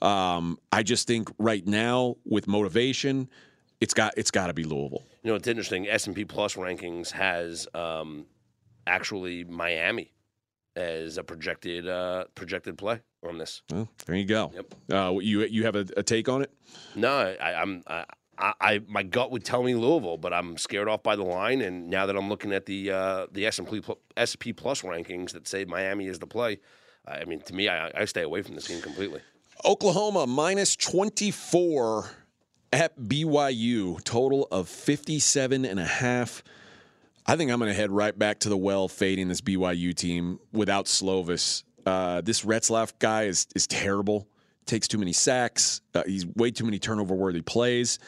Um, 0.06 0.60
I 0.72 0.84
just 0.84 1.08
think 1.08 1.30
right 1.40 1.66
now 1.66 2.18
with 2.26 2.48
motivation, 2.48 3.28
it's 3.82 3.94
got 3.94 4.14
it's 4.18 4.32
got 4.32 4.48
to 4.48 4.54
be 4.54 4.64
Louisville. 4.64 5.04
You 5.24 5.32
know, 5.32 5.36
it's 5.36 5.48
interesting. 5.48 5.88
S 5.88 6.06
and 6.06 6.16
P 6.16 6.26
Plus 6.26 6.56
rankings 6.56 7.12
has 7.12 7.68
um, 7.74 8.28
actually 8.86 9.44
Miami 9.44 10.14
as 10.76 11.18
a 11.18 11.24
projected 11.24 11.88
uh, 11.88 12.26
projected 12.36 12.78
play 12.78 13.02
on 13.28 13.40
this. 13.40 13.64
Well, 13.72 13.90
there 14.06 14.16
you 14.16 14.26
go. 14.26 14.52
Yep. 14.54 14.76
Uh, 14.92 15.20
you 15.20 15.42
you 15.46 15.66
have 15.66 15.76
a, 15.76 15.88
a 15.98 16.04
take 16.04 16.30
on 16.30 16.44
it? 16.44 16.54
No, 16.96 17.36
I, 17.42 17.54
I'm. 17.62 17.84
I, 17.88 18.06
I, 18.38 18.54
I 18.60 18.82
my 18.88 19.02
gut 19.02 19.32
would 19.32 19.44
tell 19.44 19.64
me 19.64 19.74
Louisville, 19.74 20.18
but 20.18 20.34
I'm 20.34 20.58
scared 20.58 20.88
off 20.88 21.02
by 21.02 21.16
the 21.16 21.24
line. 21.24 21.62
And 21.62 21.90
now 21.90 22.06
that 22.06 22.16
I'm 22.16 22.30
looking 22.30 22.52
at 22.52 22.68
the 22.68 22.92
uh, 22.92 23.28
the 23.32 23.48
S 23.48 23.58
and 23.58 23.68
P 23.68 23.82
SP 24.20 24.54
Plus 24.56 24.84
rankings 24.84 25.32
that 25.32 25.48
say 25.48 25.66
Miami 25.66 26.06
is 26.08 26.20
the 26.20 26.28
play, 26.28 26.60
I 27.08 27.26
mean, 27.26 27.42
to 27.42 27.56
me, 27.56 27.70
I, 27.70 27.90
I 27.96 28.06
stay 28.06 28.22
away 28.22 28.44
from 28.44 28.54
this 28.54 28.68
game 28.68 28.82
completely. 28.82 29.22
Oklahoma 29.64 30.28
minus 30.28 30.76
24 30.76 32.10
at 32.74 33.00
BYU, 33.00 34.04
total 34.04 34.48
of 34.52 34.68
57 34.68 35.66
and 35.66 35.80
a 35.80 35.86
half. 35.86 36.44
I 37.26 37.36
think 37.36 37.52
I'm 37.52 37.60
going 37.60 37.72
to 37.72 37.76
head 37.76 37.92
right 37.92 38.18
back 38.18 38.40
to 38.40 38.50
the 38.50 38.58
well, 38.58 38.88
fading 38.88 39.30
this 39.30 39.42
BYU 39.42 39.96
team 39.96 40.40
without 40.52 40.86
Slovis. 40.86 41.64
Uh, 41.86 42.22
this 42.22 42.44
Retzlaff 42.44 42.94
guy 43.00 43.24
is 43.24 43.48
is 43.56 43.66
terrible. 43.68 44.28
Takes 44.66 44.88
too 44.88 44.98
many 44.98 45.14
sacks. 45.14 45.82
Uh, 45.94 46.04
he's 46.06 46.26
way 46.26 46.52
too 46.52 46.66
many 46.66 46.80
turnover 46.80 47.16
worthy 47.16 47.42
plays. 47.42 48.00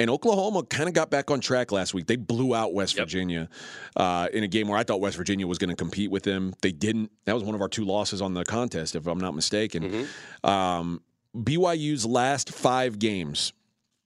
And 0.00 0.08
Oklahoma 0.08 0.62
kind 0.62 0.88
of 0.88 0.94
got 0.94 1.10
back 1.10 1.30
on 1.30 1.40
track 1.40 1.72
last 1.72 1.92
week. 1.92 2.06
They 2.06 2.16
blew 2.16 2.54
out 2.54 2.72
West 2.72 2.96
Yep. 2.96 3.04
Virginia 3.06 3.50
uh, 3.96 4.28
in 4.32 4.42
a 4.44 4.48
game 4.48 4.66
where 4.66 4.78
I 4.78 4.82
thought 4.82 4.98
West 4.98 5.18
Virginia 5.18 5.46
was 5.46 5.58
going 5.58 5.68
to 5.68 5.76
compete 5.76 6.10
with 6.10 6.22
them. 6.22 6.54
They 6.62 6.72
didn't. 6.72 7.10
That 7.26 7.34
was 7.34 7.44
one 7.44 7.54
of 7.54 7.60
our 7.60 7.68
two 7.68 7.84
losses 7.84 8.22
on 8.22 8.32
the 8.32 8.42
contest, 8.42 8.96
if 8.96 9.06
I'm 9.06 9.18
not 9.20 9.34
mistaken. 9.34 10.08
Um, 10.42 11.02
BYU's 11.36 12.06
last 12.06 12.50
five 12.50 12.98
games, 12.98 13.52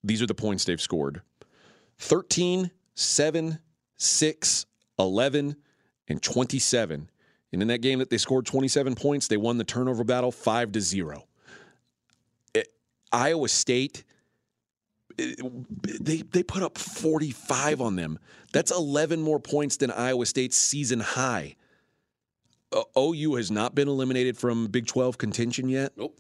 these 0.03 0.21
are 0.21 0.27
the 0.27 0.35
points 0.35 0.65
they've 0.65 0.81
scored 0.81 1.23
13, 1.99 2.73
7, 2.95 3.59
6, 3.97 4.67
11, 4.99 5.57
and 6.09 6.23
27. 6.23 7.11
And 7.53 7.63
in 7.63 7.69
that 7.69 7.83
game 7.83 8.01
that 8.01 8.11
they 8.11 8.19
scored 8.19 8.47
27 8.47 8.97
points, 8.97 9.29
they 9.29 9.37
won 9.37 9.59
the 9.59 9.65
turnover 9.65 10.03
battle 10.03 10.33
5 10.33 10.73
to 10.73 10.81
0. 10.81 11.25
Iowa 13.13 13.49
State 13.49 14.03
they 15.17 16.17
they 16.23 16.43
put 16.43 16.63
up 16.63 16.79
45 16.79 17.81
on 17.81 17.97
them. 17.97 18.19
That's 18.53 18.71
11 18.71 19.23
more 19.23 19.41
points 19.41 19.77
than 19.77 19.91
Iowa 19.91 20.27
State's 20.27 20.57
season 20.57 21.01
high. 21.01 21.57
OU 22.99 23.37
has 23.37 23.51
not 23.51 23.75
been 23.75 23.89
eliminated 23.89 24.37
from 24.37 24.67
Big 24.67 24.87
12 24.87 25.19
contention 25.19 25.69
yet. 25.69 25.93
Nope. 25.97 26.19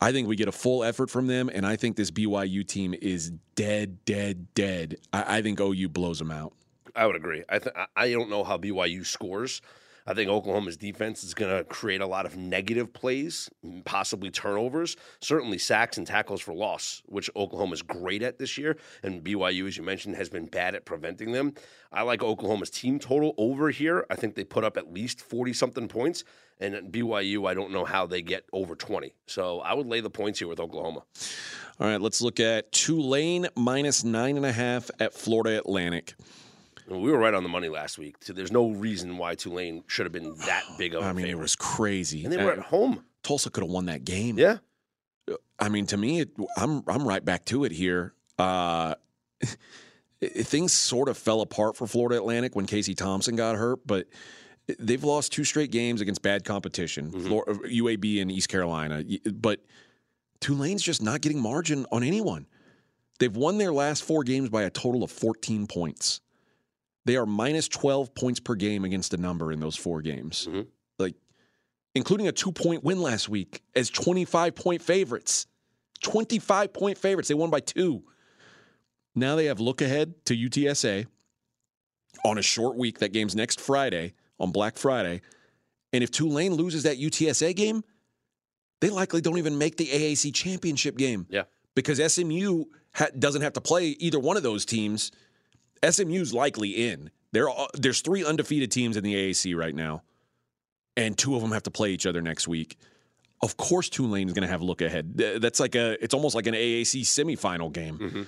I 0.00 0.10
think 0.10 0.26
we 0.26 0.34
get 0.34 0.48
a 0.48 0.52
full 0.52 0.82
effort 0.82 1.10
from 1.10 1.28
them, 1.28 1.48
and 1.52 1.64
I 1.64 1.76
think 1.76 1.96
this 1.96 2.10
BYU 2.10 2.66
team 2.66 2.92
is 3.00 3.30
dead, 3.54 4.04
dead, 4.04 4.52
dead. 4.54 4.96
I, 5.12 5.38
I 5.38 5.42
think 5.42 5.60
OU 5.60 5.90
blows 5.90 6.18
them 6.18 6.32
out. 6.32 6.54
I 6.96 7.06
would 7.06 7.14
agree. 7.14 7.44
I 7.48 7.58
th- 7.58 7.74
I 7.94 8.10
don't 8.10 8.28
know 8.28 8.42
how 8.42 8.58
BYU 8.58 9.06
scores. 9.06 9.62
I 10.06 10.14
think 10.14 10.30
Oklahoma's 10.30 10.76
defense 10.76 11.22
is 11.24 11.34
going 11.34 11.56
to 11.56 11.64
create 11.64 12.00
a 12.00 12.06
lot 12.06 12.26
of 12.26 12.36
negative 12.36 12.92
plays, 12.92 13.48
possibly 13.84 14.30
turnovers, 14.30 14.96
certainly 15.20 15.58
sacks 15.58 15.98
and 15.98 16.06
tackles 16.06 16.40
for 16.40 16.54
loss, 16.54 17.02
which 17.06 17.30
Oklahoma 17.36 17.74
is 17.74 17.82
great 17.82 18.22
at 18.22 18.38
this 18.38 18.58
year. 18.58 18.76
And 19.02 19.22
BYU, 19.22 19.66
as 19.68 19.76
you 19.76 19.82
mentioned, 19.82 20.16
has 20.16 20.28
been 20.28 20.46
bad 20.46 20.74
at 20.74 20.84
preventing 20.84 21.32
them. 21.32 21.54
I 21.92 22.02
like 22.02 22.22
Oklahoma's 22.22 22.70
team 22.70 22.98
total 22.98 23.34
over 23.36 23.70
here. 23.70 24.06
I 24.10 24.16
think 24.16 24.34
they 24.34 24.44
put 24.44 24.64
up 24.64 24.76
at 24.76 24.92
least 24.92 25.20
40 25.20 25.52
something 25.52 25.88
points. 25.88 26.24
And 26.60 26.74
at 26.74 26.92
BYU, 26.92 27.48
I 27.48 27.54
don't 27.54 27.72
know 27.72 27.84
how 27.84 28.06
they 28.06 28.22
get 28.22 28.44
over 28.52 28.76
20. 28.76 29.12
So 29.26 29.60
I 29.60 29.74
would 29.74 29.86
lay 29.86 30.00
the 30.00 30.10
points 30.10 30.38
here 30.38 30.48
with 30.48 30.60
Oklahoma. 30.60 31.02
All 31.80 31.86
right, 31.88 32.00
let's 32.00 32.22
look 32.22 32.38
at 32.38 32.70
Tulane 32.70 33.48
minus 33.56 34.04
nine 34.04 34.36
and 34.36 34.46
a 34.46 34.52
half 34.52 34.90
at 35.00 35.12
Florida 35.12 35.58
Atlantic. 35.58 36.14
We 37.00 37.10
were 37.10 37.18
right 37.18 37.34
on 37.34 37.42
the 37.42 37.48
money 37.48 37.68
last 37.68 37.98
week. 37.98 38.16
So 38.20 38.32
there's 38.32 38.52
no 38.52 38.70
reason 38.70 39.16
why 39.18 39.34
Tulane 39.34 39.84
should 39.86 40.06
have 40.06 40.12
been 40.12 40.34
that 40.46 40.64
big 40.78 40.94
of 40.94 41.02
a 41.02 41.06
I 41.08 41.12
mean, 41.12 41.26
favorite. 41.26 41.38
it 41.40 41.42
was 41.42 41.56
crazy. 41.56 42.24
and 42.24 42.32
they 42.32 42.36
were 42.42 42.52
Uh, 42.52 42.56
at 42.56 42.62
home. 42.64 43.04
Tulsa 43.22 43.50
could 43.50 43.62
have 43.62 43.70
won 43.70 43.86
that 43.86 44.04
game. 44.04 44.38
Yeah. 44.38 44.58
I 45.58 45.68
mean, 45.68 45.86
to 45.86 45.96
me, 45.96 46.20
it, 46.20 46.30
I'm 46.56 46.82
I'm 46.88 47.06
right 47.06 47.24
back 47.24 47.44
to 47.46 47.64
it 47.64 47.70
here. 47.72 48.14
Uh, 48.38 48.94
it- 50.20 50.46
things 50.46 50.72
sort 50.72 51.08
of 51.08 51.16
fell 51.16 51.40
apart 51.40 51.76
for 51.76 51.86
Florida 51.86 52.16
Atlantic 52.16 52.56
when 52.56 52.66
Casey 52.66 52.94
Thompson 52.94 53.36
got 53.36 53.56
hurt, 53.56 53.86
but 53.86 54.08
they've 54.78 55.04
lost 55.04 55.32
two 55.32 55.44
straight 55.44 55.70
games 55.70 56.00
against 56.00 56.22
bad 56.22 56.44
competition, 56.44 57.10
Flor- 57.12 57.44
UAB 57.46 58.20
and 58.20 58.30
East 58.32 58.48
Carolina. 58.48 59.04
But 59.32 59.60
Tulane's 60.40 60.82
just 60.82 61.00
not 61.02 61.20
getting 61.20 61.40
margin 61.40 61.86
on 61.92 62.02
anyone. 62.02 62.46
They've 63.18 63.34
won 63.36 63.58
their 63.58 63.72
last 63.72 64.02
four 64.02 64.24
games 64.24 64.48
by 64.48 64.62
a 64.64 64.70
total 64.70 65.04
of 65.04 65.10
14 65.12 65.66
points. 65.68 66.20
They 67.04 67.16
are 67.16 67.26
minus 67.26 67.68
12 67.68 68.14
points 68.14 68.40
per 68.40 68.54
game 68.54 68.84
against 68.84 69.12
a 69.14 69.16
number 69.16 69.50
in 69.52 69.60
those 69.60 69.76
four 69.76 70.02
games. 70.02 70.46
Mhm. 70.48 70.66
Like, 70.98 71.14
including 71.94 72.28
a 72.28 72.32
two 72.32 72.52
point 72.52 72.84
win 72.84 73.00
last 73.02 73.28
week 73.28 73.62
as 73.74 73.90
25 73.90 74.54
point 74.54 74.82
favorites. 74.82 75.46
25 76.02 76.72
point 76.72 76.98
favorites. 76.98 77.28
They 77.28 77.34
won 77.34 77.50
by 77.50 77.60
two. 77.60 78.04
Now 79.14 79.36
they 79.36 79.46
have 79.46 79.60
look 79.60 79.80
ahead 79.82 80.24
to 80.26 80.34
UTSA 80.36 81.06
on 82.24 82.38
a 82.38 82.42
short 82.42 82.76
week. 82.76 82.98
That 83.00 83.12
game's 83.12 83.34
next 83.34 83.60
Friday, 83.60 84.14
on 84.38 84.52
Black 84.52 84.76
Friday. 84.78 85.20
And 85.92 86.02
if 86.02 86.10
Tulane 86.10 86.54
loses 86.54 86.84
that 86.84 86.98
UTSA 86.98 87.54
game, 87.54 87.84
they 88.80 88.90
likely 88.90 89.20
don't 89.20 89.38
even 89.38 89.58
make 89.58 89.76
the 89.76 89.86
AAC 89.92 90.32
championship 90.32 90.96
game 90.96 91.26
Yeah. 91.30 91.44
because 91.74 92.00
SMU 92.00 92.64
ha- 92.94 93.10
doesn't 93.18 93.42
have 93.42 93.52
to 93.54 93.60
play 93.60 93.88
either 93.88 94.18
one 94.18 94.36
of 94.36 94.42
those 94.42 94.64
teams. 94.64 95.12
SMU's 95.88 96.32
likely 96.34 96.88
in. 96.90 97.10
There 97.32 97.48
are, 97.48 97.68
there's 97.74 98.00
three 98.02 98.24
undefeated 98.24 98.70
teams 98.70 98.96
in 98.96 99.04
the 99.04 99.14
AAC 99.14 99.56
right 99.56 99.74
now, 99.74 100.02
and 100.96 101.16
two 101.16 101.34
of 101.34 101.40
them 101.42 101.52
have 101.52 101.62
to 101.64 101.70
play 101.70 101.90
each 101.90 102.06
other 102.06 102.20
next 102.20 102.46
week. 102.46 102.76
Of 103.42 103.56
course, 103.56 103.88
Tulane 103.88 104.28
is 104.28 104.34
going 104.34 104.42
to 104.46 104.48
have 104.48 104.60
a 104.60 104.64
look 104.64 104.82
ahead. 104.82 105.16
That's 105.16 105.58
like 105.58 105.74
a. 105.74 106.02
It's 106.02 106.14
almost 106.14 106.34
like 106.34 106.46
an 106.46 106.54
AAC 106.54 107.00
semifinal 107.02 107.72
game. 107.72 107.98
Mhm. 107.98 108.26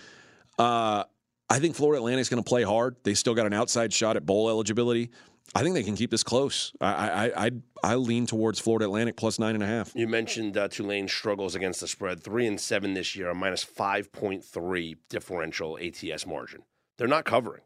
Uh, 0.58 1.04
I 1.50 1.58
think 1.58 1.76
Florida 1.76 1.98
Atlantic's 2.00 2.28
going 2.30 2.42
to 2.42 2.48
play 2.48 2.62
hard. 2.62 2.96
They 3.04 3.14
still 3.14 3.34
got 3.34 3.46
an 3.46 3.52
outside 3.52 3.92
shot 3.92 4.16
at 4.16 4.24
bowl 4.26 4.48
eligibility. 4.48 5.10
I 5.54 5.62
think 5.62 5.74
they 5.74 5.82
can 5.82 5.94
keep 5.94 6.10
this 6.10 6.22
close. 6.24 6.72
I 6.80 6.88
I 7.30 7.46
I, 7.46 7.50
I 7.84 7.94
lean 7.96 8.26
towards 8.26 8.58
Florida 8.58 8.86
Atlantic 8.86 9.14
plus 9.16 9.38
nine 9.38 9.54
and 9.54 9.62
a 9.62 9.66
half. 9.66 9.92
You 9.94 10.08
mentioned 10.08 10.56
uh, 10.56 10.68
Tulane 10.68 11.06
struggles 11.06 11.54
against 11.54 11.80
the 11.80 11.86
spread, 11.86 12.22
three 12.22 12.46
and 12.46 12.58
seven 12.60 12.94
this 12.94 13.14
year, 13.14 13.28
a 13.28 13.34
minus 13.34 13.62
five 13.62 14.10
point 14.10 14.42
three 14.44 14.96
differential 15.10 15.78
ATS 15.78 16.26
margin. 16.26 16.62
They're 16.98 17.08
not 17.08 17.24
covering. 17.24 17.62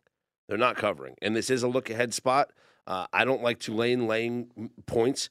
They're 0.49 0.59
not 0.59 0.77
covering, 0.77 1.15
and 1.21 1.37
this 1.37 1.51
is 1.51 1.63
a 1.63 1.69
look 1.69 1.91
ahead 1.91 2.15
spot. 2.15 2.51
Uh, 2.87 3.07
I 3.13 3.27
don't 3.27 3.43
like 3.43 3.59
Tulane 3.59 4.07
laying 4.07 4.71
points. 4.87 5.29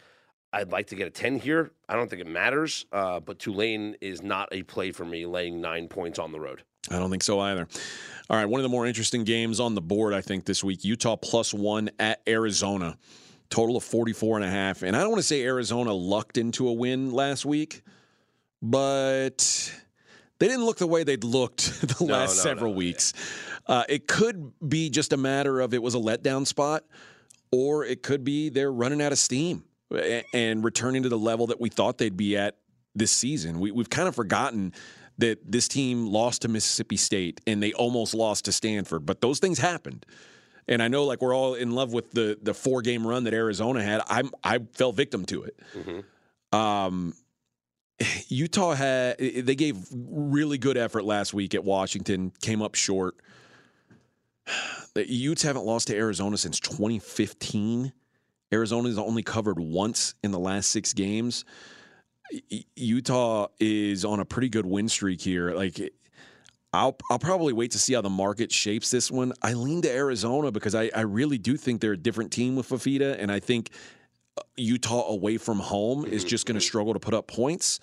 I'd 0.53 0.71
like 0.71 0.87
to 0.87 0.95
get 0.95 1.07
a 1.07 1.09
ten 1.09 1.39
here. 1.39 1.71
I 1.89 1.95
don't 1.95 2.07
think 2.07 2.21
it 2.21 2.27
matters, 2.27 2.85
uh, 2.91 3.19
but 3.19 3.39
Tulane 3.39 3.95
is 3.99 4.21
not 4.21 4.49
a 4.51 4.61
play 4.61 4.91
for 4.91 5.05
me 5.05 5.25
laying 5.25 5.59
nine 5.59 5.87
points 5.87 6.19
on 6.19 6.31
the 6.31 6.39
road. 6.39 6.61
I 6.91 6.99
don't 6.99 7.09
think 7.09 7.23
so 7.23 7.39
either. 7.39 7.67
All 8.29 8.37
right, 8.37 8.45
one 8.45 8.59
of 8.59 8.63
the 8.63 8.69
more 8.69 8.85
interesting 8.85 9.23
games 9.23 9.59
on 9.59 9.73
the 9.73 9.81
board, 9.81 10.13
I 10.13 10.21
think, 10.21 10.45
this 10.45 10.63
week 10.63 10.85
Utah 10.85 11.15
plus 11.15 11.53
one 11.53 11.89
at 11.99 12.21
Arizona. 12.27 12.97
Total 13.49 13.77
of 13.77 13.83
44 13.83 14.37
and 14.37 14.45
a 14.45 14.49
half. 14.49 14.83
And 14.83 14.95
I 14.95 14.99
don't 14.99 15.09
want 15.09 15.19
to 15.21 15.27
say 15.27 15.41
Arizona 15.43 15.93
lucked 15.93 16.37
into 16.37 16.67
a 16.67 16.73
win 16.73 17.11
last 17.11 17.45
week, 17.45 17.81
but 18.61 19.71
they 20.39 20.47
didn't 20.47 20.65
look 20.65 20.77
the 20.77 20.87
way 20.87 21.03
they'd 21.05 21.23
looked 21.23 21.81
the 21.97 22.03
last 22.03 22.37
no, 22.37 22.43
several 22.43 22.71
no. 22.71 22.77
weeks. 22.77 23.13
Uh, 23.67 23.83
it 23.89 24.07
could 24.07 24.53
be 24.67 24.89
just 24.89 25.13
a 25.13 25.17
matter 25.17 25.59
of 25.59 25.73
it 25.73 25.81
was 25.81 25.93
a 25.95 25.99
letdown 25.99 26.47
spot, 26.47 26.83
or 27.51 27.83
it 27.83 28.01
could 28.03 28.23
be 28.23 28.49
they're 28.49 28.71
running 28.71 29.01
out 29.01 29.11
of 29.11 29.19
steam 29.19 29.63
and 30.33 30.63
returning 30.63 31.03
to 31.03 31.09
the 31.09 31.17
level 31.17 31.47
that 31.47 31.59
we 31.59 31.69
thought 31.69 31.97
they'd 31.97 32.17
be 32.17 32.37
at 32.37 32.57
this 32.95 33.11
season. 33.11 33.59
We, 33.59 33.71
we've 33.71 33.89
kind 33.89 34.07
of 34.07 34.15
forgotten 34.15 34.73
that 35.17 35.51
this 35.51 35.67
team 35.67 36.07
lost 36.07 36.43
to 36.43 36.47
Mississippi 36.47 36.97
State 36.97 37.41
and 37.47 37.61
they 37.61 37.73
almost 37.73 38.13
lost 38.13 38.45
to 38.45 38.51
Stanford, 38.51 39.05
but 39.05 39.21
those 39.21 39.39
things 39.39 39.59
happened. 39.59 40.05
And 40.67 40.83
I 40.83 40.89
know, 40.89 41.05
like 41.05 41.21
we're 41.21 41.33
all 41.35 41.53
in 41.53 41.71
love 41.71 41.93
with 41.93 42.11
the 42.11 42.37
the 42.41 42.53
four 42.53 42.81
game 42.81 43.07
run 43.07 43.23
that 43.23 43.33
Arizona 43.33 43.81
had. 43.81 44.01
I'm 44.07 44.31
I 44.43 44.59
fell 44.73 44.91
victim 44.91 45.25
to 45.27 45.43
it. 45.43 45.59
Um, 46.51 47.13
Utah 48.27 48.73
had 48.73 49.17
they 49.17 49.55
gave 49.55 49.77
really 49.91 50.57
good 50.57 50.77
effort 50.77 51.05
last 51.05 51.33
week 51.33 51.55
at 51.55 51.63
Washington, 51.63 52.31
came 52.41 52.61
up 52.61 52.75
short. 52.75 53.15
The 54.93 55.09
Utes 55.11 55.43
haven't 55.43 55.65
lost 55.65 55.87
to 55.87 55.95
Arizona 55.95 56.37
since 56.37 56.59
2015. 56.59 57.93
Arizona's 58.51 58.97
only 58.97 59.23
covered 59.23 59.59
once 59.59 60.15
in 60.23 60.31
the 60.31 60.39
last 60.39 60.71
six 60.71 60.93
games. 60.93 61.45
Utah 62.75 63.47
is 63.59 64.03
on 64.05 64.19
a 64.19 64.25
pretty 64.25 64.49
good 64.49 64.65
win 64.65 64.89
streak 64.89 65.21
here. 65.21 65.51
Like, 65.51 65.79
I'll 66.73 66.97
I'll 67.09 67.19
probably 67.19 67.53
wait 67.53 67.71
to 67.71 67.79
see 67.79 67.93
how 67.93 68.01
the 68.01 68.09
market 68.09 68.51
shapes 68.51 68.91
this 68.91 69.09
one. 69.09 69.33
I 69.41 69.53
lean 69.53 69.81
to 69.83 69.91
Arizona 69.91 70.51
because 70.51 70.75
I, 70.75 70.89
I 70.95 71.01
really 71.01 71.37
do 71.37 71.57
think 71.57 71.81
they're 71.81 71.93
a 71.93 71.97
different 71.97 72.31
team 72.31 72.55
with 72.55 72.69
Fifita, 72.69 73.15
and 73.19 73.31
I 73.31 73.39
think 73.39 73.71
uh, 74.37 74.41
Utah 74.57 75.07
away 75.07 75.37
from 75.37 75.59
home 75.59 76.05
is 76.05 76.23
just 76.23 76.45
going 76.45 76.55
to 76.55 76.61
struggle 76.61 76.93
to 76.93 76.99
put 76.99 77.13
up 77.13 77.27
points. 77.27 77.79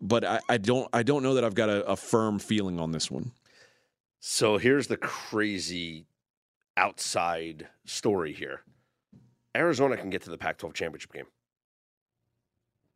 But 0.00 0.24
I, 0.24 0.40
I 0.48 0.56
don't 0.58 0.88
I 0.92 1.02
don't 1.02 1.22
know 1.22 1.34
that 1.34 1.44
I've 1.44 1.54
got 1.54 1.70
a, 1.70 1.84
a 1.86 1.96
firm 1.96 2.38
feeling 2.38 2.78
on 2.78 2.92
this 2.92 3.10
one. 3.10 3.32
So 4.24 4.56
here's 4.56 4.86
the 4.86 4.96
crazy 4.96 6.06
outside 6.76 7.66
story 7.84 8.32
here. 8.32 8.60
Arizona 9.56 9.96
can 9.96 10.10
get 10.10 10.22
to 10.22 10.30
the 10.30 10.38
Pac-12 10.38 10.74
championship 10.74 11.12
game. 11.12 11.24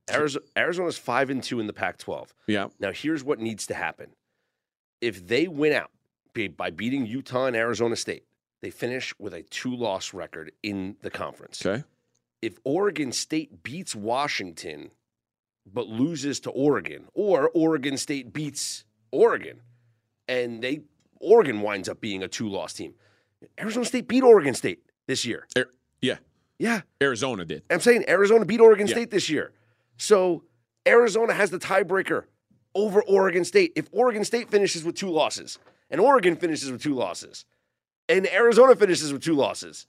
Arizona, 0.08 0.44
Arizona's 0.56 0.96
five 0.96 1.28
and 1.28 1.42
two 1.42 1.58
in 1.58 1.66
the 1.66 1.72
Pac-12. 1.72 2.28
Yeah, 2.46 2.68
Now, 2.78 2.92
here's 2.92 3.24
what 3.24 3.40
needs 3.40 3.66
to 3.66 3.74
happen. 3.74 4.10
If 5.00 5.26
they 5.26 5.48
win 5.48 5.72
out 5.72 5.90
by 6.56 6.70
beating 6.70 7.06
Utah 7.06 7.46
and 7.46 7.56
Arizona 7.56 7.96
State, 7.96 8.22
they 8.62 8.70
finish 8.70 9.12
with 9.18 9.34
a 9.34 9.42
two-loss 9.42 10.14
record 10.14 10.52
in 10.62 10.94
the 11.02 11.10
conference. 11.10 11.66
okay. 11.66 11.82
If 12.40 12.56
Oregon 12.62 13.10
State 13.10 13.64
beats 13.64 13.96
Washington 13.96 14.92
but 15.66 15.88
loses 15.88 16.38
to 16.38 16.50
Oregon, 16.50 17.08
or 17.14 17.50
Oregon 17.52 17.96
State 17.96 18.32
beats 18.32 18.84
Oregon 19.10 19.62
and 20.28 20.62
they 20.62 20.82
Oregon 21.20 21.60
winds 21.62 21.88
up 21.88 22.00
being 22.00 22.22
a 22.22 22.28
two-loss 22.28 22.72
team. 22.74 22.94
Arizona 23.60 23.84
State 23.84 24.08
beat 24.08 24.22
Oregon 24.22 24.54
State 24.54 24.80
this 25.06 25.24
year. 25.24 25.46
Ar- 25.56 25.70
yeah, 26.00 26.16
Yeah, 26.58 26.80
Arizona 27.02 27.44
did. 27.44 27.62
I'm 27.70 27.80
saying 27.80 28.04
Arizona 28.08 28.44
beat 28.44 28.60
Oregon 28.60 28.86
Yeah. 28.86 28.94
State 28.94 29.10
this 29.10 29.28
year. 29.28 29.52
So 29.98 30.44
Arizona 30.86 31.32
has 31.34 31.50
the 31.50 31.58
tiebreaker 31.58 32.24
over 32.74 33.02
Oregon 33.02 33.44
State. 33.44 33.72
If 33.76 33.88
Oregon 33.92 34.24
State 34.24 34.50
finishes 34.50 34.82
with 34.84 34.94
two 34.94 35.10
losses 35.10 35.58
and 35.90 36.00
Oregon 36.00 36.36
finishes 36.36 36.70
with 36.70 36.82
two 36.82 36.94
losses 36.94 37.44
and 38.08 38.26
Arizona 38.32 38.74
finishes 38.76 39.12
with 39.12 39.22
two 39.22 39.34
losses, 39.34 39.86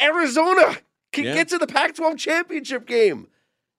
Arizona 0.00 0.78
can 1.12 1.24
Yeah. 1.24 1.34
get 1.34 1.48
to 1.48 1.58
the 1.58 1.66
Pac 1.66 1.94
12 1.94 2.16
championship 2.18 2.86
game. 2.86 3.28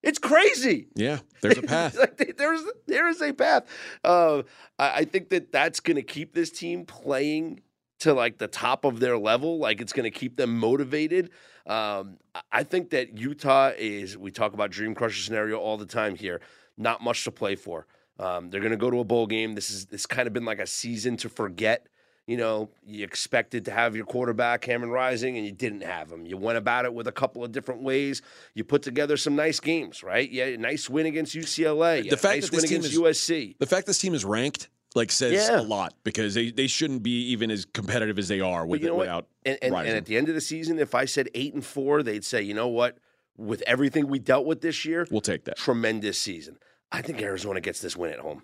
It's 0.04 0.20
crazy. 0.20 0.88
Yeah, 0.96 1.20
there's 1.42 1.58
a 1.58 1.62
path. 1.64 1.98
there's 2.38 2.62
there 2.88 3.08
is 3.10 3.22
a 3.22 3.34
path. 3.34 3.66
Uh, 4.04 4.44
I, 4.80 4.92
I 4.98 5.06
think 5.06 5.30
that 5.30 5.52
that's 5.52 5.80
going 5.80 5.96
to 5.96 6.04
keep 6.04 6.34
this 6.34 6.52
team 6.52 6.86
playing 6.86 7.62
to 8.00 8.14
like 8.14 8.38
the 8.38 8.48
top 8.48 8.86
of 8.86 9.00
their 9.00 9.18
level. 9.18 9.60
Like 9.60 9.82
it's 9.82 9.94
going 9.94 10.12
to 10.12 10.18
keep 10.18 10.38
them 10.38 10.58
motivated. 10.58 11.32
Um, 11.68 12.18
I- 12.34 12.42
I 12.52 12.64
think 12.64 12.90
that 12.92 13.18
Utah 13.18 13.72
is. 13.78 14.18
We 14.18 14.32
talk 14.32 14.54
about 14.54 14.72
dream 14.72 14.96
crusher 14.96 15.22
scenario 15.22 15.58
all 15.60 15.78
the 15.78 15.86
time 15.86 16.16
here. 16.16 16.42
Not 16.78 17.02
much 17.02 17.24
to 17.26 17.32
play 17.32 17.56
for. 17.56 17.86
Um, 18.20 18.50
they're 18.50 18.62
going 18.62 18.72
to 18.72 18.78
go 18.78 18.90
to 18.92 19.00
a 19.00 19.04
bowl 19.04 19.26
game. 19.28 19.56
This 19.56 19.70
is 19.72 19.86
this 19.88 20.06
kind 20.06 20.28
of 20.28 20.34
been 20.34 20.46
like 20.46 20.60
a 20.60 20.68
season 20.68 21.18
to 21.18 21.30
forget. 21.30 21.88
You 22.32 22.38
know, 22.38 22.70
you 22.86 23.04
expected 23.04 23.66
to 23.66 23.72
have 23.72 23.94
your 23.94 24.06
quarterback, 24.06 24.62
Cameron 24.62 24.90
Rising, 24.90 25.36
and 25.36 25.46
you 25.46 25.52
didn't 25.52 25.82
have 25.82 26.10
him. 26.10 26.26
You 26.26 26.38
went 26.38 26.58
about 26.58 26.86
it 26.86 26.94
with 26.94 27.08
a 27.08 27.12
couple 27.12 27.44
of 27.44 27.52
different 27.52 27.82
ways. 27.84 28.22
You 28.54 28.64
put 28.64 28.84
together 28.84 29.18
some 29.18 29.36
nice 29.36 29.60
games, 29.60 30.02
right? 30.02 30.32
Yeah, 30.32 30.56
nice 30.56 30.90
win 30.90 31.08
against 31.08 31.36
UCLA. 31.36 32.10
The 32.10 32.16
fact 32.16 32.36
nice 32.38 32.46
that 32.46 32.52
this 32.54 32.62
win 32.62 32.70
team 32.70 32.80
against 32.80 32.94
is- 32.94 33.00
USC. 33.28 33.58
The 33.60 33.66
fact 33.66 33.86
this 33.86 34.00
team 34.00 34.14
is 34.14 34.24
ranked 34.24 34.70
like 34.96 35.12
says 35.12 35.34
Yeah. 35.34 35.60
a 35.60 35.64
lot 35.64 35.94
because 36.06 36.34
they, 36.34 36.52
they 36.52 36.68
shouldn't 36.68 37.04
be 37.04 37.32
even 37.32 37.52
as 37.52 37.66
competitive 37.66 38.18
as 38.18 38.30
they 38.30 38.40
are 38.40 38.66
with 38.66 38.82
you 38.82 38.88
know 38.88 38.96
without 38.96 39.28
And, 39.46 39.58
and, 39.62 39.76
and 39.76 39.90
at 39.90 40.06
the 40.06 40.16
end 40.16 40.30
of 40.30 40.36
the 40.36 40.40
season, 40.42 40.80
if 40.80 40.96
I 40.96 41.04
said 41.04 41.28
eight 41.36 41.54
and 41.54 41.66
four, 41.66 42.02
they'd 42.02 42.24
say, 42.24 42.42
you 42.42 42.54
know 42.54 42.70
what? 42.70 42.98
With 43.36 43.62
everything 43.68 44.08
we 44.08 44.20
dealt 44.20 44.46
with 44.46 44.62
this 44.62 44.86
year, 44.86 45.06
we'll 45.12 45.20
take 45.20 45.44
that. 45.46 45.58
tremendous 45.58 46.18
season. 46.18 46.60
I 46.94 47.02
think 47.02 47.22
Arizona 47.22 47.60
gets 47.60 47.82
this 47.82 47.98
win 47.98 48.14
at 48.14 48.20
home. 48.20 48.44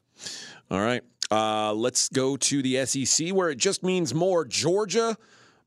All 0.70 0.82
right. 0.82 1.04
Uh, 1.30 1.74
let's 1.74 2.10
go 2.10 2.38
to 2.38 2.62
the 2.62 2.86
SEC 2.86 3.30
where 3.30 3.50
it 3.50 3.58
just 3.58 3.84
means 3.84 4.14
more. 4.14 4.46
Georgia 4.46 5.18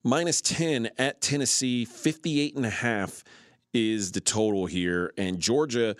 minus 0.02 0.40
10 0.40 0.90
at 0.98 1.20
Tennessee, 1.20 1.84
58 1.84 2.56
and 2.56 2.66
a 2.66 2.70
half 2.70 3.24
is 3.72 4.12
the 4.12 4.20
total 4.20 4.66
here. 4.66 5.12
And 5.16 5.38
Georgia, 5.38 5.96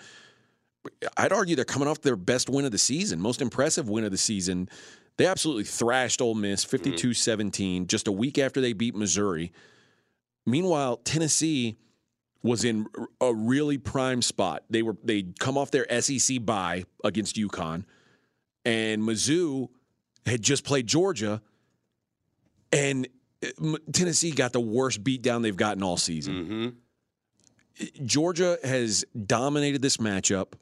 I'd 1.17 1.31
argue 1.31 1.55
they're 1.55 1.65
coming 1.65 1.87
off 1.87 2.01
their 2.01 2.15
best 2.15 2.49
win 2.49 2.65
of 2.65 2.71
the 2.71 2.77
season, 2.77 3.21
most 3.21 3.41
impressive 3.41 3.87
win 3.89 4.03
of 4.03 4.11
the 4.11 4.17
season. 4.17 4.69
They 5.17 5.27
absolutely 5.27 5.65
thrashed 5.65 6.21
Ole 6.21 6.35
Miss 6.35 6.63
52 6.63 7.13
17 7.13 7.87
just 7.87 8.07
a 8.07 8.11
week 8.11 8.37
after 8.39 8.61
they 8.61 8.73
beat 8.73 8.95
Missouri. 8.95 9.51
Meanwhile, 10.45 10.97
Tennessee 10.97 11.77
was 12.43 12.63
in 12.63 12.87
a 13.19 13.33
really 13.33 13.77
prime 13.77 14.21
spot. 14.21 14.63
They 14.69 14.81
were 14.81 14.97
they'd 15.03 15.39
come 15.39 15.57
off 15.57 15.69
their 15.71 15.85
SEC 16.01 16.43
bye 16.43 16.85
against 17.03 17.35
UConn, 17.35 17.85
and 18.65 19.01
Mizzou 19.01 19.69
had 20.25 20.41
just 20.41 20.63
played 20.63 20.87
Georgia, 20.87 21.41
and 22.71 23.07
uh, 23.43 23.77
Tennessee 23.91 24.31
got 24.31 24.53
the 24.53 24.59
worst 24.59 25.03
beatdown 25.03 25.41
they've 25.41 25.55
gotten 25.55 25.83
all 25.83 25.97
season. 25.97 26.33
Mm-hmm. 26.33 28.05
Georgia 28.05 28.57
has 28.63 29.05
dominated 29.25 29.81
this 29.81 29.97
matchup. 29.97 30.53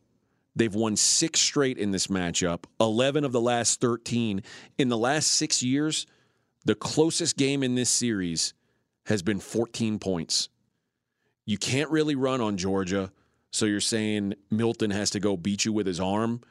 They've 0.56 0.74
won 0.74 0.96
six 0.96 1.40
straight 1.40 1.78
in 1.78 1.92
this 1.92 2.08
matchup, 2.08 2.66
11 2.80 3.24
of 3.24 3.32
the 3.32 3.42
last 3.42 3.82
13. 3.82 4.42
In 4.78 4.90
the 4.90 4.98
last 4.98 5.32
six 5.32 5.64
years, 5.64 6.06
the 6.66 6.76
closest 6.76 7.38
game 7.38 7.64
in 7.64 7.76
this 7.76 7.90
series 7.90 8.54
has 9.06 9.22
been 9.22 9.40
14 9.40 10.00
points. 10.00 10.50
You 11.46 11.58
can't 11.58 11.90
really 11.90 12.16
run 12.16 12.42
on 12.42 12.58
Georgia, 12.58 13.12
so 13.52 13.66
you're 13.66 13.80
saying 13.80 14.36
Milton 14.52 14.92
has 14.92 15.10
to 15.12 15.20
go 15.20 15.36
beat 15.36 15.66
you 15.66 15.74
with 15.74 15.88
his 15.88 16.00
arm. 16.00 16.42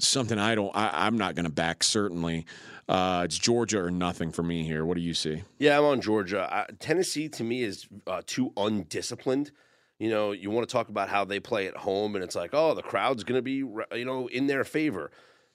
Something 0.00 0.38
I 0.38 0.54
don't, 0.54 0.74
I, 0.74 1.06
I'm 1.06 1.18
not 1.18 1.34
going 1.34 1.44
to 1.44 1.52
back, 1.52 1.82
certainly. 1.82 2.46
Uh, 2.88 3.22
it's 3.24 3.38
Georgia 3.38 3.82
or 3.82 3.90
nothing 3.90 4.32
for 4.32 4.42
me 4.42 4.64
here. 4.64 4.84
What 4.84 4.96
do 4.96 5.02
you 5.02 5.14
see? 5.14 5.42
Yeah, 5.58 5.78
I'm 5.78 5.84
on 5.84 6.00
Georgia. 6.00 6.52
Uh, 6.52 6.66
Tennessee 6.78 7.28
to 7.30 7.44
me 7.44 7.62
is 7.62 7.86
uh, 8.06 8.22
too 8.26 8.52
undisciplined. 8.56 9.50
You 9.98 10.10
know, 10.10 10.32
you 10.32 10.50
want 10.50 10.68
to 10.68 10.72
talk 10.72 10.88
about 10.88 11.08
how 11.08 11.24
they 11.24 11.40
play 11.40 11.66
at 11.66 11.76
home, 11.76 12.14
and 12.14 12.24
it's 12.24 12.36
like, 12.36 12.50
oh, 12.52 12.74
the 12.74 12.82
crowd's 12.82 13.24
going 13.24 13.38
to 13.38 13.42
be, 13.42 13.56
you 13.96 14.04
know, 14.04 14.28
in 14.28 14.46
their 14.46 14.64
favor. 14.64 15.10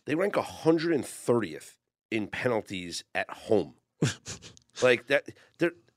They 0.05 0.15
rank 0.15 0.33
130th 0.33 1.75
in 2.11 2.27
penalties 2.27 3.03
at 3.15 3.29
home. 3.29 3.75
like 4.81 5.07
that, 5.07 5.29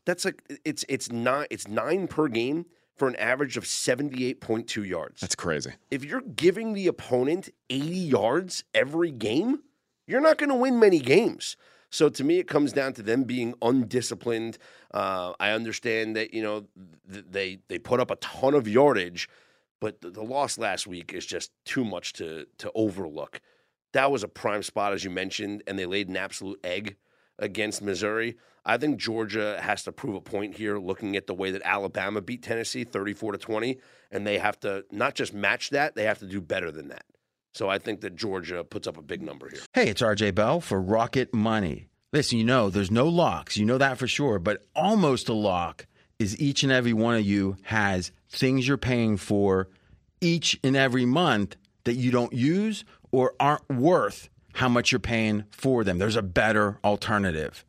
that's 0.07 0.24
like 0.24 0.42
it's 0.64 0.84
it's 0.88 1.11
nine 1.11 1.47
it's 1.51 1.68
nine 1.68 2.07
per 2.07 2.28
game 2.28 2.66
for 2.97 3.09
an 3.09 3.16
average 3.16 3.57
of 3.57 3.64
78.2 3.64 4.86
yards. 4.86 5.20
That's 5.20 5.34
crazy. 5.34 5.72
if 5.90 6.05
you're 6.05 6.22
giving 6.22 6.72
the 6.72 6.86
opponent 6.86 7.51
80 7.68 7.86
yards 7.86 8.64
every 8.74 9.11
game, 9.11 9.61
you're 10.07 10.20
not 10.20 10.38
going 10.38 10.49
to 10.49 10.55
win 10.55 10.78
many 10.78 10.99
games. 10.99 11.57
So 11.90 12.09
to 12.09 12.24
me, 12.24 12.38
it 12.38 12.49
comes 12.49 12.72
down 12.72 12.94
to 12.94 13.03
them 13.03 13.24
being 13.24 13.55
undisciplined. 13.62 14.59
Uh, 14.92 15.34
I 15.38 15.51
understand 15.51 16.16
that 16.16 16.34
you 16.34 16.42
know 16.42 16.66
th- 17.11 17.24
they 17.30 17.59
they 17.68 17.78
put 17.78 18.01
up 18.01 18.11
a 18.11 18.16
ton 18.16 18.55
of 18.55 18.66
yardage, 18.66 19.28
but 19.80 20.01
the, 20.01 20.11
the 20.11 20.22
loss 20.22 20.59
last 20.59 20.86
week 20.86 21.12
is 21.12 21.24
just 21.24 21.53
too 21.64 21.84
much 21.84 22.12
to 22.14 22.47
to 22.59 22.72
overlook. 22.74 23.40
That 23.92 24.11
was 24.11 24.22
a 24.22 24.28
prime 24.28 24.62
spot, 24.62 24.92
as 24.92 25.05
you 25.05 25.11
mentioned, 25.11 25.62
and 25.66 25.78
they 25.78 25.86
laid 25.86 26.09
an 26.09 26.16
absolute 26.16 26.61
egg 26.64 26.97
against 27.38 27.82
Missouri. 27.82 28.36
I 28.69 28.77
think 28.79 28.99
Georgia 28.99 29.59
has 29.62 29.85
to 29.85 29.93
prove 29.93 30.17
a 30.17 30.21
point 30.21 30.57
here, 30.57 30.77
looking 30.77 31.17
at 31.17 31.29
the 31.29 31.35
way 31.35 31.53
that 31.53 31.62
Alabama 31.64 32.21
beat 32.21 32.43
Tennessee, 32.43 32.83
thirty-four 32.85 33.33
to 33.33 33.39
twenty, 33.39 33.79
and 34.11 34.27
they 34.27 34.39
have 34.39 34.59
to 34.61 34.85
not 34.91 35.14
just 35.14 35.33
match 35.33 35.71
that; 35.71 35.95
they 35.95 36.03
have 36.03 36.19
to 36.19 36.27
do 36.27 36.41
better 36.41 36.73
than 36.73 36.89
that. 36.89 37.05
So 37.55 37.71
I 37.71 37.79
think 37.79 38.03
that 38.03 38.17
Georgia 38.17 38.64
puts 38.64 38.87
up 38.87 38.99
a 38.99 39.03
big 39.03 39.23
number 39.23 39.49
here. 39.49 39.61
Hey, 39.73 39.89
it's 39.89 40.03
RJ 40.03 40.35
Bell 40.35 40.61
for 40.61 40.79
Rocket 40.81 41.33
Money. 41.33 41.89
Listen, 42.12 42.39
you 42.39 42.45
know, 42.45 42.69
there's 42.69 42.91
no 42.91 43.09
locks. 43.09 43.57
You 43.57 43.64
know 43.64 43.79
that 43.79 43.99
for 43.99 44.07
sure. 44.07 44.39
But 44.39 44.64
almost 44.75 45.29
a 45.29 45.33
lock 45.33 45.87
is 46.19 46.39
each 46.41 46.62
and 46.62 46.73
every 46.73 46.93
one 46.93 47.14
of 47.14 47.25
you 47.25 47.57
has 47.62 48.11
things 48.29 48.67
you're 48.67 48.77
paying 48.77 49.17
for 49.17 49.69
each 50.21 50.59
and 50.62 50.77
every 50.77 51.07
month 51.07 51.57
that 51.85 51.95
you 51.95 52.11
don't 52.11 52.33
use 52.33 52.85
or 53.12 53.35
aren't 53.39 53.69
worth 53.69 54.29
how 54.55 54.69
much 54.69 54.93
you're 54.93 54.99
paying 54.99 55.45
for 55.51 55.85
them. 55.85 55.99
There's 55.99 56.17
a 56.17 56.23
better 56.23 56.79
alternative. 56.85 57.64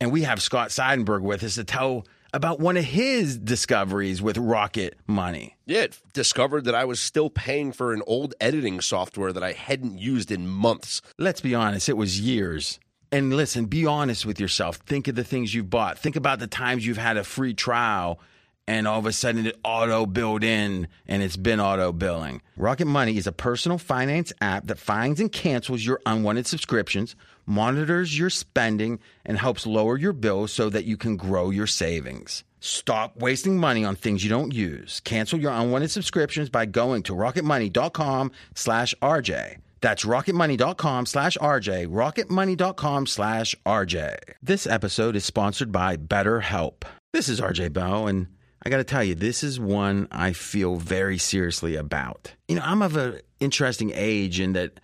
And 0.00 0.12
we 0.12 0.22
have 0.22 0.42
Scott 0.42 0.68
Seidenberg 0.68 1.22
with 1.22 1.42
us 1.42 1.54
to 1.54 1.64
tell 1.64 2.06
about 2.32 2.60
one 2.60 2.76
of 2.76 2.84
his 2.84 3.38
discoveries 3.38 4.20
with 4.20 4.36
Rocket 4.36 4.98
Money. 5.06 5.56
Yeah, 5.64 5.82
it 5.82 5.98
discovered 6.12 6.64
that 6.64 6.74
I 6.74 6.84
was 6.84 7.00
still 7.00 7.30
paying 7.30 7.72
for 7.72 7.94
an 7.94 8.02
old 8.06 8.34
editing 8.40 8.80
software 8.80 9.32
that 9.32 9.42
I 9.42 9.52
hadn't 9.52 9.98
used 9.98 10.30
in 10.30 10.46
months. 10.46 11.00
Let's 11.18 11.40
be 11.40 11.54
honest, 11.54 11.88
it 11.88 11.96
was 11.96 12.20
years. 12.20 12.78
And 13.10 13.34
listen, 13.34 13.66
be 13.66 13.86
honest 13.86 14.26
with 14.26 14.38
yourself. 14.38 14.76
Think 14.76 15.08
of 15.08 15.14
the 15.14 15.24
things 15.24 15.54
you've 15.54 15.70
bought. 15.70 15.98
Think 15.98 16.16
about 16.16 16.38
the 16.38 16.46
times 16.46 16.84
you've 16.84 16.98
had 16.98 17.16
a 17.16 17.24
free 17.24 17.54
trial 17.54 18.20
and 18.68 18.86
all 18.88 18.98
of 18.98 19.06
a 19.06 19.12
sudden 19.12 19.46
it 19.46 19.56
auto 19.64 20.06
billed 20.06 20.42
in 20.42 20.88
and 21.06 21.22
it's 21.22 21.36
been 21.36 21.60
auto 21.60 21.92
billing. 21.92 22.42
Rocket 22.56 22.86
Money 22.86 23.16
is 23.16 23.26
a 23.26 23.32
personal 23.32 23.78
finance 23.78 24.32
app 24.40 24.66
that 24.66 24.78
finds 24.78 25.20
and 25.20 25.30
cancels 25.30 25.84
your 25.84 26.00
unwanted 26.04 26.46
subscriptions, 26.46 27.14
monitors 27.46 28.18
your 28.18 28.30
spending, 28.30 28.98
and 29.24 29.38
helps 29.38 29.66
lower 29.66 29.96
your 29.96 30.12
bills 30.12 30.52
so 30.52 30.68
that 30.68 30.84
you 30.84 30.96
can 30.96 31.16
grow 31.16 31.50
your 31.50 31.66
savings. 31.66 32.44
Stop 32.60 33.16
wasting 33.20 33.58
money 33.58 33.84
on 33.84 33.94
things 33.94 34.24
you 34.24 34.30
don't 34.30 34.52
use. 34.52 35.00
Cancel 35.04 35.38
your 35.38 35.52
unwanted 35.52 35.90
subscriptions 35.90 36.50
by 36.50 36.66
going 36.66 37.02
to 37.04 37.12
rocketmoney.com 37.12 38.32
slash 38.54 38.94
RJ. 39.00 39.58
That's 39.80 40.04
rocketmoney.com 40.04 41.06
slash 41.06 41.36
RJ, 41.38 41.86
rocketmoney.com 41.86 43.06
slash 43.06 43.54
RJ. 43.64 44.16
This 44.42 44.66
episode 44.66 45.16
is 45.16 45.24
sponsored 45.24 45.70
by 45.70 45.96
BetterHelp. 45.96 46.82
This 47.12 47.28
is 47.28 47.40
RJ 47.40 47.72
Bell, 47.72 48.08
and 48.08 48.26
I 48.64 48.68
got 48.68 48.78
to 48.78 48.84
tell 48.84 49.04
you, 49.04 49.14
this 49.14 49.44
is 49.44 49.60
one 49.60 50.08
I 50.10 50.32
feel 50.32 50.76
very 50.76 51.18
seriously 51.18 51.76
about. 51.76 52.34
You 52.48 52.56
know, 52.56 52.62
I'm 52.64 52.82
of 52.82 52.96
an 52.96 53.20
interesting 53.38 53.92
age 53.94 54.40
in 54.40 54.54
that 54.54 54.80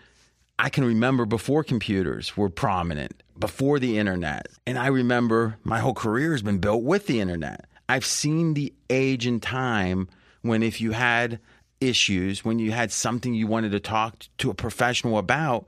I 0.62 0.70
can 0.70 0.84
remember 0.84 1.26
before 1.26 1.64
computers 1.64 2.36
were 2.36 2.48
prominent, 2.48 3.24
before 3.36 3.80
the 3.80 3.98
internet. 3.98 4.46
And 4.64 4.78
I 4.78 4.86
remember 4.86 5.58
my 5.64 5.80
whole 5.80 5.92
career 5.92 6.30
has 6.30 6.42
been 6.42 6.58
built 6.58 6.84
with 6.84 7.08
the 7.08 7.20
internet. 7.20 7.66
I've 7.88 8.06
seen 8.06 8.54
the 8.54 8.72
age 8.88 9.26
and 9.26 9.42
time 9.42 10.08
when 10.42 10.62
if 10.62 10.80
you 10.80 10.92
had 10.92 11.40
issues, 11.80 12.44
when 12.44 12.60
you 12.60 12.70
had 12.70 12.92
something 12.92 13.34
you 13.34 13.48
wanted 13.48 13.72
to 13.72 13.80
talk 13.80 14.26
to 14.38 14.50
a 14.50 14.54
professional 14.54 15.18
about, 15.18 15.66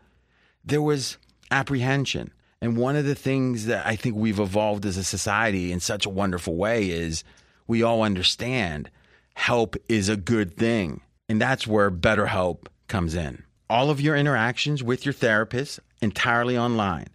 there 0.64 0.80
was 0.80 1.18
apprehension. 1.50 2.32
And 2.60 2.76
one 2.76 2.94
of 2.94 3.04
the 3.04 3.16
things 3.16 3.66
that 3.66 3.84
I 3.84 3.96
think 3.96 4.14
we've 4.14 4.38
evolved 4.38 4.86
as 4.86 4.96
a 4.96 5.02
society 5.02 5.72
in 5.72 5.80
such 5.80 6.06
a 6.06 6.10
wonderful 6.10 6.54
way 6.54 6.88
is 6.88 7.24
we 7.66 7.82
all 7.82 8.02
understand 8.02 8.90
help 9.34 9.74
is 9.88 10.08
a 10.08 10.16
good 10.16 10.56
thing. 10.56 11.00
And 11.28 11.40
that's 11.40 11.66
where 11.66 11.90
BetterHelp 11.90 12.68
comes 12.86 13.16
in. 13.16 13.43
All 13.70 13.90
of 13.90 14.00
your 14.00 14.16
interactions 14.16 14.82
with 14.82 15.06
your 15.06 15.12
therapist 15.12 15.80
entirely 16.00 16.56
online. 16.58 17.06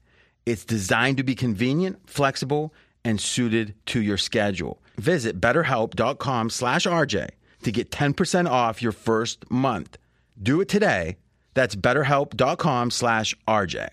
It's 0.46 0.66
designed 0.66 1.18
to 1.18 1.24
be 1.24 1.36
convenient, 1.36 2.10
flexible, 2.10 2.74
and 3.04 3.22
suited 3.22 3.76
to 3.88 4.02
your 4.02 4.18
schedule. 4.18 4.82
Visit 4.98 5.40
betterhelp.com 5.40 6.50
slash 6.50 6.86
RJ 6.86 7.30
to 7.64 7.72
get 7.72 7.92
10% 7.92 8.50
off 8.50 8.82
your 8.82 8.92
first 8.92 9.50
month. 9.52 9.98
Do 10.42 10.62
it 10.62 10.68
today. 10.70 11.18
That's 11.54 11.76
betterhelp.com 11.76 12.92
slash 12.92 13.36
RJ. 13.48 13.90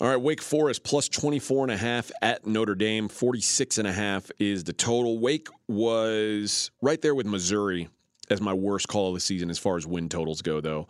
All 0.00 0.08
right, 0.08 0.20
Wake 0.20 0.42
Forest 0.42 0.84
plus 0.84 1.08
24 1.08 1.64
and 1.64 1.72
a 1.72 1.76
half 1.76 2.10
at 2.22 2.46
Notre 2.46 2.74
Dame, 2.74 3.08
46 3.08 3.78
and 3.78 3.86
a 3.86 3.92
half 3.92 4.30
is 4.38 4.64
the 4.64 4.72
total. 4.72 5.18
Wake 5.18 5.48
was 5.68 6.70
right 6.80 7.00
there 7.00 7.14
with 7.14 7.26
Missouri 7.26 7.88
as 8.30 8.40
my 8.40 8.52
worst 8.52 8.88
call 8.88 9.08
of 9.08 9.14
the 9.14 9.20
season 9.20 9.50
as 9.50 9.58
far 9.58 9.76
as 9.76 9.86
win 9.86 10.08
totals 10.08 10.42
go, 10.42 10.60
though. 10.60 10.86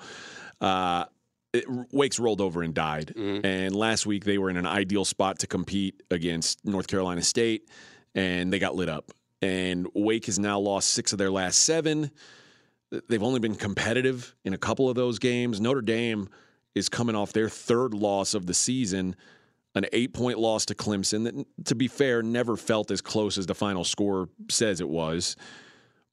Uh, 0.61 1.05
it, 1.53 1.65
Wake's 1.93 2.19
rolled 2.19 2.41
over 2.41 2.63
and 2.63 2.75
died. 2.75 3.13
And 3.45 3.75
last 3.75 4.05
week 4.07 4.25
they 4.25 4.39
were 4.39 4.51
in 4.51 4.57
an 4.57 4.67
ideal 4.67 5.05
spot 5.05 5.39
to 5.41 5.47
compete 5.47 6.03
against 6.11 6.65
North 6.65 6.87
Carolina 6.89 7.23
State, 7.23 7.69
and 8.15 8.53
they 8.53 8.59
got 8.59 8.75
lit 8.75 8.89
up. 8.89 9.11
And 9.41 9.87
Wake 9.95 10.27
has 10.27 10.39
now 10.39 10.59
lost 10.59 10.91
six 10.91 11.13
of 11.13 11.19
their 11.19 11.31
last 11.31 11.61
seven. 11.61 12.11
They've 13.09 13.23
only 13.23 13.41
been 13.41 13.55
competitive 13.55 14.35
in 14.45 14.53
a 14.53 14.59
couple 14.59 14.89
of 14.89 14.97
those 14.97 15.19
games. 15.19 15.61
Notre 15.61 15.81
Dame 15.83 16.29
is 16.75 16.89
coming 16.89 17.15
off 17.15 17.33
their 17.33 17.49
third 17.49 17.95
loss 17.95 18.35
of 18.35 18.47
the 18.47 18.55
season. 18.55 19.15
an 19.75 19.87
eight 19.93 20.13
point 20.13 20.39
loss 20.39 20.67
to 20.67 20.75
Clemson 20.75 21.25
that, 21.25 21.67
to 21.67 21.75
be 21.75 21.89
fair, 21.89 22.23
never 22.23 22.57
felt 22.57 22.91
as 22.91 23.01
close 23.01 23.39
as 23.39 23.47
the 23.47 23.55
final 23.55 23.85
score 23.85 24.29
says 24.51 24.81
it 24.81 24.89
was. 24.89 25.37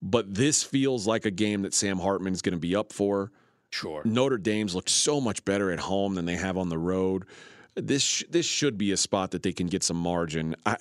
But 0.01 0.33
this 0.33 0.63
feels 0.63 1.07
like 1.07 1.25
a 1.25 1.31
game 1.31 1.63
that 1.63 1.73
Sam 1.73 1.97
Hartman 1.97 2.33
is 2.33 2.41
going 2.41 2.53
to 2.53 2.59
be 2.59 2.75
up 2.75 2.93
for. 2.93 3.31
Sure. 3.75 4.01
Notre 4.05 4.37
Dame's 4.37 4.73
looked 4.73 4.89
so 4.89 5.19
much 5.19 5.43
better 5.43 5.69
at 5.69 5.79
home 5.79 6.15
than 6.15 6.23
they 6.23 6.37
have 6.37 6.57
on 6.57 6.69
the 6.69 6.77
road. 6.77 7.25
This 7.75 8.01
sh- 8.01 8.23
this 8.29 8.45
should 8.45 8.77
be 8.77 8.93
a 8.93 8.97
spot 8.97 9.31
that 9.31 9.43
they 9.43 9.51
can 9.51 9.67
get 9.67 9.83
some 9.83 9.97
margin. 9.97 10.55
I, 10.65 10.77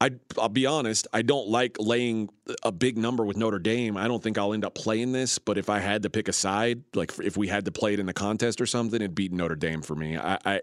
I 0.00 0.10
I'll 0.38 0.48
be 0.48 0.64
honest, 0.64 1.08
I 1.12 1.22
don't 1.22 1.48
like 1.48 1.76
laying 1.80 2.28
a 2.62 2.70
big 2.70 2.98
number 2.98 3.24
with 3.24 3.36
Notre 3.36 3.58
Dame. 3.58 3.96
I 3.96 4.06
don't 4.06 4.22
think 4.22 4.38
I'll 4.38 4.54
end 4.54 4.64
up 4.64 4.76
playing 4.76 5.10
this, 5.10 5.40
but 5.40 5.58
if 5.58 5.68
I 5.68 5.80
had 5.80 6.04
to 6.04 6.10
pick 6.10 6.28
a 6.28 6.32
side, 6.32 6.84
like 6.94 7.18
if 7.18 7.36
we 7.36 7.48
had 7.48 7.64
to 7.64 7.72
play 7.72 7.94
it 7.94 7.98
in 7.98 8.06
the 8.06 8.12
contest 8.12 8.60
or 8.60 8.66
something, 8.66 9.00
it'd 9.00 9.16
be 9.16 9.28
Notre 9.28 9.56
Dame 9.56 9.82
for 9.82 9.96
me. 9.96 10.16
I, 10.16 10.38
I 10.44 10.60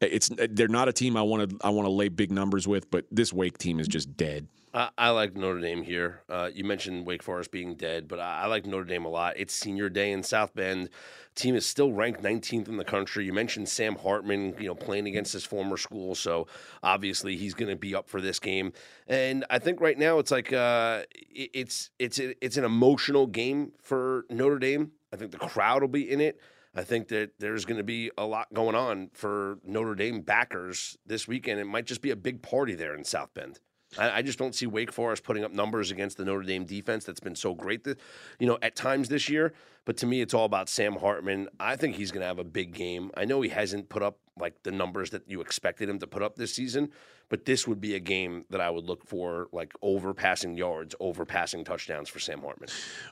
it's 0.00 0.30
they're 0.50 0.66
not 0.66 0.88
a 0.88 0.92
team 0.92 1.16
I 1.16 1.22
want 1.22 1.48
to 1.48 1.56
I 1.64 1.70
want 1.70 1.86
to 1.86 1.92
lay 1.92 2.08
big 2.08 2.32
numbers 2.32 2.66
with, 2.66 2.90
but 2.90 3.04
this 3.12 3.32
Wake 3.32 3.56
team 3.56 3.78
is 3.78 3.86
just 3.86 4.16
dead. 4.16 4.48
I, 4.74 5.10
like 5.10 5.36
Notre 5.36 5.60
Dame 5.60 5.82
here. 5.82 6.22
Uh, 6.28 6.50
you 6.52 6.64
mentioned 6.64 7.06
Wake 7.06 7.22
Forest 7.22 7.52
being 7.52 7.76
dead, 7.76 8.08
but 8.08 8.18
I, 8.18 8.42
I, 8.42 8.46
like 8.46 8.66
Notre 8.66 8.84
Dame 8.84 9.04
a 9.04 9.08
lot. 9.08 9.34
It's 9.36 9.54
senior 9.54 9.88
day 9.88 10.10
in 10.10 10.24
South 10.24 10.52
Bend. 10.54 10.90
Team 11.36 11.54
is 11.54 11.64
still 11.64 11.92
ranked 11.92 12.22
19th 12.22 12.68
in 12.68 12.76
the 12.76 12.84
country. 12.84 13.24
You 13.24 13.32
mentioned 13.32 13.68
Sam 13.68 13.94
Hartman, 13.94 14.56
you 14.58 14.66
know, 14.66 14.74
playing 14.74 15.06
against 15.06 15.32
his 15.32 15.44
former 15.44 15.76
school, 15.76 16.14
so 16.16 16.48
obviously 16.82 17.36
he's 17.36 17.54
going 17.54 17.70
to 17.70 17.76
be 17.76 17.94
up 17.94 18.08
for 18.08 18.20
this 18.20 18.40
game. 18.40 18.72
And 19.06 19.44
I 19.48 19.60
think 19.60 19.80
right 19.80 19.98
now 19.98 20.18
it's 20.18 20.32
like 20.32 20.52
uh, 20.52 21.02
it, 21.12 21.50
it's 21.54 21.90
it's 21.98 22.18
it's 22.18 22.56
an 22.56 22.64
emotional 22.64 23.26
game 23.26 23.72
for 23.80 24.24
Notre 24.28 24.58
Dame. 24.58 24.92
I 25.12 25.16
think 25.16 25.30
the 25.30 25.38
crowd 25.38 25.82
will 25.82 25.88
be 25.88 26.10
in 26.10 26.20
it. 26.20 26.40
I 26.74 26.82
think 26.82 27.08
that 27.08 27.30
there's 27.38 27.64
going 27.64 27.78
to 27.78 27.84
be 27.84 28.10
a 28.18 28.26
lot 28.26 28.52
going 28.52 28.74
on 28.74 29.10
for 29.12 29.58
Notre 29.64 29.94
Dame 29.94 30.22
backers 30.22 30.98
this 31.06 31.28
weekend. 31.28 31.60
It 31.60 31.66
might 31.66 31.86
just 31.86 32.02
be 32.02 32.10
a 32.10 32.16
big 32.16 32.42
party 32.42 32.74
there 32.74 32.96
in 32.96 33.04
South 33.04 33.32
Bend. 33.34 33.60
I, 33.98 34.18
I, 34.18 34.22
just 34.22 34.38
don't 34.38 34.54
see 34.54 34.66
Wake 34.66 34.92
Forest 34.92 35.24
putting 35.24 35.44
up 35.44 35.52
numbers 35.52 35.90
against 35.90 36.16
the 36.16 36.24
Notre 36.24 36.42
Dame 36.42 36.64
defense 36.64 37.04
that's 37.04 37.20
been 37.20 37.36
so 37.36 37.54
great, 37.54 37.84
that, 37.84 37.98
you 38.38 38.46
know, 38.46 38.58
at 38.62 38.76
times 38.76 39.08
this 39.08 39.28
year. 39.28 39.52
But 39.84 39.98
to 39.98 40.06
me, 40.06 40.20
it's 40.20 40.32
all 40.32 40.46
about 40.46 40.68
Sam 40.68 40.94
Hartman. 40.94 41.48
I 41.60 41.76
think 41.76 41.96
he's 41.96 42.10
going 42.10 42.22
to 42.22 42.26
have 42.26 42.38
a 42.38 42.44
big 42.44 42.72
game. 42.72 43.10
I 43.16 43.24
know 43.26 43.42
he 43.42 43.50
hasn't 43.50 43.88
put 43.88 44.02
up 44.02 44.18
like 44.38 44.62
the 44.62 44.72
numbers 44.72 45.10
that 45.10 45.28
you 45.28 45.40
expected 45.40 45.88
him 45.88 45.98
to 46.00 46.06
put 46.06 46.22
up 46.22 46.36
this 46.36 46.54
season, 46.54 46.90
but 47.28 47.44
this 47.44 47.68
would 47.68 47.80
be 47.80 47.94
a 47.94 48.00
game 48.00 48.44
that 48.50 48.60
I 48.60 48.68
would 48.70 48.84
look 48.84 49.06
for 49.06 49.48
like 49.52 49.72
over 49.80 50.12
passing 50.12 50.56
yards, 50.56 50.94
over 50.98 51.24
passing 51.24 51.64
touchdowns 51.64 52.08
for 52.08 52.18
Sam 52.18 52.40
Hartman. 52.40 52.68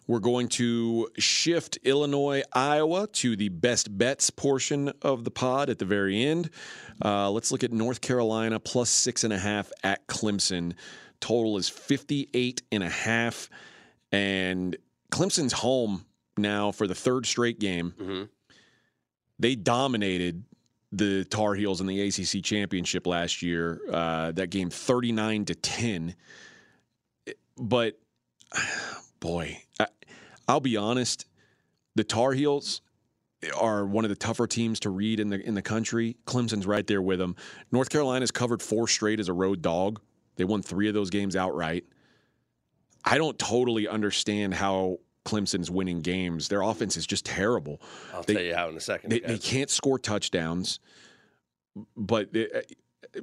We're 0.07 0.19
going 0.19 0.49
to 0.49 1.09
shift 1.19 1.79
Illinois, 1.85 2.43
Iowa 2.53 3.07
to 3.07 3.37
the 3.37 3.51
best 3.51 3.97
bets 3.97 4.31
portion 4.31 4.93
of 5.03 5.25
the 5.25 5.31
pod 5.31 5.71
at 5.71 5.79
the 5.79 5.85
very 5.85 6.25
end. 6.25 6.51
Uh, 7.05 7.31
let's 7.31 7.53
look 7.53 7.63
at 7.63 7.73
North 7.73 8.01
Carolina 8.01 8.59
plus 8.59 8.91
six 8.91 9.23
and 9.23 9.33
a 9.33 9.39
half 9.39 9.71
at 9.85 10.07
Clemson. 10.09 10.75
Total 11.21 11.57
is 11.57 11.69
58 11.69 12.63
and 12.73 12.83
a 12.83 12.89
half. 12.89 13.49
And 14.11 14.77
Clemson's 15.11 15.53
home 15.53 16.05
now 16.37 16.73
for 16.73 16.87
the 16.87 16.95
third 16.95 17.27
straight 17.27 17.59
game. 17.59 17.95
Mm-hmm. 17.99 18.23
They 19.39 19.55
dominated 19.55 20.45
the 20.93 21.25
Tar 21.25 21.55
Heels 21.55 21.81
in 21.81 21.87
the 21.87 22.01
ACC 22.01 22.43
championship 22.43 23.07
last 23.07 23.43
year. 23.43 23.81
Uh, 23.91 24.33
that 24.33 24.51
game, 24.51 24.71
thirty 24.71 25.13
nine 25.13 25.45
to 25.47 25.55
ten. 25.55 26.15
But 27.57 27.99
boy, 29.21 29.63
I, 29.81 29.87
I'll 30.47 30.61
be 30.61 30.77
honest, 30.77 31.27
the 31.95 32.05
Tar 32.05 32.33
Heels 32.33 32.83
are 33.59 33.85
one 33.85 34.05
of 34.05 34.09
the 34.09 34.17
tougher 34.17 34.47
teams 34.47 34.81
to 34.81 34.91
read 34.91 35.19
in 35.19 35.31
the 35.31 35.41
in 35.41 35.55
the 35.55 35.63
country. 35.63 36.17
Clemson's 36.27 36.67
right 36.67 36.87
there 36.87 37.03
with 37.03 37.19
them. 37.19 37.37
North 37.71 37.91
Carolina's 37.91 38.31
covered 38.31 38.63
four 38.63 38.87
straight 38.87 39.21
as 39.21 39.29
a 39.29 39.33
road 39.33 39.63
dog. 39.63 40.01
They 40.37 40.45
won 40.45 40.63
three 40.63 40.89
of 40.89 40.95
those 40.95 41.11
games 41.11 41.37
outright. 41.37 41.85
I 43.05 43.19
don't 43.19 43.39
totally 43.39 43.89
understand 43.89 44.55
how 44.55 44.99
Clemson's 45.25 45.71
winning 45.71 46.01
games. 46.01 46.49
Their 46.49 46.63
offense 46.63 46.97
is 46.97 47.07
just 47.07 47.25
terrible. 47.25 47.81
I'll 48.13 48.23
they, 48.23 48.35
tell 48.35 48.43
you 48.43 48.55
how 48.55 48.69
in 48.69 48.77
a 48.77 48.81
second. 48.81 49.11
They, 49.11 49.21
they 49.21 49.39
can't 49.39 49.71
score 49.71 49.99
touchdowns, 49.99 50.81
but 51.97 52.33
they, 52.33 52.49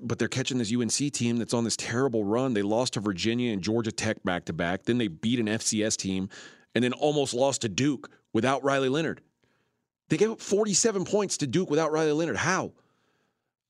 but 0.01 0.19
they're 0.19 0.27
catching 0.27 0.57
this 0.57 0.73
UNC 0.73 1.11
team 1.13 1.37
that's 1.37 1.53
on 1.53 1.63
this 1.63 1.75
terrible 1.77 2.23
run. 2.23 2.53
They 2.53 2.61
lost 2.61 2.93
to 2.93 2.99
Virginia 2.99 3.51
and 3.51 3.61
Georgia 3.61 3.91
Tech 3.91 4.23
back 4.23 4.45
to 4.45 4.53
back. 4.53 4.83
Then 4.83 4.97
they 4.97 5.07
beat 5.07 5.39
an 5.39 5.47
FCS 5.47 5.97
team, 5.97 6.29
and 6.75 6.83
then 6.83 6.93
almost 6.93 7.33
lost 7.33 7.61
to 7.61 7.69
Duke 7.69 8.09
without 8.33 8.63
Riley 8.63 8.89
Leonard. 8.89 9.21
They 10.09 10.17
gave 10.17 10.31
up 10.31 10.41
47 10.41 11.05
points 11.05 11.37
to 11.37 11.47
Duke 11.47 11.69
without 11.69 11.91
Riley 11.91 12.13
Leonard. 12.13 12.37
How? 12.37 12.71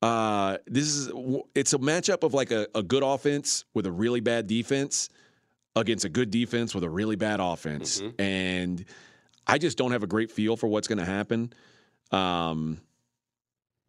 Uh, 0.02 0.58
this 0.66 0.86
is 0.86 1.12
it's 1.56 1.74
a 1.74 1.78
matchup 1.78 2.24
of 2.24 2.34
like 2.34 2.52
a, 2.52 2.68
a 2.74 2.82
good 2.82 3.04
offense 3.04 3.66
with 3.74 3.86
a 3.86 3.92
really 3.92 4.22
bad 4.22 4.48
defense 4.48 5.10
against 5.80 6.06
a 6.06 6.10
good 6.10 6.32
defense 6.32 6.76
with 6.76 6.84
a 6.84 6.90
really 6.90 7.16
bad 7.16 7.40
offense. 7.40 8.02
Mm-hmm. 8.02 8.22
And 8.22 8.86
I 9.48 9.58
just 9.58 9.78
don't 9.78 9.92
have 9.92 10.04
a 10.04 10.08
great 10.08 10.32
feel 10.32 10.56
for 10.56 10.68
what's 10.68 10.88
going 10.88 11.00
to 11.00 11.06
happen. 11.06 11.54
Um, 12.12 12.82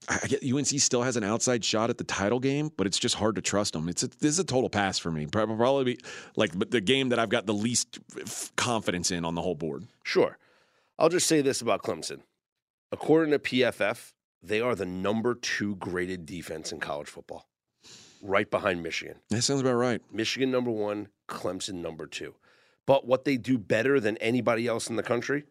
I 0.08 0.26
get 0.26 0.42
UNC 0.42 0.66
still 0.66 1.02
has 1.02 1.16
an 1.16 1.24
outside 1.24 1.64
shot 1.64 1.90
at 1.90 1.98
the 1.98 2.04
title 2.04 2.40
game, 2.40 2.70
but 2.76 2.86
it's 2.86 2.98
just 2.98 3.14
hard 3.14 3.34
to 3.34 3.42
trust 3.42 3.74
them. 3.74 3.88
It's 3.88 4.02
a, 4.02 4.08
this 4.08 4.30
is 4.30 4.38
a 4.38 4.44
total 4.44 4.70
pass 4.70 4.98
for 4.98 5.10
me. 5.10 5.26
Probably 5.26 5.98
like 6.36 6.52
the 6.70 6.80
game 6.80 7.10
that 7.10 7.18
I've 7.18 7.28
got 7.28 7.46
the 7.46 7.54
least 7.54 7.98
confidence 8.56 9.10
in 9.10 9.24
on 9.24 9.34
the 9.34 9.42
whole 9.42 9.54
board. 9.54 9.86
Sure, 10.02 10.38
I'll 10.98 11.10
just 11.10 11.26
say 11.26 11.42
this 11.42 11.60
about 11.60 11.82
Clemson. 11.82 12.20
According 12.90 13.32
to 13.32 13.38
PFF, 13.38 14.12
they 14.42 14.60
are 14.60 14.74
the 14.74 14.86
number 14.86 15.34
two 15.34 15.76
graded 15.76 16.24
defense 16.24 16.72
in 16.72 16.80
college 16.80 17.08
football 17.08 17.49
right 18.22 18.50
behind 18.50 18.82
Michigan. 18.82 19.16
That 19.30 19.42
sounds 19.42 19.60
about 19.60 19.74
right. 19.74 20.00
Michigan 20.12 20.50
number 20.50 20.70
one, 20.70 21.08
Clemson 21.28 21.74
number 21.74 22.06
two. 22.06 22.34
But 22.86 23.06
what 23.06 23.24
they 23.24 23.36
do 23.36 23.58
better 23.58 24.00
than 24.00 24.16
anybody 24.18 24.66
else 24.66 24.88
in 24.88 24.96
the 24.96 25.02
country, 25.02 25.44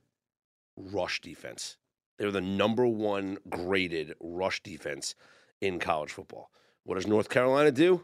rush 0.76 1.22
defense. 1.22 1.78
They're 2.18 2.32
the 2.32 2.42
number 2.42 2.86
one 2.86 3.38
graded 3.50 4.14
rush 4.20 4.62
defense 4.62 5.16
in 5.62 5.80
college 5.80 6.12
football. 6.12 6.52
What 6.84 6.96
does 6.96 7.08
North 7.08 7.30
Carolina 7.30 7.72
do? 7.72 8.04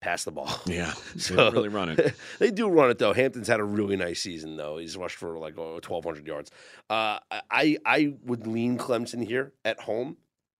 Pass 0.00 0.24
the 0.24 0.30
ball. 0.30 0.48
Yeah, 0.64 0.92
so, 1.16 1.34
they 1.34 1.50
really 1.50 1.68
run 1.68 1.90
it. 1.90 2.14
they 2.38 2.50
do 2.50 2.68
run 2.68 2.90
it 2.90 2.98
though. 2.98 3.12
Hampton's 3.12 3.48
had 3.48 3.60
a 3.60 3.64
really 3.64 3.96
nice 3.96 4.22
season 4.22 4.56
though. 4.56 4.78
He's 4.78 4.96
rushed 4.96 5.16
for 5.16 5.38
like 5.38 5.58
oh, 5.58 5.72
1,200 5.72 6.26
yards. 6.26 6.50
Uh, 6.88 7.18
I 7.50 7.76
I 7.84 8.14
would 8.24 8.46
lean 8.46 8.78
Clemson 8.78 9.26
here 9.26 9.52
at 9.64 9.80
home. 9.80 10.16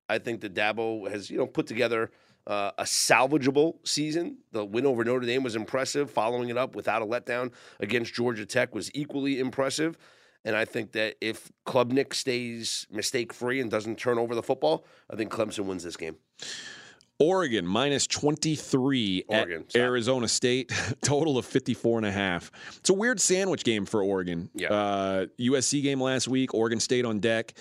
I 0.08 0.18
think 0.18 0.40
that 0.40 0.54
Dabo 0.54 1.10
has 1.10 1.30
you 1.30 1.38
know 1.38 1.46
put 1.46 1.66
together 1.66 2.10
uh, 2.46 2.72
a 2.78 2.84
salvageable 2.84 3.76
season. 3.86 4.38
The 4.52 4.64
win 4.64 4.86
over 4.86 5.04
Notre 5.04 5.26
Dame 5.26 5.42
was 5.42 5.56
impressive. 5.56 6.10
Following 6.10 6.48
it 6.48 6.56
up 6.56 6.74
without 6.74 7.02
a 7.02 7.06
letdown 7.06 7.52
against 7.78 8.14
Georgia 8.14 8.46
Tech 8.46 8.74
was 8.74 8.90
equally 8.94 9.38
impressive. 9.38 9.98
And 10.44 10.56
I 10.56 10.64
think 10.64 10.92
that 10.92 11.16
if 11.20 11.50
Klubnik 11.66 12.14
stays 12.14 12.86
mistake 12.90 13.32
free 13.32 13.60
and 13.60 13.70
doesn't 13.70 13.98
turn 13.98 14.18
over 14.18 14.34
the 14.34 14.42
football, 14.42 14.86
I 15.10 15.16
think 15.16 15.30
Clemson 15.30 15.66
wins 15.66 15.84
this 15.84 15.96
game. 15.96 16.16
Oregon 17.18 17.66
minus 17.66 18.06
23 18.06 19.24
Oregon, 19.28 19.60
at 19.60 19.70
stop. 19.70 19.80
Arizona 19.80 20.26
State, 20.26 20.72
total 21.02 21.36
of 21.36 21.44
54 21.44 21.98
and 21.98 22.06
a 22.06 22.10
half. 22.10 22.50
It's 22.78 22.88
a 22.88 22.94
weird 22.94 23.20
sandwich 23.20 23.62
game 23.62 23.84
for 23.84 24.02
Oregon. 24.02 24.48
Yeah. 24.54 24.68
Uh, 24.72 25.26
USC 25.38 25.82
game 25.82 26.00
last 26.00 26.28
week, 26.28 26.54
Oregon 26.54 26.80
State 26.80 27.04
on 27.04 27.20
deck. 27.20 27.52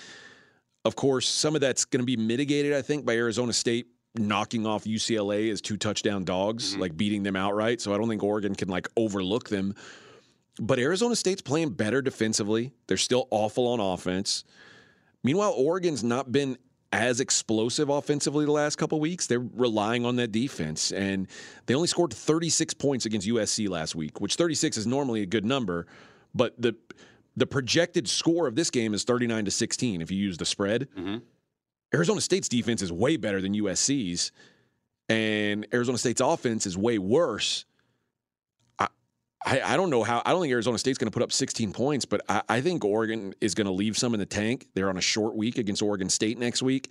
Of 0.85 0.95
course, 0.95 1.27
some 1.27 1.55
of 1.55 1.61
that's 1.61 1.83
going 1.83 1.99
to 1.99 2.05
be 2.05 2.15
mitigated, 2.15 2.73
I 2.73 2.81
think, 2.81 3.05
by 3.05 3.15
Arizona 3.15 3.51
State 3.51 3.87
knocking 4.15 4.65
off 4.65 4.85
UCLA 4.85 5.51
as 5.51 5.61
two 5.61 5.77
touchdown 5.77 6.23
dogs, 6.23 6.71
mm-hmm. 6.71 6.81
like 6.81 6.97
beating 6.97 7.23
them 7.23 7.35
outright. 7.35 7.81
So 7.81 7.93
I 7.93 7.97
don't 7.97 8.09
think 8.09 8.23
Oregon 8.23 8.55
can 8.55 8.67
like 8.67 8.87
overlook 8.97 9.49
them. 9.49 9.75
But 10.59 10.79
Arizona 10.79 11.15
State's 11.15 11.41
playing 11.41 11.71
better 11.71 12.01
defensively. 12.01 12.73
They're 12.87 12.97
still 12.97 13.27
awful 13.31 13.67
on 13.67 13.79
offense. 13.79 14.43
Meanwhile, 15.23 15.53
Oregon's 15.55 16.03
not 16.03 16.31
been 16.31 16.57
as 16.91 17.19
explosive 17.19 17.89
offensively 17.89 18.45
the 18.45 18.51
last 18.51 18.77
couple 18.77 18.99
weeks. 18.99 19.27
They're 19.27 19.39
relying 19.39 20.05
on 20.05 20.15
that 20.17 20.31
defense, 20.31 20.91
and 20.91 21.27
they 21.65 21.75
only 21.75 21.87
scored 21.87 22.13
36 22.13 22.73
points 22.73 23.05
against 23.05 23.27
USC 23.27 23.69
last 23.69 23.95
week, 23.95 24.19
which 24.19 24.35
36 24.35 24.77
is 24.77 24.87
normally 24.87 25.21
a 25.21 25.25
good 25.25 25.45
number, 25.45 25.85
but 26.33 26.59
the 26.59 26.75
the 27.37 27.45
projected 27.45 28.09
score 28.09 28.47
of 28.47 28.55
this 28.55 28.69
game 28.69 28.93
is 28.93 29.05
39 29.05 29.45
to 29.45 29.51
16 29.51 30.01
if 30.01 30.11
you 30.11 30.17
use 30.17 30.37
the 30.37 30.45
spread. 30.45 30.89
Mm-hmm. 30.97 31.17
Arizona 31.93 32.21
State's 32.21 32.49
defense 32.49 32.81
is 32.81 32.91
way 32.91 33.17
better 33.17 33.41
than 33.41 33.53
USC's, 33.53 34.31
and 35.07 35.67
Arizona 35.73 35.97
State's 35.97 36.21
offense 36.21 36.65
is 36.65 36.77
way 36.77 36.97
worse. 36.99 37.65
I, 38.77 38.87
I, 39.43 39.61
I 39.61 39.77
don't 39.77 39.89
know 39.89 40.03
how. 40.03 40.21
I 40.25 40.31
don't 40.31 40.41
think 40.41 40.51
Arizona 40.51 40.77
State's 40.77 40.97
going 40.97 41.11
to 41.11 41.13
put 41.13 41.23
up 41.23 41.31
16 41.31 41.73
points, 41.73 42.05
but 42.05 42.21
I, 42.29 42.41
I 42.47 42.61
think 42.61 42.85
Oregon 42.85 43.33
is 43.41 43.55
going 43.55 43.65
to 43.65 43.73
leave 43.73 43.97
some 43.97 44.13
in 44.13 44.19
the 44.19 44.25
tank. 44.25 44.67
They're 44.75 44.89
on 44.89 44.97
a 44.97 45.01
short 45.01 45.35
week 45.35 45.57
against 45.57 45.81
Oregon 45.81 46.09
State 46.09 46.37
next 46.37 46.61
week. 46.61 46.89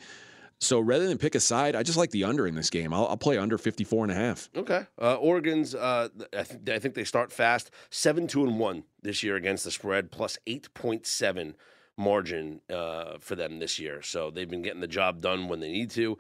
So 0.61 0.81
rather 0.81 1.07
than 1.07 1.19
pick 1.19 1.37
a 1.37 1.41
side, 1.41 1.77
I 1.77 1.85
just 1.85 1.97
like 1.97 2.11
the 2.11 2.25
under 2.25 2.47
in 2.47 2.55
this 2.55 2.69
game. 2.69 2.93
I'll, 2.93 3.07
I'll 3.07 3.17
play 3.17 3.39
under 3.39 3.59
54 3.59 4.05
and 4.05 4.13
a 4.13 4.15
half. 4.15 4.51
Okay. 4.57 4.87
Uh, 5.01 5.15
Oregon's, 5.15 5.75
uh, 5.75 6.09
I, 6.37 6.43
th- 6.43 6.69
I, 6.69 6.79
think 6.81 6.95
they 6.95 7.05
start 7.05 7.31
fast. 7.31 7.71
7 7.91 8.27
2 8.27 8.45
and 8.45 8.59
1 8.59 8.83
this 9.03 9.23
year 9.23 9.37
against 9.37 9.65
the 9.65 9.71
spread, 9.71 10.11
plus 10.11 10.37
8.7 10.49 11.55
margin 11.99 12.61
uh, 12.71 13.19
for 13.21 13.35
them 13.35 13.59
this 13.59 13.79
year. 13.79 14.01
So 14.03 14.31
they've 14.31 14.49
been 14.49 14.63
getting 14.63 14.81
the 14.81 14.87
job 14.87 15.21
done 15.21 15.49
when 15.49 15.61
they 15.61 15.71
need 15.71 15.91
to. 15.93 16.17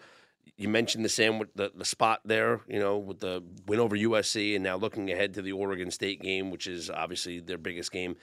you 0.57 0.68
mentioned 0.68 1.05
the 1.05 1.09
Sam 1.09 1.39
with 1.39 1.55
the, 1.55 1.72
the 1.74 1.85
spot 1.85 2.20
there, 2.24 2.61
you 2.68 2.81
know, 2.81 2.99
with 2.99 3.20
the 3.20 3.43
win 3.66 3.81
over 3.81 3.97
USC, 3.97 4.55
and 4.55 4.64
now 4.64 4.76
looking 4.76 5.11
ahead 5.11 5.35
to 5.35 5.43
the 5.43 5.53
Oregon 5.53 5.91
State 5.91 6.20
game, 6.20 6.51
which 6.51 6.66
is 6.66 6.91
obviously 6.91 7.41
their 7.41 7.59
biggest 7.59 7.93
game. 7.93 8.16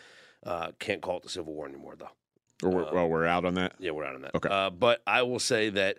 Uh, 0.45 0.71
can't 0.79 1.01
call 1.01 1.17
it 1.17 1.23
the 1.23 1.29
Civil 1.29 1.53
War 1.53 1.67
anymore, 1.67 1.95
though. 1.97 2.09
Or 2.63 2.69
we're, 2.69 2.93
well, 2.93 3.09
we're 3.09 3.25
out 3.25 3.45
on 3.45 3.55
that. 3.55 3.73
Yeah, 3.79 3.91
we're 3.91 4.05
out 4.05 4.15
on 4.15 4.21
that. 4.21 4.35
Okay. 4.35 4.49
Uh, 4.49 4.69
but 4.69 5.01
I 5.07 5.23
will 5.23 5.39
say 5.39 5.69
that 5.71 5.97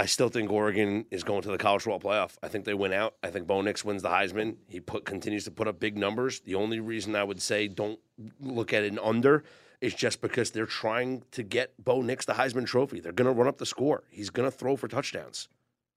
I 0.00 0.06
still 0.06 0.28
think 0.28 0.50
Oregon 0.50 1.04
is 1.10 1.24
going 1.24 1.42
to 1.42 1.50
the 1.50 1.58
college 1.58 1.82
football 1.82 2.12
playoff. 2.12 2.36
I 2.42 2.48
think 2.48 2.64
they 2.64 2.74
win 2.74 2.92
out. 2.92 3.16
I 3.22 3.28
think 3.28 3.46
Bo 3.46 3.60
Nix 3.60 3.84
wins 3.84 4.02
the 4.02 4.08
Heisman. 4.08 4.56
He 4.68 4.80
put 4.80 5.04
continues 5.04 5.44
to 5.44 5.50
put 5.50 5.68
up 5.68 5.80
big 5.80 5.96
numbers. 5.96 6.40
The 6.40 6.54
only 6.54 6.80
reason 6.80 7.16
I 7.16 7.24
would 7.24 7.42
say 7.42 7.68
don't 7.68 7.98
look 8.40 8.72
at 8.72 8.84
an 8.84 8.98
under 8.98 9.44
is 9.80 9.94
just 9.94 10.20
because 10.20 10.50
they're 10.50 10.66
trying 10.66 11.22
to 11.32 11.42
get 11.42 11.72
Bo 11.82 12.02
Nix 12.02 12.26
the 12.26 12.34
Heisman 12.34 12.66
Trophy. 12.66 13.00
They're 13.00 13.12
going 13.12 13.32
to 13.32 13.38
run 13.38 13.48
up 13.48 13.58
the 13.58 13.66
score. 13.66 14.04
He's 14.10 14.30
going 14.30 14.50
to 14.50 14.56
throw 14.56 14.76
for 14.76 14.88
touchdowns. 14.88 15.48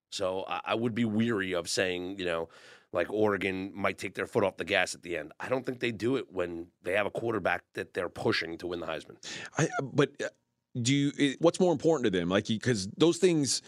So 0.10 0.46
I, 0.48 0.62
I 0.68 0.76
would 0.76 0.96
be 0.96 1.06
weary 1.06 1.54
of 1.54 1.68
saying, 1.68 2.20
you 2.20 2.26
know, 2.26 2.50
like 2.94 3.12
Oregon 3.12 3.72
might 3.74 3.98
take 3.98 4.14
their 4.14 4.28
foot 4.28 4.44
off 4.44 4.58
the 4.58 4.66
gas 4.66 4.94
at 4.96 5.02
the 5.02 5.18
end. 5.18 5.34
I 5.40 5.50
don't 5.50 5.66
think 5.66 5.80
they 5.80 5.92
do 5.92 6.16
it 6.16 6.32
when 6.32 6.68
they 6.84 6.94
have 6.94 7.06
a 7.06 7.12
quarterback 7.12 7.64
that 7.74 7.94
they're 7.94 8.10
pushing 8.10 8.58
to 8.60 8.68
win 8.68 8.80
the 8.80 8.86
Heisman. 8.86 9.18
I, 9.58 9.68
but 9.82 10.12
uh, 10.24 10.28
do 10.80 10.94
you? 10.94 11.36
What's 11.40 11.60
more 11.60 11.72
important 11.72 12.06
to 12.06 12.18
them? 12.18 12.30
Like, 12.30 12.48
because 12.48 12.88
those 12.98 13.18
things. 13.18 13.62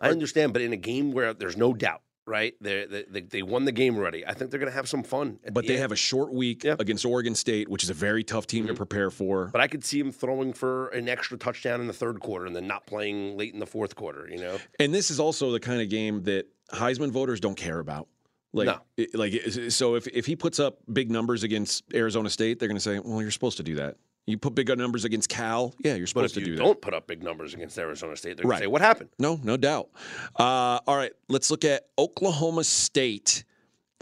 I 0.00 0.08
understand, 0.08 0.54
but 0.54 0.62
in 0.62 0.72
a 0.72 0.78
game 0.78 1.12
where 1.12 1.34
there's 1.34 1.58
no 1.58 1.74
doubt, 1.74 2.00
right? 2.30 2.54
They're, 2.60 2.86
they 2.86 3.04
they 3.10 3.20
they 3.22 3.42
won 3.42 3.64
the 3.64 3.72
game 3.72 3.96
already. 3.96 4.24
I 4.24 4.32
think 4.32 4.50
they're 4.50 4.60
going 4.60 4.70
to 4.70 4.76
have 4.76 4.88
some 4.88 5.02
fun. 5.02 5.38
But 5.52 5.62
the 5.62 5.68
they 5.68 5.74
end. 5.74 5.82
have 5.82 5.92
a 5.92 5.96
short 5.96 6.32
week 6.32 6.64
Yeah. 6.64 6.76
against 6.78 7.04
Oregon 7.04 7.34
State, 7.34 7.68
which 7.68 7.82
is 7.82 7.90
a 7.90 7.94
very 7.94 8.22
tough 8.24 8.46
team 8.46 8.66
to 8.66 8.72
mm-hmm. 8.72 8.76
prepare 8.78 9.10
for. 9.10 9.46
But 9.52 9.60
I 9.60 9.66
could 9.66 9.84
see 9.84 9.98
him 9.98 10.12
throwing 10.12 10.52
for 10.52 10.88
an 10.88 11.08
extra 11.08 11.36
touchdown 11.36 11.80
in 11.80 11.86
the 11.88 11.92
third 11.92 12.20
quarter 12.20 12.46
and 12.46 12.54
then 12.54 12.66
not 12.66 12.86
playing 12.86 13.36
late 13.36 13.52
in 13.52 13.60
the 13.60 13.66
fourth 13.66 13.96
quarter. 13.96 14.28
You 14.30 14.38
know, 14.38 14.58
And 14.78 14.94
this 14.94 15.10
is 15.10 15.18
also 15.20 15.50
the 15.50 15.60
kind 15.60 15.82
of 15.82 15.88
game 15.90 16.22
that 16.22 16.46
Heisman 16.72 17.10
voters 17.10 17.40
don't 17.40 17.56
care 17.56 17.80
about. 17.80 18.06
Like, 18.52 18.66
No. 18.66 18.78
it- 18.96 19.14
like 19.14 19.32
so 19.70 19.96
if 19.96 20.06
if 20.08 20.26
he 20.26 20.36
puts 20.36 20.58
up 20.58 20.78
big 20.92 21.10
numbers 21.10 21.42
against 21.42 21.84
Arizona 21.94 22.30
State, 22.30 22.58
they're 22.58 22.68
going 22.68 22.76
to 22.78 22.80
say, 22.82 22.98
"Well, 22.98 23.20
you're 23.22 23.30
supposed 23.30 23.56
to 23.58 23.62
do 23.62 23.74
that." 23.76 23.96
You 24.30 24.38
put 24.38 24.54
big 24.54 24.68
numbers 24.78 25.04
against 25.04 25.28
Cal, 25.28 25.74
yeah, 25.80 25.94
you're 25.94 26.06
supposed 26.06 26.34
to 26.34 26.40
do 26.40 26.56
don't 26.56 26.80
put 26.80 26.94
up 26.94 27.06
big 27.06 27.22
numbers 27.22 27.54
against 27.54 27.78
Arizona 27.78 28.16
State, 28.16 28.36
they're 28.36 28.46
Right. 28.46 28.60
say, 28.60 28.66
"What 28.66 28.80
happened?" 28.80 29.10
No, 29.18 29.38
no 29.42 29.56
doubt. 29.56 29.90
Uh, 30.38 30.78
all 30.86 30.96
right, 30.96 31.12
let's 31.28 31.50
look 31.50 31.64
at 31.64 31.88
Oklahoma 31.98 32.64
State 32.64 33.44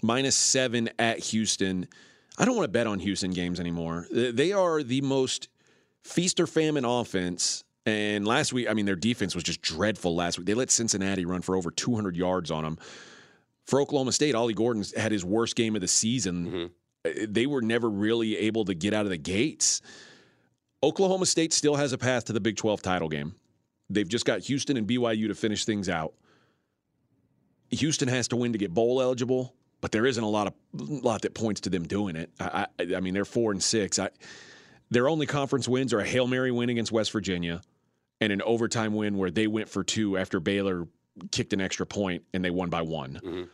minus 0.02 0.36
seven 0.36 0.90
at 0.98 1.18
Houston. 1.18 1.86
I 2.38 2.44
don't 2.44 2.54
want 2.56 2.64
to 2.64 2.72
bet 2.72 2.86
on 2.86 3.00
Houston 3.00 3.32
games 3.32 3.58
anymore. 3.58 4.06
They 4.12 4.52
are 4.52 4.82
the 4.82 5.00
most 5.00 5.48
feast 6.04 6.38
or 6.38 6.46
famine 6.46 6.84
offense. 6.84 7.64
And 7.84 8.26
last 8.26 8.52
week, 8.52 8.68
I 8.68 8.74
mean, 8.74 8.84
their 8.86 8.96
defense 8.96 9.34
was 9.34 9.42
just 9.44 9.62
dreadful 9.62 10.14
last 10.14 10.38
week. 10.38 10.46
They 10.46 10.54
let 10.54 10.70
Cincinnati 10.70 11.24
run 11.24 11.40
for 11.42 11.56
over 11.56 11.70
200 11.70 12.16
yards 12.16 12.50
on 12.50 12.62
them. 12.62 12.78
For 13.64 13.80
Oklahoma 13.80 14.12
State, 14.12 14.34
Ollie 14.34 14.54
Gordon's 14.54 14.94
had 14.94 15.10
his 15.10 15.24
worst 15.24 15.56
game 15.56 15.74
of 15.74 15.80
the 15.80 15.88
season. 15.88 16.70
Uh, 17.04 17.10
They 17.28 17.46
were 17.46 17.62
never 17.62 17.88
really 17.88 18.36
able 18.36 18.64
to 18.66 18.74
get 18.74 18.92
out 18.94 19.04
of 19.06 19.10
the 19.10 19.16
gates. 19.16 19.80
Oklahoma 20.82 21.26
State 21.26 21.52
still 21.52 21.76
has 21.76 21.92
a 21.92 21.98
path 21.98 22.26
to 22.26 22.32
the 22.32 22.40
Big 22.40 22.56
12 22.56 22.82
title 22.82 23.08
game. 23.08 23.34
They've 23.90 24.08
just 24.08 24.24
got 24.24 24.40
Houston 24.40 24.76
and 24.76 24.86
BYU 24.86 25.28
to 25.28 25.34
finish 25.34 25.64
things 25.64 25.88
out. 25.88 26.14
Houston 27.70 28.08
has 28.08 28.28
to 28.28 28.36
win 28.36 28.52
to 28.52 28.58
get 28.58 28.72
bowl 28.72 29.00
eligible, 29.02 29.54
but 29.80 29.92
there 29.92 30.06
isn't 30.06 30.22
a 30.22 30.28
lot 30.28 30.46
of 30.46 30.54
lot 30.72 31.22
that 31.22 31.34
points 31.34 31.62
to 31.62 31.70
them 31.70 31.84
doing 31.84 32.16
it. 32.16 32.30
I, 32.40 32.66
I, 32.78 32.96
I 32.96 33.00
mean, 33.00 33.14
they're 33.14 33.24
four 33.24 33.50
and 33.52 33.62
six. 33.62 33.98
I, 33.98 34.10
their 34.90 35.08
only 35.08 35.26
conference 35.26 35.68
wins 35.68 35.92
are 35.92 36.00
a 36.00 36.04
hail 36.06 36.26
mary 36.26 36.50
win 36.50 36.68
against 36.70 36.92
West 36.92 37.12
Virginia, 37.12 37.60
and 38.20 38.32
an 38.32 38.40
overtime 38.42 38.94
win 38.94 39.16
where 39.18 39.30
they 39.30 39.46
went 39.46 39.68
for 39.68 39.84
two 39.84 40.16
after 40.16 40.40
Baylor 40.40 40.86
kicked 41.30 41.52
an 41.52 41.60
extra 41.60 41.84
point 41.84 42.22
and 42.32 42.44
they 42.44 42.50
won 42.50 42.70
by 42.70 42.82
one. 42.82 43.20
Mhm. 43.24 43.48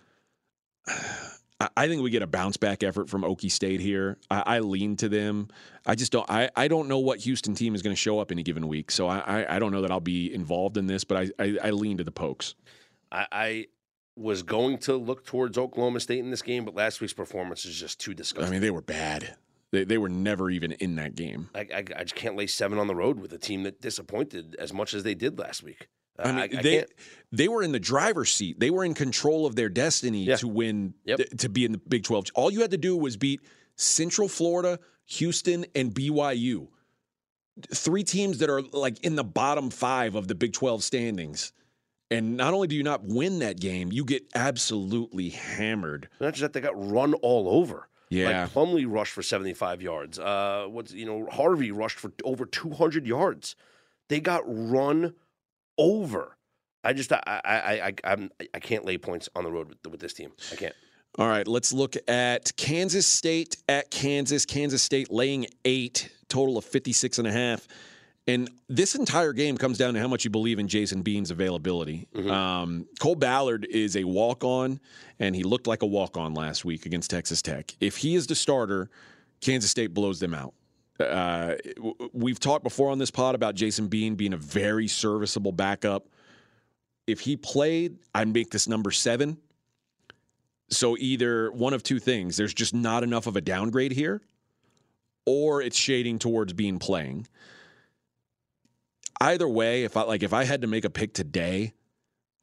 I, 1.85 1.89
think 1.89 2.03
we 2.03 2.11
get 2.11 2.22
a 2.22 2.26
bounce 2.26 2.57
back 2.57 2.82
effort 2.82 3.09
from 3.09 3.22
Okie 3.22 3.51
State 3.51 3.80
here. 3.80 4.18
I, 4.30 4.43
I 4.47 4.59
lean 4.61 4.97
to 4.97 5.09
them. 5.09 5.49
I 5.87 5.95
just 5.95 6.12
don't. 6.12 6.28
I, 6.30 6.51
I 6.57 6.68
don't 6.68 6.89
know 6.89 6.99
what 6.99 7.20
Houston 7.20 7.55
team 7.55 7.74
is 7.74 7.82
going 7.82 7.93
to 7.93 8.01
show 8.01 8.18
up 8.18 8.30
any 8.30 8.43
given 8.43 8.66
week, 8.68 8.91
so 8.91 9.07
I, 9.07 9.18
I 9.18 9.57
I 9.57 9.59
don't 9.59 9.72
know 9.72 9.82
that 9.82 9.91
I'll 9.91 10.01
be 10.01 10.32
involved 10.32 10.76
in 10.76 10.87
this. 10.87 11.05
But 11.05 11.32
I 11.39 11.45
I, 11.45 11.59
I 11.64 11.70
lean 11.70 11.99
to 11.99 12.05
the 12.05 12.12
Pokes. 12.12 12.55
I, 13.12 13.26
I 13.30 13.66
was 14.16 14.43
going 14.43 14.78
to 14.78 14.97
look 14.97 15.24
towards 15.24 15.59
Oklahoma 15.59 16.01
State 16.01 16.20
in 16.20 16.30
this 16.30 16.43
game, 16.43 16.64
but 16.64 16.74
last 16.74 17.01
week's 17.01 17.12
performance 17.12 17.64
is 17.64 17.78
just 17.78 18.01
too 18.01 18.14
disgusting. 18.14 18.49
I 18.49 18.51
mean, 18.51 18.61
they 18.61 18.70
were 18.70 18.82
bad. 18.82 19.37
They 19.70 19.85
they 19.85 19.99
were 19.99 20.09
never 20.09 20.51
even 20.51 20.72
in 20.72 20.97
that 20.97 21.14
game. 21.14 21.51
I, 21.55 21.61
I, 21.61 21.85
I 21.97 22.05
just 22.05 22.14
can't 22.14 22.37
lay 22.37 22.47
seven 22.47 22.78
on 22.78 22.87
the 22.87 22.95
road 22.95 23.18
with 23.18 23.32
a 23.32 23.39
team 23.39 23.64
that 23.64 23.80
disappointed 23.80 24.57
as 24.59 24.72
much 24.72 24.95
as 24.95 25.03
they 25.03 25.14
did 25.14 25.39
last 25.39 25.62
week. 25.62 25.89
I 26.19 26.27
mean, 26.33 26.37
I, 26.39 26.43
I 26.45 26.62
they 26.62 26.77
can't. 26.79 26.91
they 27.33 27.49
were 27.49 27.62
in 27.62 27.73
the 27.73 27.81
driver's 27.81 28.33
seat. 28.33 28.61
They 28.61 28.71
were 28.71 28.85
in 28.85 28.95
control 28.95 29.47
of 29.47 29.57
their 29.57 29.69
destiny 29.69 30.25
Yeah. 30.25 30.37
to 30.37 30.49
win 30.49 30.95
Yep. 31.05 31.17
th- 31.17 31.31
to 31.39 31.49
be 31.49 31.65
in 31.65 31.73
the 31.73 31.79
Big 31.79 32.05
12. 32.05 32.27
All 32.35 32.51
you 32.51 32.61
had 32.61 32.71
to 32.71 32.77
do 32.79 32.97
was 32.97 33.17
beat 33.17 33.41
Central 33.77 34.29
Florida, 34.29 34.79
Houston, 35.07 35.67
and 35.75 35.93
BYU. 35.93 36.69
Three 37.73 38.03
teams 38.03 38.39
that 38.39 38.51
are 38.51 38.62
like 38.62 39.03
in 39.05 39.15
the 39.15 39.23
bottom 39.25 39.71
5 39.71 40.17
of 40.17 40.27
the 40.29 40.35
Big 40.35 40.53
12 40.53 40.83
standings. 40.83 41.53
And 42.11 42.37
not 42.37 42.53
only 42.53 42.69
do 42.69 42.77
you 42.77 42.83
not 42.83 43.05
win 43.05 43.39
that 43.41 43.59
game, 43.61 43.91
you 43.91 44.05
get 44.05 44.25
absolutely 44.35 45.31
hammered. 45.31 46.09
Not 46.21 46.35
just 46.35 46.41
that 46.43 46.53
they 46.53 46.61
got 46.61 46.75
run 46.91 47.15
all 47.15 47.49
over. 47.49 47.89
Yeah. 48.11 48.43
Like 48.43 48.53
Plumlee 48.53 48.87
rushed 48.89 49.12
for 49.12 49.23
75 49.23 49.83
yards. 49.83 50.19
Uh, 50.19 50.67
what's 50.69 50.93
you 50.93 51.07
know 51.07 51.27
Harvey 51.31 51.71
rushed 51.73 51.99
for 51.99 52.12
over 52.25 52.45
200 52.45 53.07
yards. 53.07 53.57
They 54.09 54.21
got 54.21 54.43
run 54.47 55.15
over. 55.79 56.37
I 56.83 56.93
just 56.93 57.12
I 57.12 57.22
I 57.27 57.41
I 57.45 57.72
I, 57.87 57.95
I'm, 58.05 58.31
I 58.53 58.59
can't 58.59 58.85
lay 58.85 58.99
points 58.99 59.29
on 59.35 59.45
the 59.45 59.51
road 59.51 59.68
with, 59.68 59.79
with 59.93 60.01
this 60.01 60.14
team. 60.14 60.33
I 60.53 60.57
can't. 60.57 60.75
All 61.16 61.29
right, 61.29 61.47
let's 61.47 61.72
look 61.72 61.95
at 62.09 62.57
Kansas 62.57 63.07
State 63.07 63.57
at 63.68 63.91
Kansas. 63.91 64.45
Kansas 64.45 64.83
State 64.83 65.12
laying 65.12 65.47
eight, 65.64 66.11
total 66.29 66.59
of 66.59 66.64
56 66.64 67.18
and 67.18 67.29
a 67.29 67.33
half. 67.33 67.68
And 68.27 68.51
this 68.68 68.95
entire 68.95 69.33
game 69.33 69.57
comes 69.57 69.77
down 69.79 69.95
to 69.95 70.01
how 70.01 70.09
much 70.09 70.25
you 70.25 70.31
believe 70.31 70.59
in 70.59 70.66
Jason 70.66 71.03
Bean's 71.03 71.31
availability. 71.31 72.09
Um, 72.31 72.89
Cole 72.99 73.16
Ballard 73.16 73.66
is 73.70 73.97
a 73.97 74.05
walk 74.05 74.43
on, 74.43 74.81
and 75.20 75.37
he 75.37 75.43
looked 75.43 75.66
like 75.66 75.83
a 75.83 75.87
walk 75.87 76.16
on 76.16 76.33
last 76.33 76.64
week 76.64 76.87
against 76.87 77.11
Texas 77.11 77.43
Tech. 77.43 77.77
If 77.81 77.99
he 77.99 78.14
is 78.14 78.27
the 78.27 78.35
starter, 78.35 78.89
Kansas 79.41 79.70
State 79.70 79.93
blows 79.93 80.20
them 80.20 80.33
out. 80.35 80.55
Uh, 81.01 81.55
we've 82.12 82.38
talked 82.38 82.62
before 82.62 82.90
on 82.90 82.99
this 82.99 83.11
pod 83.11 83.34
about 83.34 83.55
Jason 83.55 83.88
Bean 83.88 84.14
being 84.14 84.32
a 84.32 84.36
very 84.36 84.86
serviceable 84.86 85.53
backup. 85.53 86.07
If 87.07 87.20
he 87.20 87.36
played, 87.36 87.99
I'd 88.14 88.32
make 88.32 88.51
this 88.51 88.68
number 88.68 88.90
seven. 88.90 89.38
So 90.70 90.97
either 90.99 91.51
one 91.53 91.74
of 91.74 91.82
two 91.82 91.99
things: 91.99 92.36
there's 92.36 92.55
just 92.55 92.74
not 92.74 93.03
enough 93.03 93.26
of 93.26 93.36
a 93.36 93.40
downgrade 93.40 93.92
here, 93.92 94.22
or 95.26 95.61
it's 95.62 95.76
shading 95.76 96.18
towards 96.18 96.53
being 96.53 96.78
playing. 96.78 97.26
Either 99.20 99.49
way, 99.49 99.84
if 99.84 99.97
I 99.97 100.03
like, 100.03 100.22
if 100.22 100.32
I 100.32 100.45
had 100.45 100.62
to 100.62 100.66
make 100.66 100.84
a 100.84 100.90
pick 100.90 101.12
today, 101.12 101.74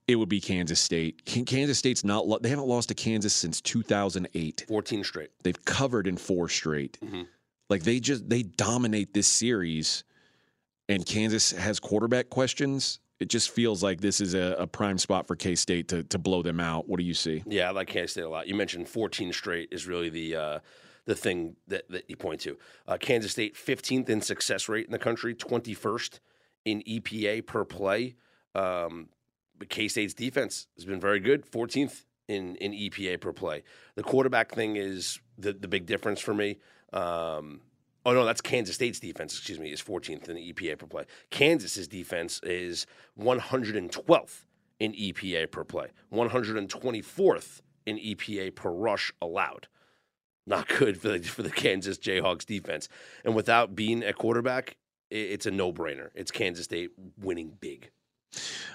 it 0.07 0.15
would 0.15 0.29
be 0.29 0.39
Kansas 0.39 0.79
State. 0.79 1.25
Kansas 1.25 1.77
State's 1.79 2.03
not; 2.03 2.27
lo- 2.27 2.39
they 2.39 2.49
haven't 2.49 2.67
lost 2.67 2.89
to 2.89 2.93
Kansas 2.95 3.33
since 3.33 3.61
2008. 3.61 4.65
14 4.67 5.03
straight. 5.03 5.31
They've 5.43 5.63
covered 5.65 6.05
in 6.07 6.17
four 6.17 6.47
straight. 6.49 6.97
Mhm. 7.03 7.27
Like 7.71 7.83
they 7.83 8.01
just 8.01 8.29
they 8.29 8.43
dominate 8.43 9.13
this 9.13 9.27
series, 9.27 10.03
and 10.89 11.05
Kansas 11.05 11.51
has 11.51 11.79
quarterback 11.79 12.29
questions. 12.29 12.99
It 13.21 13.29
just 13.29 13.49
feels 13.49 13.81
like 13.81 14.01
this 14.01 14.19
is 14.19 14.33
a, 14.33 14.57
a 14.59 14.67
prime 14.67 14.97
spot 14.97 15.25
for 15.25 15.37
K 15.37 15.55
State 15.55 15.87
to 15.87 16.03
to 16.03 16.19
blow 16.19 16.41
them 16.41 16.59
out. 16.59 16.89
What 16.89 16.99
do 16.99 17.05
you 17.05 17.13
see? 17.13 17.43
Yeah, 17.47 17.69
I 17.69 17.71
like 17.71 17.87
Kansas 17.87 18.11
State 18.11 18.23
a 18.23 18.29
lot. 18.29 18.49
You 18.49 18.55
mentioned 18.55 18.89
14 18.89 19.31
straight 19.31 19.69
is 19.71 19.87
really 19.87 20.09
the 20.09 20.35
uh, 20.35 20.59
the 21.05 21.15
thing 21.15 21.55
that, 21.67 21.89
that 21.89 22.09
you 22.09 22.17
point 22.17 22.41
to. 22.41 22.57
Uh, 22.89 22.97
Kansas 22.97 23.31
State 23.31 23.55
15th 23.55 24.09
in 24.09 24.19
success 24.19 24.67
rate 24.67 24.85
in 24.85 24.91
the 24.91 24.99
country, 24.99 25.33
21st 25.33 26.19
in 26.65 26.81
EPA 26.81 27.47
per 27.47 27.63
play. 27.63 28.15
Um, 28.53 29.07
but 29.57 29.69
K 29.69 29.87
State's 29.87 30.13
defense 30.13 30.67
has 30.75 30.83
been 30.83 30.99
very 30.99 31.21
good, 31.21 31.49
14th 31.49 32.03
in 32.27 32.57
in 32.57 32.73
EPA 32.73 33.21
per 33.21 33.31
play. 33.31 33.63
The 33.95 34.03
quarterback 34.03 34.51
thing 34.51 34.75
is 34.75 35.21
the 35.37 35.53
the 35.53 35.69
big 35.69 35.85
difference 35.85 36.19
for 36.19 36.33
me. 36.33 36.57
Um, 36.93 37.61
oh 38.05 38.13
no, 38.13 38.25
that's 38.25 38.41
Kansas 38.41 38.75
State's 38.75 38.99
defense. 38.99 39.37
Excuse 39.37 39.59
me, 39.59 39.71
is 39.71 39.81
14th 39.81 40.29
in 40.29 40.35
the 40.35 40.53
EPA 40.53 40.77
per 40.77 40.87
play. 40.87 41.05
Kansas's 41.29 41.87
defense 41.87 42.39
is 42.43 42.85
112th 43.19 44.45
in 44.79 44.93
EPA 44.93 45.51
per 45.51 45.63
play, 45.63 45.87
124th 46.11 47.61
in 47.85 47.97
EPA 47.97 48.55
per 48.55 48.71
rush 48.71 49.11
allowed. 49.21 49.67
Not 50.47 50.67
good 50.67 50.99
for 50.99 51.09
the, 51.09 51.19
for 51.19 51.43
the 51.43 51.51
Kansas 51.51 51.97
Jayhawks 51.97 52.45
defense. 52.45 52.89
And 53.23 53.35
without 53.35 53.75
Bean 53.75 54.03
at 54.03 54.15
quarterback, 54.15 54.75
it's 55.11 55.45
a 55.45 55.51
no 55.51 55.71
brainer. 55.71 56.09
It's 56.15 56.31
Kansas 56.31 56.65
State 56.65 56.91
winning 57.19 57.57
big. 57.59 57.91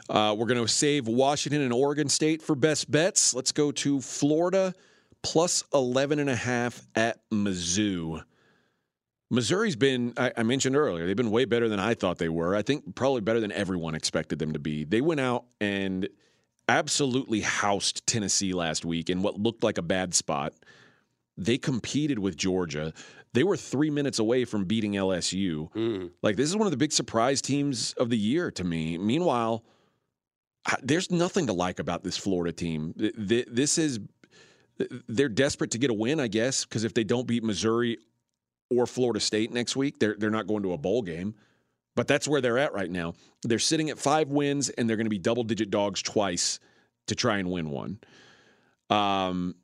Uh, 0.09 0.35
we're 0.39 0.47
going 0.47 0.61
to 0.61 0.69
save 0.69 1.09
Washington 1.09 1.63
and 1.63 1.73
Oregon 1.73 2.09
State 2.09 2.43
for 2.43 2.55
best 2.55 2.91
bets. 2.91 3.35
Let's 3.35 3.53
go 3.53 3.73
to 3.73 4.01
Florida 4.01 4.75
plus 5.27 5.65
11 5.75 6.21
and 6.21 6.31
a 6.31 6.37
half 6.37 6.87
at 6.95 7.19
Mizzou. 7.33 8.23
Missouri's 9.29 9.75
been, 9.75 10.13
I, 10.17 10.31
I, 10.37 10.45
mentioned 10.45 10.77
earlier, 10.77 11.05
they've 11.05 11.17
been 11.17 11.33
way 11.33 11.47
better 11.47 11.69
than 11.69 11.81
I 11.81 11.95
thought 11.95 12.19
they 12.19 12.29
were. 12.29 12.55
I 12.55 12.63
think 12.63 12.95
probably 12.95 13.23
better 13.23 13.41
than 13.41 13.51
everyone 13.51 13.97
expected 13.97 14.39
them 14.39 14.53
to 14.53 14.61
be. 14.61 14.85
They 14.85 15.01
went 15.01 15.19
out 15.19 15.47
and 15.61 16.09
absolutely 16.69 17.41
housed 17.41 18.07
Tennessee 18.07 18.53
last 18.53 18.85
week 18.85 19.11
in 19.11 19.21
what 19.21 19.37
looked 19.37 19.65
like 19.65 19.79
a 19.79 19.83
bad 19.83 20.15
spot. 20.15 20.53
They 21.37 21.59
competed 21.59 22.21
with 22.21 22.37
Georgia. 22.37 22.93
They 23.33 23.43
were 23.43 23.57
three 23.57 23.91
minutes 23.91 24.21
away 24.21 24.45
from 24.45 24.65
beating 24.65 24.93
LSU. 24.93 25.73
Mm. 25.73 26.11
Like, 26.23 26.37
this 26.37 26.49
is 26.49 26.55
one 26.57 26.69
of 26.69 26.71
the 26.71 26.77
big 26.77 26.93
surprise 26.93 27.43
teams 27.43 27.95
of 27.95 28.11
the 28.11 28.17
year 28.17 28.53
to 28.53 28.63
me. 28.63 28.97
Meanwhile, 28.97 29.65
there's 30.83 31.11
nothing 31.11 31.47
to 31.47 31.53
like 31.53 31.79
about 31.79 32.03
this 32.03 32.17
Florida 32.17 32.53
team. 32.53 32.95
This 32.97 33.77
is, 33.79 34.01
they're 35.09 35.29
desperate 35.29 35.71
to 35.73 35.79
get 35.79 35.91
a 35.91 35.95
win, 35.95 36.21
I 36.21 36.29
guess, 36.29 36.65
because 36.65 36.85
if 36.85 36.95
they 36.95 37.05
don't 37.05 37.27
beat 37.27 37.43
Missouri 37.43 37.99
or 38.71 38.87
Florida 38.87 39.21
State 39.21 39.53
next 39.53 39.77
week, 39.77 39.99
they're, 39.99 40.17
they're 40.19 40.31
not 40.31 40.47
going 40.47 40.63
to 40.65 40.73
a 40.73 40.79
bowl 40.79 41.03
game. 41.03 41.35
But 41.95 42.07
that's 42.07 42.29
where 42.29 42.43
they're 42.43 42.59
at 42.59 42.75
right 42.75 42.91
now. 42.91 43.15
They're 43.43 43.59
sitting 43.59 43.89
at 43.89 43.99
five 43.99 44.29
wins, 44.29 44.69
and 44.69 44.89
they're 44.89 44.99
going 44.99 45.07
to 45.07 45.11
be 45.11 45.19
double 45.19 45.45
digit 45.45 45.71
dogs 45.71 46.03
twice 46.03 46.61
to 47.07 47.15
try 47.15 47.39
and 47.39 47.51
win 47.51 47.71
one. 47.71 47.99
Um, 48.91 49.55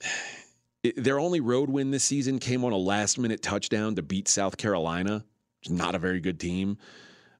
it, 0.82 1.02
their 1.02 1.18
only 1.18 1.40
road 1.40 1.68
win 1.68 1.90
this 1.90 2.04
season 2.04 2.38
came 2.38 2.64
on 2.64 2.72
a 2.72 2.76
last 2.76 3.18
minute 3.18 3.42
touchdown 3.42 3.94
to 3.96 4.02
beat 4.02 4.28
South 4.28 4.56
Carolina. 4.56 5.24
It's 5.62 5.70
not 5.70 5.94
a 5.94 5.98
very 5.98 6.20
good 6.20 6.40
team. 6.40 6.78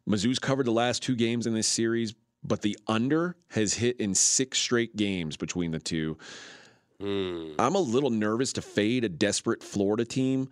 Mizzou's 0.09 0.39
covered 0.39 0.67
the 0.67 0.73
last 0.73 1.03
two 1.03 1.17
games 1.17 1.47
in 1.47 1.55
this 1.55 1.67
series, 1.67 2.15
but 2.43 2.61
the 2.61 2.79
under 2.87 3.37
has 3.49 3.75
hit 3.75 3.99
in 3.99 4.15
six 4.15 4.59
straight 4.59 4.97
games 4.97 5.37
between 5.37 5.71
the 5.71 5.79
two. 5.79 6.19
Mm. 7.01 7.55
I'm 7.59 7.75
a 7.75 7.81
little 7.81 8.11
nervous 8.11 8.53
to 8.55 8.63
fade 8.63 9.05
a 9.05 9.09
desperate 9.09 9.63
Florida 9.63 10.05
team 10.05 10.49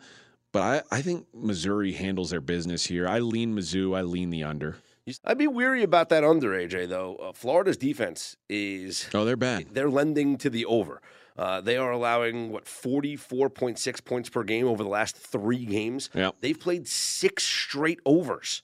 but 0.53 0.85
I, 0.91 0.97
I 0.99 1.03
think 1.03 1.27
Missouri 1.35 1.93
handles 1.93 2.31
their 2.31 2.41
business 2.41 2.87
here. 2.87 3.09
I 3.09 3.19
lean 3.21 3.57
Mizzou. 3.57 3.97
I 3.97 4.03
lean 4.03 4.31
the 4.31 4.45
under. 4.45 4.77
I'd 5.25 5.39
be 5.39 5.49
weary 5.49 5.83
about 5.83 6.11
that 6.11 6.23
under, 6.23 6.51
AJ, 6.51 6.89
though. 6.89 7.17
Uh, 7.17 7.33
Florida's 7.33 7.77
defense 7.77 8.37
is. 8.49 9.09
Oh, 9.13 9.25
they're 9.25 9.37
bad. 9.37 9.69
They're 9.73 9.91
lending 9.91 10.37
to 10.39 10.51
the 10.51 10.65
over. 10.67 11.01
Uh, 11.37 11.61
they 11.63 11.77
are 11.77 11.91
allowing, 11.91 12.53
what, 12.53 12.67
44.6 12.67 14.05
points 14.05 14.29
per 14.29 14.45
game 14.45 14.69
over 14.69 14.85
the 14.85 14.89
last 14.89 15.17
three 15.17 15.65
games. 15.65 16.11
Yep. 16.15 16.37
They've 16.41 16.61
played 16.61 16.87
six 16.87 17.43
straight 17.43 17.99
overs. 18.05 18.63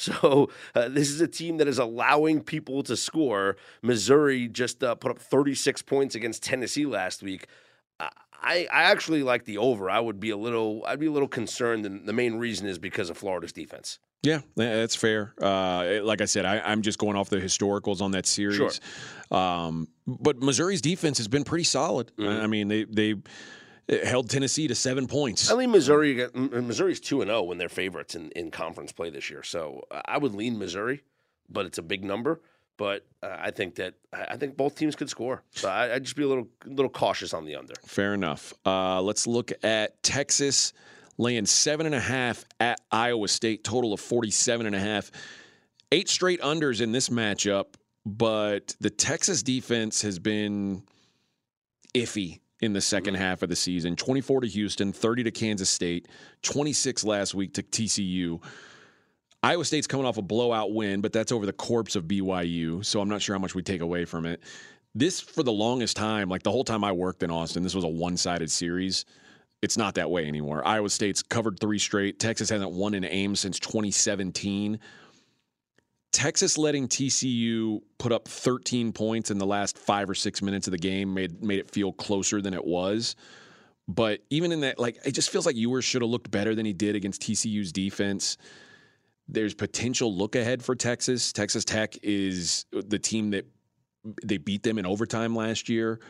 So 0.00 0.48
uh, 0.74 0.88
this 0.88 1.10
is 1.10 1.20
a 1.20 1.28
team 1.28 1.58
that 1.58 1.68
is 1.68 1.78
allowing 1.78 2.42
people 2.42 2.82
to 2.84 2.96
score. 2.96 3.56
Missouri 3.82 4.48
just 4.48 4.82
uh, 4.82 4.94
put 4.94 5.10
up 5.10 5.18
36 5.18 5.82
points 5.82 6.14
against 6.14 6.42
Tennessee 6.42 6.86
last 6.86 7.22
week. 7.22 7.46
I, 8.42 8.66
I 8.72 8.84
actually 8.84 9.22
like 9.22 9.44
the 9.44 9.58
over. 9.58 9.90
I 9.90 10.00
would 10.00 10.18
be 10.18 10.30
a 10.30 10.36
little 10.36 10.82
I'd 10.86 10.98
be 10.98 11.06
a 11.06 11.12
little 11.12 11.28
concerned, 11.28 11.84
and 11.84 12.06
the 12.06 12.12
main 12.12 12.36
reason 12.36 12.66
is 12.66 12.78
because 12.78 13.10
of 13.10 13.18
Florida's 13.18 13.52
defense. 13.52 13.98
Yeah, 14.22 14.40
that's 14.54 14.94
fair. 14.94 15.34
Uh, 15.40 16.00
like 16.02 16.20
I 16.20 16.26
said, 16.26 16.44
I, 16.44 16.72
am 16.72 16.82
just 16.82 16.98
going 16.98 17.16
off 17.16 17.30
the 17.30 17.38
historicals 17.38 18.02
on 18.02 18.10
that 18.10 18.26
series. 18.26 18.56
Sure. 19.30 19.38
Um, 19.38 19.88
but 20.06 20.38
Missouri's 20.42 20.82
defense 20.82 21.16
has 21.16 21.28
been 21.28 21.42
pretty 21.42 21.64
solid. 21.64 22.12
Mm-hmm. 22.18 22.42
I 22.42 22.46
mean, 22.46 22.68
they 22.68 22.84
they 22.84 23.14
held 23.90 24.30
Tennessee 24.30 24.68
to 24.68 24.74
seven 24.74 25.06
points. 25.06 25.50
I 25.50 25.56
mean, 25.56 25.70
Missouri 25.70 26.26
Missouri's 26.34 27.00
two 27.00 27.22
and 27.22 27.28
zero 27.28 27.40
oh 27.40 27.42
when 27.44 27.58
they're 27.58 27.68
favorites 27.68 28.14
in, 28.14 28.30
in 28.32 28.50
conference 28.50 28.92
play 28.92 29.10
this 29.10 29.30
year. 29.30 29.42
So 29.42 29.82
I 30.04 30.18
would 30.18 30.34
lean 30.34 30.58
Missouri, 30.58 31.02
but 31.48 31.66
it's 31.66 31.78
a 31.78 31.82
big 31.82 32.04
number. 32.04 32.40
But 32.76 33.04
uh, 33.22 33.36
I 33.38 33.50
think 33.50 33.74
that 33.74 33.94
I 34.12 34.36
think 34.36 34.56
both 34.56 34.74
teams 34.74 34.96
could 34.96 35.10
score. 35.10 35.42
So 35.50 35.68
I, 35.68 35.88
would 35.94 36.04
just 36.04 36.16
be 36.16 36.22
a 36.22 36.28
little 36.28 36.48
little 36.64 36.90
cautious 36.90 37.34
on 37.34 37.44
the 37.44 37.56
under. 37.56 37.74
Fair 37.84 38.14
enough. 38.14 38.54
Uh, 38.64 39.02
let's 39.02 39.26
look 39.26 39.52
at 39.62 40.02
Texas 40.02 40.72
laying 41.18 41.44
seven 41.44 41.84
and 41.84 41.94
a 41.94 42.00
half 42.00 42.44
at 42.58 42.80
Iowa 42.90 43.28
State. 43.28 43.64
Total 43.64 43.92
of 43.92 44.00
forty 44.00 44.30
seven 44.30 44.66
and 44.66 44.74
a 44.74 44.80
half. 44.80 45.10
Eight 45.92 46.08
straight 46.08 46.40
unders 46.40 46.80
in 46.80 46.92
this 46.92 47.08
matchup, 47.08 47.74
but 48.06 48.76
the 48.80 48.90
Texas 48.90 49.42
defense 49.42 50.02
has 50.02 50.18
been 50.18 50.84
iffy 51.92 52.38
in 52.60 52.72
the 52.72 52.80
second 52.80 53.14
half 53.14 53.42
of 53.42 53.48
the 53.48 53.56
season. 53.56 53.96
24 53.96 54.42
to 54.42 54.46
Houston, 54.48 54.92
30 54.92 55.24
to 55.24 55.30
Kansas 55.30 55.70
State, 55.70 56.08
26 56.42 57.04
last 57.04 57.34
week 57.34 57.54
to 57.54 57.62
TCU. 57.62 58.40
Iowa 59.42 59.64
State's 59.64 59.86
coming 59.86 60.04
off 60.04 60.18
a 60.18 60.22
blowout 60.22 60.72
win, 60.72 61.00
but 61.00 61.12
that's 61.12 61.32
over 61.32 61.46
the 61.46 61.52
corpse 61.52 61.96
of 61.96 62.04
BYU. 62.04 62.84
So 62.84 63.00
I'm 63.00 63.08
not 63.08 63.22
sure 63.22 63.34
how 63.34 63.40
much 63.40 63.54
we 63.54 63.62
take 63.62 63.80
away 63.80 64.04
from 64.04 64.26
it. 64.26 64.40
This, 64.94 65.20
for 65.20 65.42
the 65.42 65.52
longest 65.52 65.96
time, 65.96 66.28
like 66.28 66.42
the 66.42 66.50
whole 66.50 66.64
time 66.64 66.84
I 66.84 66.92
worked 66.92 67.22
in 67.22 67.30
Austin, 67.30 67.62
this 67.62 67.74
was 67.74 67.84
a 67.84 67.88
one 67.88 68.16
sided 68.16 68.50
series. 68.50 69.06
It's 69.62 69.76
not 69.76 69.94
that 69.94 70.10
way 70.10 70.26
anymore. 70.26 70.66
Iowa 70.66 70.90
State's 70.90 71.22
covered 71.22 71.58
three 71.60 71.78
straight. 71.78 72.18
Texas 72.18 72.50
hasn't 72.50 72.72
won 72.72 72.92
in 72.92 73.04
Ames 73.04 73.40
since 73.40 73.58
2017. 73.60 74.78
Texas 76.12 76.58
letting 76.58 76.88
TCU 76.88 77.80
put 77.98 78.12
up 78.12 78.26
13 78.26 78.92
points 78.92 79.30
in 79.30 79.38
the 79.38 79.46
last 79.46 79.78
five 79.78 80.10
or 80.10 80.14
six 80.14 80.42
minutes 80.42 80.66
of 80.66 80.72
the 80.72 80.78
game 80.78 81.14
made 81.14 81.42
made 81.42 81.58
it 81.58 81.70
feel 81.70 81.92
closer 81.92 82.40
than 82.40 82.54
it 82.54 82.64
was. 82.64 83.14
But 83.86 84.20
even 84.30 84.52
in 84.52 84.60
that, 84.60 84.78
like 84.78 84.98
it 85.04 85.12
just 85.12 85.30
feels 85.30 85.46
like 85.46 85.56
Ewers 85.56 85.84
should 85.84 86.02
have 86.02 86.10
looked 86.10 86.30
better 86.30 86.54
than 86.54 86.66
he 86.66 86.72
did 86.72 86.96
against 86.96 87.22
TCU's 87.22 87.72
defense. 87.72 88.36
There's 89.28 89.54
potential 89.54 90.14
look 90.14 90.34
ahead 90.34 90.62
for 90.62 90.74
Texas. 90.74 91.32
Texas 91.32 91.64
Tech 91.64 91.96
is 92.02 92.66
the 92.72 92.98
team 92.98 93.30
that 93.30 93.46
they 94.24 94.38
beat 94.38 94.62
them 94.62 94.78
in 94.78 94.86
overtime 94.86 95.36
last 95.36 95.68
year. 95.68 96.00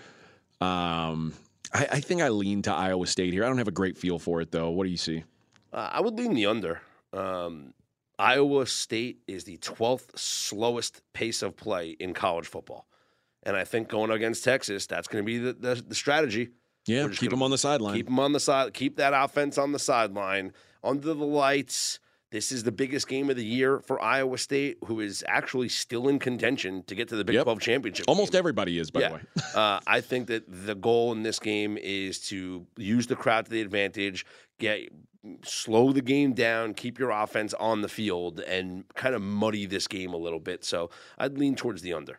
Um, 0.61 1.35
I, 1.73 1.89
I, 1.93 2.01
think 2.01 2.23
I 2.23 2.29
lean 2.29 2.63
to 2.63 2.73
Iowa 2.73 3.07
State 3.07 3.33
here. 3.33 3.45
I 3.45 3.49
don't 3.49 3.59
have 3.59 3.69
a 3.69 3.73
great 3.73 3.97
feel 3.97 4.19
for 4.19 4.41
it 4.41 4.51
though. 4.51 4.71
What 4.71 4.85
do 4.85 4.91
you 4.91 4.97
see? 4.97 5.25
Uh, 5.73 5.89
I 5.93 6.01
would 6.01 6.19
lean 6.19 6.35
the 6.35 6.47
under. 6.47 6.81
Um, 7.13 7.73
Iowa 8.21 8.67
State 8.67 9.21
is 9.27 9.45
the 9.45 9.57
12th 9.59 10.19
slowest 10.19 11.01
pace 11.15 11.43
of 11.43 11.57
play 11.57 11.97
in 11.99 12.13
college 12.13 12.47
football. 12.47 12.87
And 13.43 13.57
I 13.57 13.65
think 13.65 13.89
going 13.89 14.11
against 14.11 14.45
Texas, 14.45 14.87
that's 14.87 15.09
going 15.09 15.25
to 15.25 15.27
be 15.27 15.39
the, 15.39 15.55
the, 15.55 15.75
the 15.89 15.95
strategy. 15.95 16.51
Yeah, 16.87 17.09
keep 17.09 17.31
them 17.31 17.43
on 17.43 17.51
the 17.51 17.59
sideline. 17.59 17.95
Keep 17.95 18.07
them 18.07 18.19
on 18.19 18.33
the 18.33 18.41
side. 18.41 18.75
Keep 18.75 18.97
that 18.97 19.15
offense 19.15 19.57
on 19.57 19.73
the 19.73 19.79
sideline, 19.79 20.53
under 20.85 21.15
the 21.15 21.25
lights. 21.25 21.99
This 22.31 22.53
is 22.53 22.63
the 22.63 22.73
biggest 22.73 23.09
game 23.09 23.29
of 23.29 23.37
the 23.37 23.45
year 23.45 23.81
for 23.81 24.01
Iowa 24.01 24.39
State, 24.39 24.79
who 24.85 25.01
is 25.01 25.25
actually 25.27 25.69
still 25.69 26.07
in 26.09 26.19
contention 26.19 26.85
to 26.85 26.95
get 26.95 27.09
to 27.09 27.17
the 27.17 27.25
Big 27.25 27.35
yep. 27.35 27.45
12 27.45 27.61
championship. 27.61 28.05
Almost 28.07 28.33
game. 28.33 28.39
everybody 28.39 28.79
is, 28.79 28.91
by 28.91 29.01
yeah. 29.01 29.09
the 29.09 29.15
way. 29.15 29.23
uh, 29.55 29.81
I 29.87 30.01
think 30.01 30.29
that 30.29 30.45
the 30.47 30.75
goal 30.75 31.13
in 31.13 31.23
this 31.23 31.41
game 31.41 31.77
is 31.77 32.21
to 32.29 32.67
use 32.77 33.09
the 33.09 33.17
crowd 33.17 33.47
to 33.47 33.51
the 33.51 33.61
advantage, 33.61 34.25
get 34.59 34.91
slow 35.45 35.93
the 35.93 36.03
game 36.03 36.33
down, 36.33 36.75
keep 36.75 36.99
your 36.99 37.11
offense 37.11 37.55
on 37.55 37.83
the 37.83 37.89
field, 37.89 38.41
and 38.41 38.85
kind 38.95 39.15
of 39.15 39.23
muddy 39.23 39.67
this 39.67 39.87
game 39.87 40.13
a 40.13 40.17
little 40.17 40.41
bit. 40.41 40.65
So 40.65 40.91
I'd 41.19 41.39
lean 41.39 41.55
towards 41.55 41.83
the 41.83 41.93
under. 41.93 42.19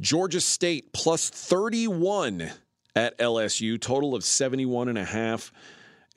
Georgia 0.00 0.40
State 0.40 0.92
plus 0.92 1.30
31 1.30 2.50
at 2.96 3.18
LSU, 3.18 3.80
total 3.80 4.14
of 4.14 4.24
71 4.24 4.88
and 4.88 4.98
a 4.98 5.04
half. 5.04 5.52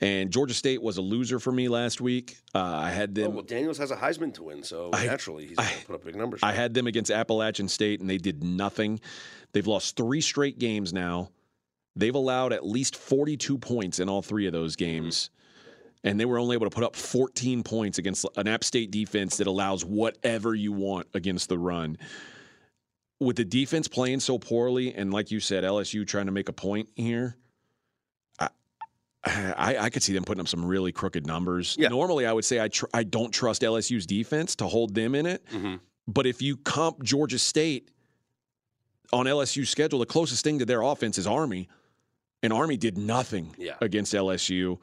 And 0.01 0.31
Georgia 0.31 0.53
State 0.53 0.81
was 0.81 0.97
a 0.97 1.01
loser 1.01 1.39
for 1.39 1.51
me 1.51 1.69
last 1.69 2.01
week. 2.01 2.37
Uh, 2.53 2.59
I 2.59 2.89
had 2.89 3.15
them. 3.15 3.27
Oh, 3.27 3.29
well, 3.35 3.43
Daniels 3.43 3.77
has 3.77 3.91
a 3.91 3.95
Heisman 3.95 4.33
to 4.33 4.43
win, 4.43 4.63
so 4.63 4.89
I, 4.91 5.05
naturally 5.05 5.47
he's 5.47 5.55
going 5.55 5.69
to 5.69 5.85
put 5.85 5.95
up 5.95 6.03
big 6.03 6.15
numbers. 6.15 6.41
I 6.43 6.51
had 6.51 6.73
them 6.73 6.87
against 6.87 7.09
Appalachian 7.09 7.69
State, 7.69 8.01
and 8.01 8.09
they 8.09 8.17
did 8.17 8.43
nothing. 8.43 8.99
They've 9.53 9.65
lost 9.65 9.95
three 9.95 10.19
straight 10.19 10.59
games 10.59 10.91
now. 10.91 11.29
They've 11.95 12.15
allowed 12.15 12.53
at 12.53 12.65
least 12.65 12.95
42 12.95 13.59
points 13.59 13.99
in 13.99 14.09
all 14.09 14.21
three 14.21 14.47
of 14.47 14.51
those 14.51 14.75
games. 14.75 15.29
Mm-hmm. 15.29 15.42
And 16.03 16.19
they 16.19 16.25
were 16.25 16.37
only 16.37 16.55
able 16.55 16.65
to 16.65 16.75
put 16.75 16.83
up 16.83 16.95
14 16.95 17.63
points 17.63 17.97
against 17.97 18.25
an 18.35 18.47
App 18.47 18.63
State 18.63 18.91
defense 18.91 19.37
that 19.37 19.47
allows 19.47 19.85
whatever 19.85 20.53
you 20.53 20.73
want 20.73 21.07
against 21.13 21.47
the 21.47 21.57
run. 21.57 21.97
With 23.19 23.37
the 23.37 23.45
defense 23.45 23.87
playing 23.87 24.19
so 24.19 24.37
poorly, 24.37 24.93
and 24.93 25.13
like 25.13 25.31
you 25.31 25.39
said, 25.39 25.63
LSU 25.63 26.05
trying 26.05 26.25
to 26.25 26.33
make 26.33 26.49
a 26.49 26.53
point 26.53 26.89
here, 26.95 27.37
I, 29.25 29.77
I, 29.79 29.89
could 29.89 30.03
see 30.03 30.13
them 30.13 30.23
putting 30.23 30.41
up 30.41 30.49
some 30.49 30.65
really 30.65 30.91
crooked 30.91 31.25
numbers. 31.25 31.77
Yeah. 31.79 31.87
Normally, 31.87 32.25
I 32.25 32.33
would 32.33 32.43
say 32.43 32.59
I 32.59 32.67
tr- 32.67 32.87
I 32.93 33.03
don't 33.03 33.31
trust 33.31 33.61
LSU's 33.61 34.05
defense 34.05 34.55
to 34.57 34.67
hold 34.67 34.95
them 34.95 35.15
in 35.15 35.25
it. 35.25 35.45
Mm-hmm. 35.47 35.75
But 36.07 36.27
if 36.27 36.41
you 36.41 36.57
comp 36.57 37.01
Georgia 37.03 37.39
State 37.39 37.89
on 39.13 39.25
LSU's 39.25 39.69
schedule, 39.69 39.99
the 39.99 40.05
closest 40.05 40.43
thing 40.43 40.59
to 40.59 40.65
their 40.65 40.81
offense 40.81 41.17
is 41.17 41.25
Army, 41.25 41.69
and 42.41 42.51
Army 42.51 42.75
did 42.75 42.97
nothing 42.97 43.55
yeah. 43.57 43.75
against 43.79 44.13
LSU. 44.13 44.79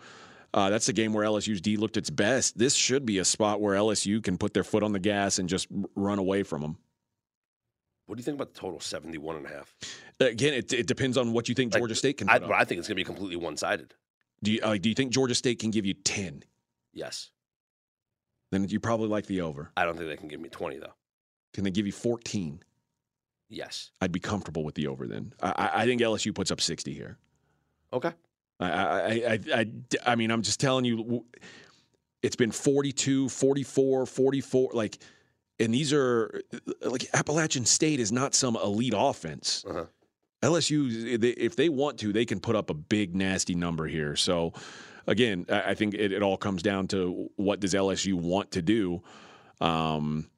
Uh, 0.52 0.70
that's 0.70 0.86
the 0.86 0.92
game 0.92 1.12
where 1.12 1.24
LSU's 1.24 1.60
D 1.60 1.76
looked 1.76 1.96
its 1.96 2.10
best. 2.10 2.58
This 2.58 2.74
should 2.74 3.06
be 3.06 3.18
a 3.18 3.24
spot 3.24 3.60
where 3.60 3.76
LSU 3.76 4.22
can 4.22 4.36
put 4.36 4.52
their 4.52 4.64
foot 4.64 4.82
on 4.82 4.92
the 4.92 4.98
gas 4.98 5.38
and 5.38 5.48
just 5.48 5.68
run 5.94 6.18
away 6.18 6.42
from 6.42 6.62
them. 6.62 6.76
What 8.06 8.16
do 8.16 8.20
you 8.20 8.24
think 8.24 8.34
about 8.34 8.54
the 8.54 8.60
total 8.60 8.80
71 8.80 9.36
and 9.36 9.46
a 9.46 9.48
half? 9.48 9.72
Again, 10.18 10.54
it, 10.54 10.72
it 10.72 10.86
depends 10.88 11.16
on 11.16 11.32
what 11.32 11.48
you 11.48 11.54
think 11.54 11.72
Georgia 11.72 11.92
like, 11.92 11.98
State 11.98 12.16
can. 12.16 12.26
Do. 12.26 12.32
I, 12.32 12.60
I, 12.60 12.64
think 12.64 12.80
it's 12.80 12.88
going 12.88 12.96
to 12.96 13.00
be 13.00 13.04
completely 13.04 13.36
one 13.36 13.56
sided. 13.56 13.94
Do 14.42 14.50
you, 14.50 14.60
uh, 14.62 14.76
do 14.76 14.88
you 14.88 14.96
think 14.96 15.12
Georgia 15.12 15.34
State 15.36 15.60
can 15.60 15.70
give 15.70 15.86
you 15.86 15.94
10? 15.94 16.42
Yes. 16.92 17.30
Then 18.50 18.66
you 18.68 18.80
probably 18.80 19.06
like 19.06 19.26
the 19.26 19.42
over. 19.42 19.70
I 19.76 19.84
don't 19.84 19.96
think 19.96 20.08
they 20.08 20.16
can 20.16 20.26
give 20.26 20.40
me 20.40 20.48
20, 20.48 20.78
though. 20.78 20.94
Can 21.54 21.62
they 21.62 21.70
give 21.70 21.86
you 21.86 21.92
14? 21.92 22.60
Yes. 23.48 23.92
I'd 24.00 24.10
be 24.10 24.18
comfortable 24.18 24.64
with 24.64 24.74
the 24.74 24.88
over 24.88 25.06
then. 25.06 25.32
I, 25.40 25.70
I 25.74 25.84
think 25.84 26.00
LSU 26.00 26.34
puts 26.34 26.50
up 26.50 26.60
60 26.60 26.92
here. 26.92 27.16
Okay. 27.92 28.12
I, 28.60 28.66
I, 28.68 29.08
I, 29.10 29.38
I, 29.54 29.66
I 30.06 30.14
mean, 30.16 30.30
I'm 30.30 30.42
just 30.42 30.60
telling 30.60 30.84
you, 30.84 31.24
it's 32.22 32.36
been 32.36 32.50
42, 32.52 33.28
44, 33.28 34.06
44. 34.06 34.70
Like, 34.74 34.98
and 35.58 35.72
these 35.74 35.92
are 35.92 36.42
like 36.82 37.06
Appalachian 37.14 37.64
State 37.64 38.00
is 38.00 38.12
not 38.12 38.34
some 38.34 38.56
elite 38.56 38.94
offense. 38.96 39.64
Uh-huh. 39.68 39.86
LSU, 40.42 41.18
if 41.38 41.56
they 41.56 41.68
want 41.68 41.98
to, 41.98 42.12
they 42.12 42.24
can 42.24 42.40
put 42.40 42.56
up 42.56 42.70
a 42.70 42.74
big, 42.74 43.14
nasty 43.14 43.54
number 43.54 43.86
here. 43.86 44.16
So, 44.16 44.54
again, 45.06 45.44
I 45.50 45.74
think 45.74 45.92
it, 45.94 46.12
it 46.12 46.22
all 46.22 46.38
comes 46.38 46.62
down 46.62 46.88
to 46.88 47.30
what 47.36 47.60
does 47.60 47.74
LSU 47.74 48.14
want 48.14 48.52
to 48.52 48.62
do. 48.62 49.02
Um, 49.60 50.30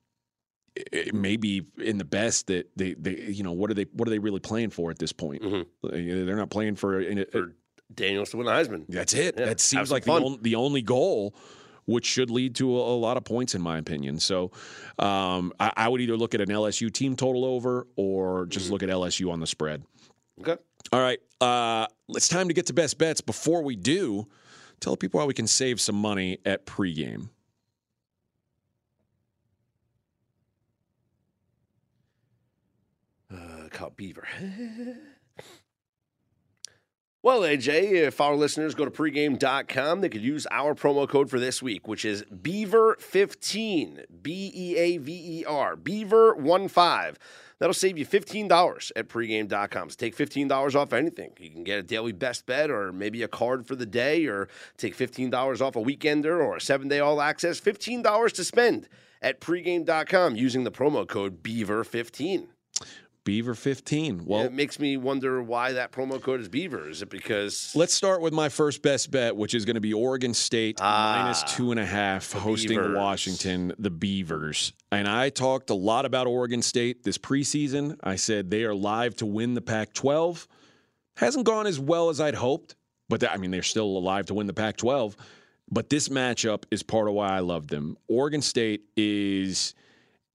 it- 0.75 1.15
may 1.15 1.37
be 1.37 1.67
in 1.79 1.99
the 1.99 2.05
best 2.05 2.47
that 2.49 2.69
they, 2.75 2.95
they, 2.95 3.15
you 3.17 3.43
know, 3.45 3.53
what 3.53 3.71
are 3.71 3.75
they, 3.75 3.87
what 3.93 4.09
are 4.09 4.11
they 4.11 4.19
really 4.19 4.41
playing 4.41 4.71
for 4.71 4.91
at 4.91 4.99
this 4.99 5.13
point? 5.13 5.43
Mhm. 5.43 5.67
They're 5.85 6.35
not 6.37 6.51
playing 6.51 6.77
for. 6.77 7.01
For 7.31 7.53
Daniels 7.95 8.31
to 8.31 8.37
win 8.37 8.47
the 8.47 8.53
Heisman. 8.53 8.85
that's 8.89 9.15
it. 9.15 9.35
Yeah, 9.39 9.47
that 9.47 9.61
seems 9.61 9.91
like 9.91 10.05
the, 10.05 10.11
fun. 10.13 10.23
on, 10.23 10.39
the 10.43 10.55
only 10.55 10.83
goal, 10.83 11.35
which 11.87 12.07
should 12.07 12.31
lead 12.31 12.55
to 12.57 12.77
a, 12.79 12.81
a 12.95 12.97
lot 12.97 13.17
of 13.17 13.25
points, 13.25 13.55
in 13.55 13.63
my 13.63 13.79
opinion. 13.79 14.19
So 14.21 14.51
um, 14.99 15.53
I, 15.61 15.73
I 15.77 15.89
would 15.89 16.01
either 16.01 16.17
look 16.17 16.35
at 16.35 16.41
an 16.41 16.49
LSU 16.49 16.93
team 16.93 17.17
total 17.17 17.45
over 17.45 17.87
or 17.97 18.47
just 18.47 18.67
Mm-hmm. 18.67 18.73
look 18.73 18.83
at 18.83 18.89
LSU 18.89 19.31
on 19.33 19.41
the 19.41 19.47
spread. 19.47 19.83
Okay. 20.41 20.57
All 20.93 21.01
right. 21.01 21.19
Uh, 21.41 21.87
it's 22.11 22.29
time 22.29 22.49
to 22.49 22.55
get 22.55 22.67
to 22.67 22.73
best 22.73 22.99
bets. 22.99 23.21
Before 23.21 23.63
we 23.63 23.77
do, 23.77 24.27
tell 24.81 24.97
people 24.97 25.21
how 25.21 25.27
we 25.27 25.35
can 25.35 25.47
save 25.47 25.81
some 25.81 25.97
money 25.97 26.39
at 26.45 26.67
pregame. 26.67 27.29
Uh, 33.33 33.69
caught 33.71 33.97
Beaver. 33.97 34.27
well, 37.23 37.43
AJ, 37.43 37.93
if 37.93 38.21
our 38.21 38.35
listeners 38.35 38.75
go 38.75 38.85
to 38.85 38.91
pregame.com, 38.91 40.01
they 40.01 40.09
could 40.09 40.23
use 40.23 40.47
our 40.51 40.75
promo 40.75 41.09
code 41.09 41.31
for 41.31 41.39
this 41.39 41.63
week, 41.63 41.87
which 41.87 42.05
is 42.05 42.25
Beaver15, 42.25 44.05
B 44.23 44.53
E 44.55 44.77
A 44.77 44.99
V 44.99 45.41
E 45.41 45.45
R, 45.45 45.77
Beaver15. 45.77 47.17
That'll 47.63 47.75
save 47.75 47.97
you 47.97 48.05
$15 48.05 48.91
at 48.97 49.09
pregame.com. 49.09 49.91
So 49.91 49.97
take 49.97 50.17
$15 50.17 50.75
off 50.75 50.93
anything. 50.93 51.31
You 51.39 51.49
can 51.49 51.63
get 51.63 51.79
a 51.79 51.83
daily 51.85 52.11
best 52.11 52.45
bet 52.45 52.73
or 52.73 52.93
maybe 52.93 53.23
a 53.23 53.29
card 53.29 53.69
for 53.69 53.77
the 53.77 53.87
day 53.87 54.27
or 54.27 54.49
take 54.77 54.97
$15 54.97 55.61
off 55.61 55.77
a 55.77 55.81
weekender 55.81 56.45
or 56.45 56.57
a 56.57 56.61
seven 56.61 56.89
day 56.89 56.99
all 56.99 57.23
access. 57.23 57.61
$15 57.61 58.33
to 58.33 58.43
spend 58.43 58.89
at 59.23 59.41
pregame.com 59.41 60.35
using 60.35 60.65
the 60.65 60.73
promo 60.73 61.07
code 61.07 61.41
Beaver15. 61.45 62.49
Beaver 63.25 63.55
15. 63.55 64.25
Well, 64.25 64.43
it 64.43 64.53
makes 64.53 64.81
me 64.81 64.97
wonder 64.97 65.43
why 65.43 65.75
that 65.75 65.93
promo 65.93 66.21
code 66.21 66.41
is 66.41 66.49
Beaver. 66.49 66.89
Is 66.89 67.03
it 67.03 67.11
because 67.11 67.73
let's 67.77 67.95
start 67.95 68.21
with 68.21 68.33
my 68.33 68.49
first 68.49 68.83
best 68.83 69.11
bet, 69.11 69.37
which 69.37 69.55
is 69.55 69.65
going 69.65 69.75
to 69.77 69.81
be 69.81 69.93
Oregon 69.93 70.35
State 70.35 70.79
Ah, 70.81 71.21
minus 71.23 71.43
two 71.55 71.71
and 71.71 71.79
a 71.79 71.87
half 71.87 72.33
hosting 72.33 72.79
Beavers. 72.79 72.97
Washington, 72.97 73.73
the 73.79 73.91
Beavers. 73.91 74.73
And 74.91 75.07
I 75.07 75.31
talked 75.31 75.71
a 75.71 75.75
lot 75.75 76.05
about 76.05 76.27
Oregon 76.27 76.63
State 76.63 77.05
this 77.05 77.17
preseason. 77.19 77.97
I 78.03 78.17
said 78.17 78.51
they 78.51 78.65
are 78.65 78.75
live 78.75 79.15
to 79.17 79.27
win 79.27 79.55
the 79.55 79.63
Pac 79.63 79.93
12. 79.95 80.49
Hasn't 81.17 81.47
gone 81.47 81.67
as 81.67 81.79
well 81.79 82.09
as 82.09 82.21
I'd 82.21 82.35
hoped, 82.35 82.75
but 83.09 83.21
that, 83.21 83.33
I 83.33 83.37
mean, 83.37 83.51
they're 83.53 83.63
still 83.63 83.85
alive 83.87 84.27
to 84.27 84.35
win 84.35 84.47
the 84.49 84.55
Pac 84.55 84.79
12. 84.79 85.17
But 85.71 85.89
this 85.89 86.09
matchup 86.09 86.65
is 86.71 86.83
part 86.83 87.07
of 87.07 87.15
why 87.15 87.29
I 87.29 87.41
love 87.41 87.69
them. 87.69 87.97
Oregon 88.09 88.43
State 88.43 88.83
is 88.97 89.75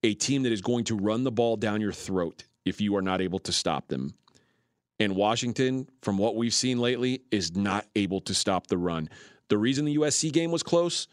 a 0.03 0.13
team 0.13 0.43
that 0.43 0.53
is 0.53 0.61
going 0.61 0.85
to 0.85 0.95
run 0.95 1.23
the 1.23 1.31
ball 1.31 1.57
down 1.57 1.81
your 1.81 1.91
throat 1.91 2.45
if 2.67 2.81
you 2.81 2.95
are 2.95 3.01
not 3.01 3.21
able 3.21 3.39
to 3.39 3.51
stop 3.51 3.87
them. 3.87 4.13
And 4.99 5.15
Washington, 5.15 5.87
from 6.01 6.17
what 6.17 6.35
we've 6.35 6.53
seen 6.53 6.79
lately, 6.79 7.21
is 7.31 7.55
not 7.55 7.85
able 7.95 8.21
to 8.21 8.33
stop 8.33 8.67
the 8.67 8.77
run. 8.77 9.09
The 9.49 9.57
reason 9.57 9.85
the 9.85 9.97
USC 9.97 10.31
game 10.31 10.51
was 10.51 10.63
close, 10.63 11.07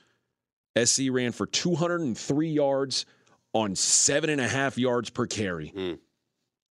SC 0.82 1.02
ran 1.10 1.32
for 1.32 1.46
203 1.46 2.48
yards 2.48 3.06
on 3.52 3.76
seven 3.76 4.30
and 4.30 4.40
a 4.40 4.48
half 4.48 4.76
yards 4.76 5.10
per 5.10 5.26
carry. 5.26 5.72
Mm. 5.76 5.98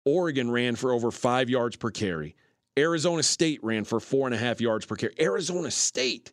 Oregon 0.06 0.50
ran 0.50 0.76
for 0.76 0.92
over 0.92 1.12
five 1.12 1.50
yards 1.50 1.76
per 1.76 1.92
carry. 1.92 2.36
Arizona 2.78 3.22
State 3.22 3.64
ran 3.64 3.84
for 3.84 4.00
four 4.00 4.28
and 4.28 4.34
a 4.34 4.38
half 4.38 4.62
yards 4.62 4.86
per 4.86 4.96
carry. 4.96 5.14
Arizona 5.20 5.70
State. 5.70 6.32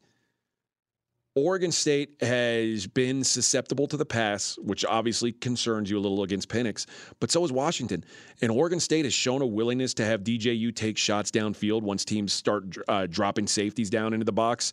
Oregon 1.38 1.72
State 1.72 2.16
has 2.20 2.86
been 2.86 3.22
susceptible 3.22 3.86
to 3.88 3.96
the 3.96 4.04
pass, 4.04 4.58
which 4.58 4.84
obviously 4.84 5.32
concerns 5.32 5.90
you 5.90 5.98
a 5.98 6.00
little 6.00 6.22
against 6.22 6.48
Penix, 6.48 6.86
but 7.20 7.30
so 7.30 7.44
is 7.44 7.52
Washington. 7.52 8.04
And 8.40 8.50
Oregon 8.50 8.80
State 8.80 9.04
has 9.04 9.14
shown 9.14 9.42
a 9.42 9.46
willingness 9.46 9.94
to 9.94 10.04
have 10.04 10.22
DJU 10.22 10.74
take 10.74 10.98
shots 10.98 11.30
downfield 11.30 11.82
once 11.82 12.04
teams 12.04 12.32
start 12.32 12.76
uh, 12.88 13.06
dropping 13.06 13.46
safeties 13.46 13.90
down 13.90 14.12
into 14.14 14.24
the 14.24 14.32
box. 14.32 14.72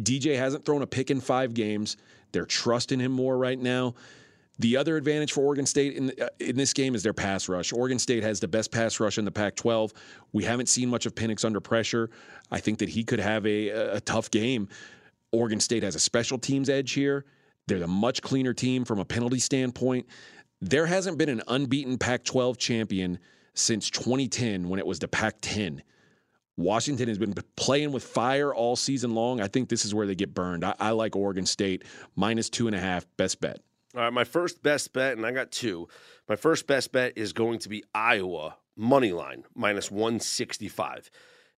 DJ 0.00 0.36
hasn't 0.36 0.64
thrown 0.64 0.82
a 0.82 0.86
pick 0.86 1.10
in 1.10 1.20
five 1.20 1.54
games. 1.54 1.96
They're 2.32 2.46
trusting 2.46 3.00
him 3.00 3.12
more 3.12 3.36
right 3.36 3.58
now. 3.58 3.94
The 4.58 4.76
other 4.76 4.96
advantage 4.96 5.32
for 5.32 5.42
Oregon 5.42 5.66
State 5.66 5.96
in 5.96 6.12
uh, 6.20 6.28
in 6.38 6.56
this 6.56 6.72
game 6.72 6.94
is 6.94 7.02
their 7.02 7.14
pass 7.14 7.48
rush. 7.48 7.72
Oregon 7.72 7.98
State 7.98 8.22
has 8.22 8.38
the 8.38 8.48
best 8.48 8.70
pass 8.70 9.00
rush 9.00 9.18
in 9.18 9.24
the 9.24 9.30
Pac-12. 9.30 9.92
We 10.32 10.44
haven't 10.44 10.68
seen 10.68 10.88
much 10.88 11.06
of 11.06 11.14
Penix 11.14 11.44
under 11.44 11.60
pressure. 11.60 12.10
I 12.50 12.60
think 12.60 12.78
that 12.78 12.90
he 12.90 13.02
could 13.02 13.18
have 13.18 13.46
a, 13.46 13.68
a 13.68 14.00
tough 14.00 14.30
game. 14.30 14.68
Oregon 15.32 15.60
State 15.60 15.82
has 15.82 15.94
a 15.94 16.00
special 16.00 16.38
teams 16.38 16.68
edge 16.68 16.92
here. 16.92 17.24
They're 17.66 17.82
a 17.82 17.88
much 17.88 18.22
cleaner 18.22 18.52
team 18.52 18.84
from 18.84 18.98
a 18.98 19.04
penalty 19.04 19.38
standpoint. 19.38 20.06
There 20.60 20.86
hasn't 20.86 21.18
been 21.18 21.28
an 21.28 21.42
unbeaten 21.48 21.98
Pac 21.98 22.24
12 22.24 22.58
champion 22.58 23.18
since 23.54 23.90
2010 23.90 24.68
when 24.68 24.78
it 24.78 24.86
was 24.86 24.98
the 24.98 25.08
Pac 25.08 25.36
10. 25.40 25.82
Washington 26.56 27.08
has 27.08 27.18
been 27.18 27.34
playing 27.56 27.92
with 27.92 28.04
fire 28.04 28.54
all 28.54 28.76
season 28.76 29.14
long. 29.14 29.40
I 29.40 29.48
think 29.48 29.68
this 29.68 29.84
is 29.84 29.94
where 29.94 30.06
they 30.06 30.14
get 30.14 30.34
burned. 30.34 30.64
I, 30.64 30.74
I, 30.78 30.90
like 30.90 31.16
Oregon 31.16 31.46
State 31.46 31.84
minus 32.14 32.50
two 32.50 32.66
and 32.66 32.76
a 32.76 32.80
half, 32.80 33.06
best 33.16 33.40
bet. 33.40 33.60
All 33.94 34.02
right, 34.02 34.12
my 34.12 34.24
first 34.24 34.62
best 34.62 34.92
bet, 34.92 35.16
and 35.16 35.24
I 35.24 35.32
got 35.32 35.50
two. 35.50 35.88
My 36.28 36.36
first 36.36 36.66
best 36.66 36.92
bet 36.92 37.14
is 37.16 37.32
going 37.32 37.58
to 37.60 37.68
be 37.68 37.84
Iowa 37.94 38.56
money 38.76 39.12
line 39.12 39.44
minus 39.54 39.90
165. 39.90 41.10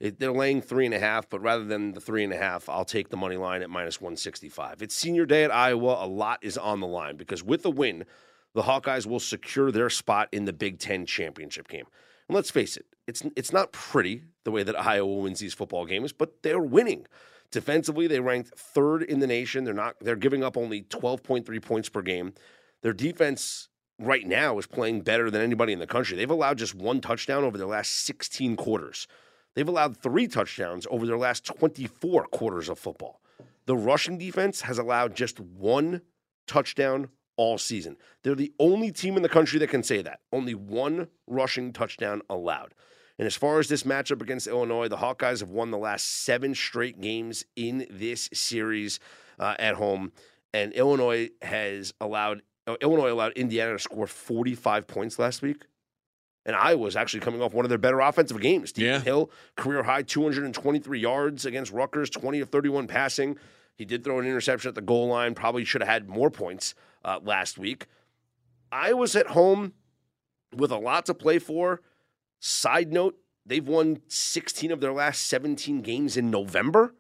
It, 0.05 0.21
they're 0.21 0.33
laying 0.33 0.61
three 0.61 0.85
and 0.85 0.95
a 0.95 0.99
half, 0.99 1.31
but 1.31 1.41
rather 1.41 1.65
than 1.65 1.93
the 1.93 2.01
three 2.01 2.25
and 2.25 2.33
a 2.33 2.37
half, 2.37 2.69
I'll 2.69 2.85
take 2.85 3.09
the 3.09 3.17
money 3.17 3.39
line 3.39 3.63
at 3.63 3.71
minus 3.71 4.03
165. 4.03 4.83
It's 4.83 4.95
senior 4.95 5.25
day 5.25 5.45
at 5.45 5.51
Iowa. 5.51 5.97
A 5.99 6.07
lot 6.07 6.41
is 6.43 6.59
on 6.59 6.81
the 6.81 6.87
line 6.87 7.17
because 7.17 7.43
with 7.43 7.65
a 7.65 7.71
win, 7.71 8.05
the 8.53 8.65
Hawkeyes 8.65 9.07
will 9.07 9.19
secure 9.19 9.73
their 9.73 9.89
spot 9.89 10.29
in 10.31 10.45
the 10.45 10.53
Big 10.53 10.79
Ten 10.79 11.07
championship 11.07 11.69
game. 11.69 11.87
And 12.29 12.37
let's 12.37 12.51
face 12.51 12.77
it, 12.77 12.85
it's, 13.07 13.23
it's 13.35 13.51
not 13.51 13.73
pretty 13.73 14.25
the 14.45 14.51
way 14.51 14.63
that 14.63 14.79
Iowa 14.79 15.21
wins 15.21 15.41
these 15.41 15.55
football 15.55 15.87
games, 15.87 16.13
but 16.13 16.43
they're 16.43 16.61
winning. 16.61 17.07
Defensively, 17.51 18.07
they 18.07 18.21
ranked 18.21 18.59
third 18.59 19.03
in 19.03 19.21
the 19.21 19.27
nation. 19.27 19.65
They're 19.65 19.73
not 19.73 19.97
they're 20.03 20.17
giving 20.17 20.45
up 20.45 20.59
only 20.59 20.83
12.3 20.83 21.63
points 21.63 21.89
per 21.89 22.03
game. 22.03 22.35
Their 22.83 22.93
defense 22.93 23.71
right 23.99 24.27
now 24.27 24.59
is 24.59 24.67
playing 24.67 25.01
better 25.01 25.31
than 25.31 25.41
anybody 25.41 25.73
in 25.73 25.79
the 25.79 25.87
country. 25.87 26.15
They've 26.15 26.31
allowed 26.31 26.59
just 26.59 26.75
one 26.75 27.01
touchdown 27.01 27.43
over 27.43 27.57
their 27.57 27.67
last 27.67 28.05
16 28.05 28.57
quarters. 28.57 29.07
They've 29.55 29.69
allowed 29.69 29.97
three 29.97 30.27
touchdowns 30.27 30.87
over 30.91 31.07
their 31.07 31.19
last 31.19 31.45
24 31.45 32.25
quarters 32.27 32.69
of 32.69 32.79
football. 32.79 33.21
The 33.67 33.77
rushing 33.77 34.19
defense 34.19 34.63
has 34.63 34.79
allowed 34.79 35.15
just 35.15 35.41
one 35.41 36.03
touchdown 36.47 37.09
all 37.37 37.59
season. 37.59 37.97
They're 38.23 38.35
the 38.35 38.53
only 38.59 38.93
team 38.93 39.17
in 39.17 39.23
the 39.23 39.29
country 39.29 39.59
that 39.61 39.71
can 39.71 39.83
say 39.83 40.03
that. 40.03 40.21
Only 40.33 40.55
one 40.55 41.09
rushing 41.27 41.73
touchdown 41.73 42.23
allowed. 42.29 42.75
And 43.19 43.27
as 43.27 43.37
far 43.37 43.61
as 43.61 43.69
this 43.69 43.85
matchup 43.85 44.21
against 44.23 44.47
Illinois, 44.47 44.89
the 44.89 44.97
Hawkeyes 44.97 45.41
have 45.41 45.49
won 45.49 45.71
the 45.71 45.79
last 45.79 46.25
seven 46.25 46.55
straight 46.55 47.01
games 47.01 47.45
in 47.55 47.87
this 47.89 48.29
series 48.33 48.99
uh, 49.39 49.55
at 49.59 49.77
home, 49.77 50.13
and 50.53 50.73
Illinois 50.73 51.31
has 51.43 51.95
allowed 52.01 52.43
uh, 52.67 52.77
Illinois 52.81 53.13
allowed 53.13 53.33
Indiana 53.33 53.73
to 53.73 53.79
score 53.79 54.07
45 54.07 54.87
points 54.87 55.19
last 55.19 55.43
week. 55.43 55.65
And 56.47 56.55
Iowa 56.55 56.87
is 56.87 56.97
actually 56.97 57.21
coming 57.21 57.41
off 57.41 57.55
one 57.55 57.65
of 57.65 57.69
their 57.71 57.79
better 57.79 58.01
offensive 58.01 58.41
games. 58.41 58.73
Deacon 58.73 58.91
Yeah. 58.93 59.01
Hill, 59.01 59.31
career 59.57 59.83
high 59.83 60.03
223 60.03 61.01
yards 61.01 61.47
against 61.47 61.73
Rutgers, 61.73 62.11
20 62.11 62.41
of 62.41 62.51
31 62.51 62.87
passing. 62.87 63.39
He 63.77 63.85
did 63.85 64.05
throw 64.05 64.19
an 64.19 64.27
interception 64.27 64.69
at 64.69 64.75
the 64.75 64.83
goal 64.83 65.09
line. 65.09 65.35
Probably 65.35 65.65
should 65.65 65.81
have 65.81 65.89
had 65.89 66.09
more 66.09 66.31
points 66.31 66.75
uh, 67.05 67.21
last 67.23 67.59
week. 67.59 67.87
Iowa's 68.71 69.17
at 69.17 69.29
home 69.29 69.73
with 70.55 70.71
a 70.71 70.77
lot 70.79 71.07
to 71.07 71.15
play 71.15 71.39
for. 71.39 71.81
Side 72.41 72.93
note, 72.93 73.17
they've 73.47 73.67
won 73.67 74.03
16 74.09 74.71
of 74.71 74.81
their 74.81 74.93
last 74.93 75.23
17 75.23 75.81
games 75.81 76.17
in 76.17 76.31
November. 76.31 76.95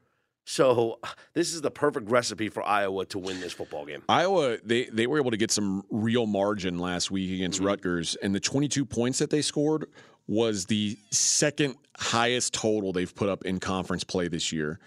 So 0.44 0.98
this 1.34 1.54
is 1.54 1.60
the 1.62 1.70
perfect 1.70 2.10
recipe 2.10 2.48
for 2.48 2.62
Iowa 2.62 3.06
to 3.06 3.18
win 3.18 3.40
this 3.40 3.52
football 3.52 3.84
game. 3.86 4.02
Iowa, 4.08 4.58
they, 4.64 4.84
they 4.86 5.06
were 5.06 5.18
able 5.18 5.30
to 5.30 5.36
get 5.36 5.50
some 5.50 5.84
real 5.90 6.26
margin 6.26 6.78
last 6.78 7.10
week 7.10 7.32
against 7.32 7.58
Mm-hmm. 7.58 7.66
Rutgers, 7.68 8.14
and 8.16 8.34
the 8.34 8.40
22 8.40 8.84
points 8.84 9.18
that 9.18 9.30
they 9.30 9.42
scored 9.42 9.86
was 10.26 10.66
the 10.66 10.96
second 11.10 11.76
highest 11.98 12.54
total 12.54 12.92
they've 12.92 13.14
put 13.14 13.28
up 13.28 13.44
in 13.44 13.60
conference 13.60 14.04
play 14.04 14.26
this 14.28 14.52
year. 14.52 14.78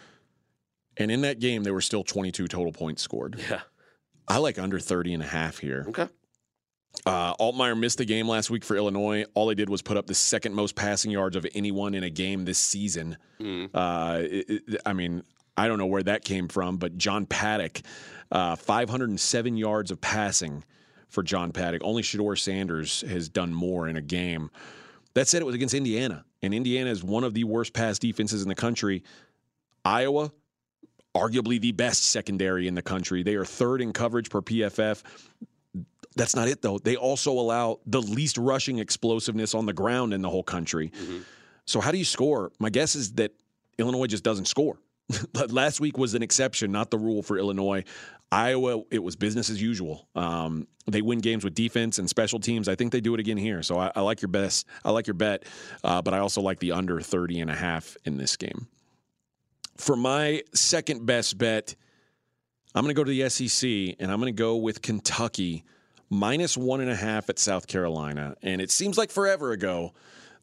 And 0.97 1.11
in 1.11 1.21
that 1.21 1.39
game, 1.39 1.63
there 1.63 1.73
were 1.75 1.81
still 1.81 2.03
22 2.03 2.47
total 2.47 2.71
points 2.73 3.03
scored. 3.03 3.39
Yeah. 3.49 3.61
I 4.27 4.39
like 4.39 4.57
under 4.57 4.79
30 4.79 5.13
and 5.13 5.23
a 5.23 5.27
half 5.27 5.59
here. 5.59 5.85
Okay. 5.89 6.07
Uh, 7.05 7.35
Altmyer 7.35 7.79
missed 7.79 7.99
the 7.99 8.05
game 8.05 8.27
last 8.27 8.49
week 8.49 8.63
for 8.65 8.75
Illinois. 8.75 9.23
All 9.35 9.45
they 9.45 9.53
did 9.55 9.69
was 9.69 9.83
put 9.83 9.95
up 9.95 10.07
the 10.07 10.15
second 10.15 10.55
most 10.55 10.75
passing 10.75 11.11
yards 11.11 11.35
of 11.35 11.45
anyone 11.53 11.93
in 11.93 12.03
a 12.03 12.09
game 12.09 12.43
this 12.45 12.57
season. 12.57 13.17
Mm. 13.39 13.69
Uh, 13.73 14.21
it- 14.23 14.49
it- 14.67 14.81
I 14.87 14.93
mean, 14.93 15.23
I 15.57 15.67
don't 15.67 15.79
know 15.79 15.87
where 15.87 16.03
that 16.03 16.23
came 16.23 16.47
from, 16.47 16.77
but 16.77 16.97
John 16.97 17.25
Paddock, 17.25 17.81
uh, 18.31 18.55
507 18.55 19.57
yards 19.57 19.89
of 19.89 19.99
passing 19.99 20.63
for 21.09 21.23
John 21.23 21.51
Paddock. 21.51 21.81
Only 21.83 22.03
Shedeur 22.03 22.37
Sanders 22.37 23.01
has 23.01 23.27
done 23.27 23.53
more 23.53 23.87
in 23.87 23.97
a 23.97 24.01
game. 24.01 24.51
That 25.15 25.27
said, 25.27 25.41
it 25.41 25.45
was 25.45 25.55
against 25.55 25.73
Indiana, 25.73 26.25
and 26.43 26.53
Indiana 26.53 26.91
is 26.91 27.03
one 27.03 27.23
of 27.23 27.33
the 27.33 27.43
worst 27.43 27.73
pass 27.73 27.97
defenses 27.97 28.43
in 28.43 28.49
the 28.49 28.55
country. 28.55 29.03
Iowa, 29.83 30.31
arguably 31.15 31.59
the 31.59 31.71
best 31.71 32.03
secondary 32.03 32.67
in 32.67 32.75
the 32.75 32.81
country. 32.83 33.23
They 33.23 33.35
are 33.35 33.45
third 33.45 33.81
in 33.81 33.93
coverage 33.93 34.29
per 34.29 34.41
PFF. 34.41 35.01
That's 36.15 36.35
not 36.35 36.47
it, 36.47 36.61
though. 36.61 36.77
They 36.77 36.95
also 36.95 37.31
allow 37.31 37.79
the 37.85 38.01
least 38.01 38.37
rushing 38.37 38.77
explosiveness 38.77 39.55
on 39.55 39.65
the 39.65 39.73
ground 39.73 40.13
in 40.13 40.21
the 40.21 40.29
whole 40.29 40.43
country. 40.43 40.89
Mm-hmm. 40.89 41.19
So, 41.65 41.79
how 41.79 41.91
do 41.91 41.97
you 41.97 42.05
score? 42.05 42.51
My 42.59 42.69
guess 42.69 42.95
is 42.95 43.13
that 43.13 43.33
Illinois 43.77 44.07
just 44.07 44.23
doesn't 44.23 44.45
score. 44.45 44.77
Last 45.49 45.79
week 45.79 45.97
was 45.97 46.13
an 46.13 46.21
exception, 46.21 46.71
not 46.71 46.91
the 46.91 46.97
rule 46.97 47.23
for 47.23 47.37
Illinois. 47.37 47.83
Iowa, 48.31 48.83
it 48.91 48.99
was 48.99 49.15
business 49.15 49.49
as 49.49 49.61
usual. 49.61 50.07
Um, 50.15 50.67
they 50.85 51.01
win 51.01 51.19
games 51.19 51.43
with 51.43 51.53
defense 51.53 51.97
and 51.97 52.09
special 52.09 52.39
teams. 52.39 52.67
I 52.67 52.75
think 52.75 52.91
they 52.91 52.99
do 52.99 53.13
it 53.13 53.19
again 53.19 53.37
here. 53.37 53.63
So 53.63 53.79
I, 53.79 53.91
I 53.95 54.01
like 54.01 54.21
your 54.21 54.29
best. 54.29 54.67
I 54.83 54.91
like 54.91 55.07
your 55.07 55.13
bet, 55.13 55.45
uh, 55.83 56.01
but 56.01 56.13
I 56.13 56.19
also 56.19 56.41
like 56.41 56.59
the 56.59 56.73
under 56.73 56.99
30 56.99 57.39
and 57.39 57.49
a 57.49 57.55
half 57.55 57.95
in 58.03 58.17
this 58.17 58.35
game. 58.35 58.67
For 59.77 59.95
my 59.95 60.43
second 60.53 61.05
best 61.05 61.37
bet, 61.37 61.75
I'm 62.75 62.83
going 62.83 62.93
to 62.93 62.99
go 62.99 63.03
to 63.03 63.11
the 63.11 63.29
SEC 63.29 63.95
and 63.99 64.11
I'm 64.11 64.19
going 64.19 64.33
to 64.33 64.37
go 64.37 64.57
with 64.57 64.81
Kentucky 64.81 65.63
minus 66.09 66.57
one 66.57 66.81
and 66.81 66.89
a 66.89 66.95
half 66.95 67.29
at 67.29 67.39
South 67.39 67.67
Carolina. 67.67 68.35
And 68.41 68.61
it 68.61 68.71
seems 68.71 68.97
like 68.97 69.11
forever 69.11 69.51
ago 69.51 69.93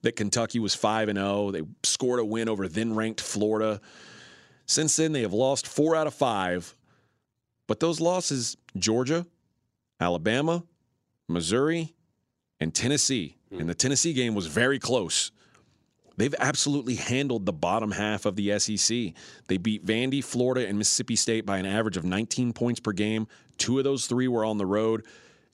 that 0.03 0.17
Kentucky 0.17 0.59
was 0.59 0.75
5 0.75 1.09
and 1.09 1.19
0. 1.19 1.51
They 1.51 1.63
scored 1.83 2.21
a 2.21 2.25
win 2.25 2.49
over 2.49 2.69
then 2.69 2.95
ranked 2.95 3.21
Florida. 3.21 3.81
Since 4.67 4.97
then, 4.97 5.13
they 5.13 5.23
have 5.23 5.33
lost 5.33 5.67
four 5.67 5.95
out 5.95 6.07
of 6.07 6.15
five. 6.15 6.75
But 7.67 7.81
those 7.81 8.01
losses 8.01 8.57
Georgia, 8.77 9.27
Alabama, 10.01 10.65
Missouri, 11.29 11.95
and 12.61 12.75
Tennessee. 12.75 13.37
Mm. 13.53 13.61
And 13.61 13.69
the 13.69 13.75
Tennessee 13.75 14.13
game 14.13 14.35
was 14.35 14.47
very 14.47 14.79
close. 14.79 15.31
They've 16.17 16.35
absolutely 16.39 16.95
handled 16.95 17.45
the 17.45 17.53
bottom 17.53 17.91
half 17.91 18.25
of 18.25 18.37
the 18.37 18.59
SEC. 18.59 19.15
They 19.49 19.57
beat 19.57 19.85
Vandy, 19.85 20.23
Florida, 20.23 20.67
and 20.67 20.79
Mississippi 20.79 21.17
State 21.17 21.45
by 21.45 21.59
an 21.59 21.67
average 21.67 21.97
of 21.97 22.05
19 22.05 22.53
points 22.53 22.79
per 22.79 22.93
game. 22.93 23.27
Two 23.59 23.79
of 23.79 23.85
those 23.85 24.07
three 24.07 24.29
were 24.29 24.45
on 24.45 24.59
the 24.59 24.67
road. 24.67 25.05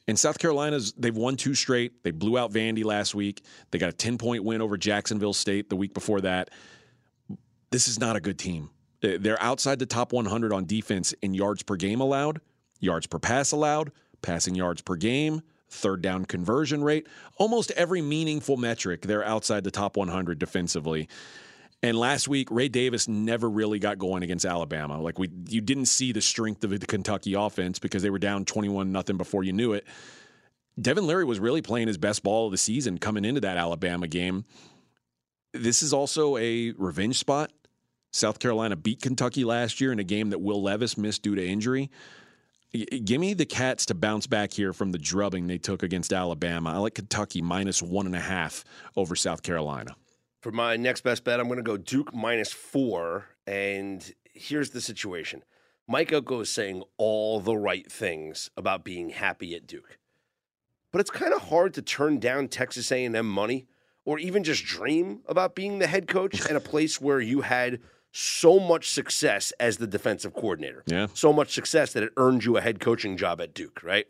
And 0.07 0.19
South 0.19 0.39
Carolina's 0.39 0.93
they've 0.93 1.17
won 1.17 1.37
two 1.37 1.55
straight. 1.55 2.03
They 2.03 2.11
blew 2.11 2.37
out 2.37 2.53
Vandy 2.53 2.85
last 2.85 3.15
week. 3.15 3.43
They 3.71 3.79
got 3.79 3.91
a 3.91 3.93
10 3.93 4.19
point 4.19 4.45
win 4.45 4.61
over 4.61 4.77
Jacksonville 4.77 5.33
State 5.33 5.71
the 5.71 5.77
week 5.77 5.95
before 5.95 6.21
that. 6.23 6.51
This 7.71 7.87
is 7.87 7.99
not 7.99 8.17
a 8.17 8.21
good 8.21 8.39
team. 8.39 8.71
They're 9.01 9.43
outside 9.43 9.79
the 9.79 9.87
top 9.87 10.13
100 10.13 10.53
on 10.53 10.67
defense 10.67 11.13
in 11.23 11.35
yards 11.35 11.63
per 11.63 11.77
game 11.77 12.01
allowed, 12.01 12.41
yards 12.81 13.07
per 13.07 13.19
pass 13.19 13.53
allowed, 13.53 13.93
passing 14.23 14.55
yards 14.55 14.83
per 14.83 14.97
game, 14.97 15.43
third 15.69 16.03
down 16.03 16.27
conversion 16.27 16.85
rate. 16.85 17.07
Almost 17.37 17.71
every 17.73 18.03
meaningful 18.03 18.57
metric, 18.57 19.03
they're 19.03 19.25
outside 19.25 19.65
the 19.65 19.71
top 19.71 19.97
100 19.97 20.39
defensively. 20.39 21.09
And 21.83 21.99
last 21.99 22.29
week, 22.29 22.51
Ray 22.51 22.69
Davis 22.69 23.09
never 23.09 23.49
really 23.49 23.79
got 23.79 23.97
going 23.97 24.23
against 24.23 24.45
Alabama. 24.45 25.01
Like 25.01 25.19
we, 25.19 25.31
you 25.49 25.63
didn't 25.63 25.87
see 25.87 26.13
the 26.13 26.21
strength 26.21 26.63
of 26.63 26.79
the 26.79 26.87
Kentucky 26.87 27.33
offense 27.33 27.79
because 27.79 28.03
they 28.03 28.11
were 28.11 28.19
down 28.19 28.45
21 28.45 28.93
nothing 28.93 29.17
before 29.17 29.45
you 29.45 29.55
knew 29.55 29.73
it. 29.73 29.87
Devin 30.79 31.07
Leary 31.07 31.25
was 31.25 31.41
really 31.41 31.63
playing 31.63 31.89
his 31.89 31.99
best 31.99 32.23
ball 32.23 32.47
of 32.47 32.53
the 32.53 32.59
season 32.59 32.99
coming 32.99 33.25
into 33.25 33.41
that 33.41 33.57
Alabama 33.57 34.09
game. 34.09 34.45
This 35.53 35.83
is 35.83 35.93
also 35.93 36.37
a 36.37 36.73
revenge 36.73 37.19
spot. 37.19 37.51
South 38.13 38.39
Carolina 38.39 38.77
beat 38.77 39.03
Kentucky 39.03 39.45
last 39.45 39.81
year 39.81 39.93
in 39.93 39.99
a 39.99 40.05
game 40.05 40.31
that 40.31 40.41
Will 40.41 40.63
Levis 40.63 40.99
missed 40.99 41.23
due 41.23 41.35
to 41.35 41.47
injury. 41.47 41.91
Give 42.73 43.21
me 43.21 43.35
the 43.35 43.47
Cats 43.47 43.87
to 43.87 43.95
bounce 43.95 44.27
back 44.27 44.53
here 44.53 44.73
from 44.73 44.93
the 44.93 44.99
drubbing 44.99 45.47
they 45.47 45.59
took 45.59 45.83
against 45.83 46.13
Alabama. 46.13 46.71
I 46.71 46.79
like 46.79 46.95
Kentucky 46.95 47.43
minus 47.43 47.83
one 47.83 48.07
and 48.07 48.15
a 48.15 48.21
half 48.21 48.65
over 48.97 49.17
South 49.17 49.43
Carolina. 49.43 49.97
For 50.41 50.53
my 50.53 50.77
next 50.77 51.03
best 51.03 51.25
bet, 51.25 51.41
I'm 51.41 51.47
going 51.47 51.59
to 51.59 51.65
go 51.65 51.77
Duke 51.77 52.15
minus 52.15 52.53
four. 52.53 53.27
And 53.47 54.13
here's 54.33 54.71
the 54.71 54.81
situation 54.81 55.43
Mike 55.89 56.13
Elko 56.13 56.41
is 56.41 56.51
saying 56.51 56.85
all 56.97 57.41
the 57.41 57.57
right 57.57 57.91
things 57.91 58.51
about 58.57 58.85
being 58.85 59.11
happy 59.11 59.55
at 59.55 59.67
Duke. 59.67 59.99
But 60.93 61.01
it's 61.01 61.11
kind 61.11 61.33
of 61.33 61.43
hard 61.43 61.75
to 61.75 61.83
turn 61.83 62.19
down 62.19 62.49
Texas 62.49 62.91
A&M 62.91 63.29
money 63.29 63.67
or 64.05 64.19
even 64.19 64.43
just 64.43 64.65
dream 64.65 65.21
about 65.27 65.55
being 65.55 65.79
the 65.79 65.87
head 65.87 66.09
coach 66.09 66.41
at 66.49 66.57
a 66.57 66.61
place 66.61 67.01
where 67.01 67.21
you 67.21 67.43
had– 67.43 67.81
so 68.13 68.59
much 68.59 68.91
success 68.91 69.53
as 69.61 69.77
the 69.77 69.87
defensive 69.87 70.35
coordinator. 70.35 70.83
Yeah. 70.87 71.07
So 71.15 71.33
much 71.33 71.53
success 71.53 71.93
that 71.93 72.03
it 72.03 72.13
earned 72.17 72.45
you 72.45 72.57
a 72.57 72.61
head 72.61 72.81
coaching 72.81 73.17
job 73.17 73.41
at 73.41 73.55
Duke, 73.55 73.83
right? 73.83 74.07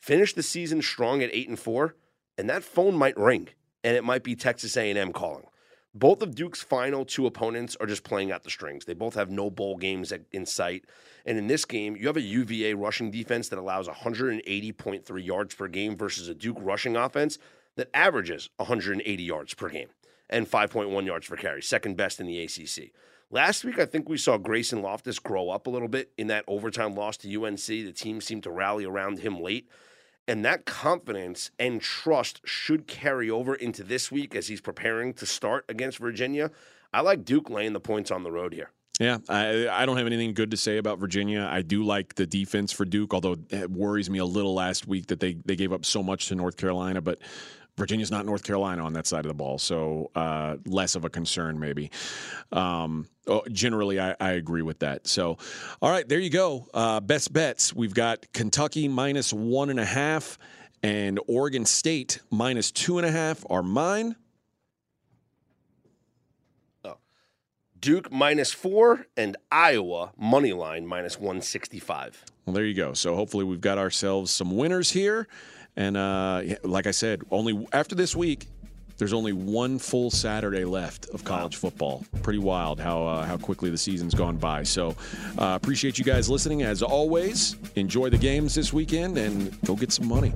Finish 0.00 0.34
the 0.34 0.42
season 0.42 0.82
strong 0.82 1.22
at 1.22 1.30
8 1.32 1.48
and 1.48 1.58
4, 1.58 1.94
and 2.36 2.48
that 2.50 2.64
phone 2.64 2.94
might 2.94 3.16
ring 3.16 3.48
and 3.84 3.96
it 3.96 4.04
might 4.04 4.24
be 4.24 4.34
Texas 4.34 4.76
A&M 4.76 5.12
calling. 5.12 5.46
Both 5.94 6.22
of 6.22 6.34
Duke's 6.34 6.62
final 6.62 7.04
two 7.04 7.26
opponents 7.26 7.76
are 7.80 7.86
just 7.86 8.04
playing 8.04 8.30
out 8.30 8.42
the 8.42 8.50
strings. 8.50 8.84
They 8.84 8.94
both 8.94 9.14
have 9.14 9.30
no 9.30 9.50
bowl 9.50 9.76
games 9.76 10.12
in 10.32 10.46
sight. 10.46 10.84
And 11.24 11.38
in 11.38 11.46
this 11.46 11.64
game, 11.64 11.96
you 11.96 12.06
have 12.06 12.16
a 12.16 12.22
UVA 12.22 12.74
rushing 12.74 13.10
defense 13.10 13.48
that 13.48 13.58
allows 13.58 13.88
180.3 13.88 15.26
yards 15.26 15.54
per 15.54 15.68
game 15.68 15.96
versus 15.96 16.28
a 16.28 16.34
Duke 16.34 16.58
rushing 16.60 16.96
offense 16.96 17.38
that 17.76 17.88
averages 17.94 18.50
180 18.56 19.22
yards 19.22 19.54
per 19.54 19.68
game 19.68 19.88
and 20.28 20.48
5.1 20.48 21.06
yards 21.06 21.26
per 21.26 21.36
carry, 21.36 21.62
second 21.62 21.96
best 21.96 22.20
in 22.20 22.26
the 22.26 22.42
ACC. 22.42 22.92
Last 23.30 23.62
week, 23.62 23.78
I 23.78 23.84
think 23.84 24.08
we 24.08 24.16
saw 24.16 24.38
Grayson 24.38 24.80
Loftis 24.80 25.22
grow 25.22 25.50
up 25.50 25.66
a 25.66 25.70
little 25.70 25.88
bit 25.88 26.12
in 26.16 26.28
that 26.28 26.44
overtime 26.46 26.94
loss 26.94 27.18
to 27.18 27.44
UNC. 27.44 27.66
The 27.66 27.92
team 27.92 28.22
seemed 28.22 28.44
to 28.44 28.50
rally 28.50 28.86
around 28.86 29.18
him 29.18 29.42
late. 29.42 29.68
And 30.26 30.44
that 30.46 30.64
confidence 30.64 31.50
and 31.58 31.80
trust 31.80 32.40
should 32.44 32.86
carry 32.86 33.30
over 33.30 33.54
into 33.54 33.82
this 33.82 34.10
week 34.10 34.34
as 34.34 34.48
he's 34.48 34.62
preparing 34.62 35.12
to 35.14 35.26
start 35.26 35.66
against 35.68 35.98
Virginia. 35.98 36.50
I 36.92 37.02
like 37.02 37.26
Duke 37.26 37.50
laying 37.50 37.74
the 37.74 37.80
points 37.80 38.10
on 38.10 38.22
the 38.22 38.32
road 38.32 38.54
here. 38.54 38.70
Yeah, 38.98 39.18
I, 39.28 39.68
I 39.68 39.86
don't 39.86 39.96
have 39.98 40.06
anything 40.06 40.32
good 40.32 40.50
to 40.50 40.56
say 40.56 40.78
about 40.78 40.98
Virginia. 40.98 41.46
I 41.50 41.62
do 41.62 41.84
like 41.84 42.14
the 42.14 42.26
defense 42.26 42.72
for 42.72 42.84
Duke, 42.84 43.14
although 43.14 43.36
it 43.50 43.70
worries 43.70 44.10
me 44.10 44.18
a 44.18 44.24
little 44.24 44.54
last 44.54 44.88
week 44.88 45.06
that 45.06 45.20
they, 45.20 45.34
they 45.44 45.54
gave 45.54 45.72
up 45.72 45.84
so 45.84 46.02
much 46.02 46.28
to 46.28 46.34
North 46.34 46.56
Carolina. 46.56 47.00
But 47.00 47.20
Virginia's 47.78 48.10
not 48.10 48.26
North 48.26 48.42
Carolina 48.42 48.84
on 48.84 48.92
that 48.94 49.06
side 49.06 49.24
of 49.24 49.28
the 49.28 49.34
ball, 49.34 49.56
so 49.56 50.10
uh, 50.16 50.56
less 50.66 50.96
of 50.96 51.04
a 51.04 51.10
concern 51.10 51.58
maybe. 51.60 51.90
Um, 52.52 53.06
oh, 53.28 53.42
generally, 53.52 54.00
I, 54.00 54.16
I, 54.20 54.32
agree 54.32 54.62
with 54.62 54.80
that. 54.80 55.06
So, 55.06 55.38
all 55.80 55.90
right, 55.90 56.06
there 56.08 56.18
you 56.18 56.28
go. 56.28 56.66
Uh, 56.74 56.98
best 56.98 57.32
bets. 57.32 57.72
We've 57.72 57.94
got 57.94 58.32
Kentucky 58.32 58.88
minus 58.88 59.32
one 59.32 59.70
and 59.70 59.78
a 59.78 59.84
half 59.84 60.38
and 60.82 61.20
Oregon 61.28 61.64
State 61.64 62.20
minus 62.30 62.72
two 62.72 62.98
and 62.98 63.06
a 63.06 63.10
half 63.10 63.44
are 63.48 63.62
mine. 63.62 64.16
Oh. 66.84 66.98
Duke 67.78 68.10
minus 68.10 68.52
four 68.52 69.06
and 69.16 69.36
Iowa 69.52 70.12
money 70.18 70.52
line 70.52 70.84
minus 70.84 71.16
165. 71.18 72.24
Well, 72.44 72.54
there 72.54 72.64
you 72.64 72.74
go. 72.74 72.92
So 72.92 73.14
hopefully 73.14 73.44
we've 73.44 73.60
got 73.60 73.78
ourselves 73.78 74.32
some 74.32 74.56
winners 74.56 74.90
here. 74.90 75.28
And 75.78 75.96
uh, 75.96 76.42
like 76.64 76.88
I 76.88 76.90
said, 76.90 77.22
only 77.30 77.66
after 77.72 77.94
this 77.94 78.16
week, 78.16 78.48
there's 78.98 79.12
only 79.12 79.32
one 79.32 79.78
full 79.78 80.10
Saturday 80.10 80.64
left 80.64 81.08
of 81.10 81.22
college 81.22 81.54
football. 81.54 82.04
Pretty 82.24 82.40
wild 82.40 82.80
how 82.80 83.06
uh, 83.06 83.24
how 83.24 83.36
quickly 83.36 83.70
the 83.70 83.78
season's 83.78 84.12
gone 84.12 84.36
by. 84.36 84.64
So 84.64 84.96
uh, 85.38 85.56
appreciate 85.62 85.96
you 85.96 86.04
guys 86.04 86.28
listening 86.28 86.64
as 86.64 86.82
always. 86.82 87.54
Enjoy 87.76 88.10
the 88.10 88.18
games 88.18 88.56
this 88.56 88.72
weekend 88.72 89.16
and 89.16 89.56
go 89.62 89.76
get 89.76 89.92
some 89.92 90.08
money. 90.08 90.32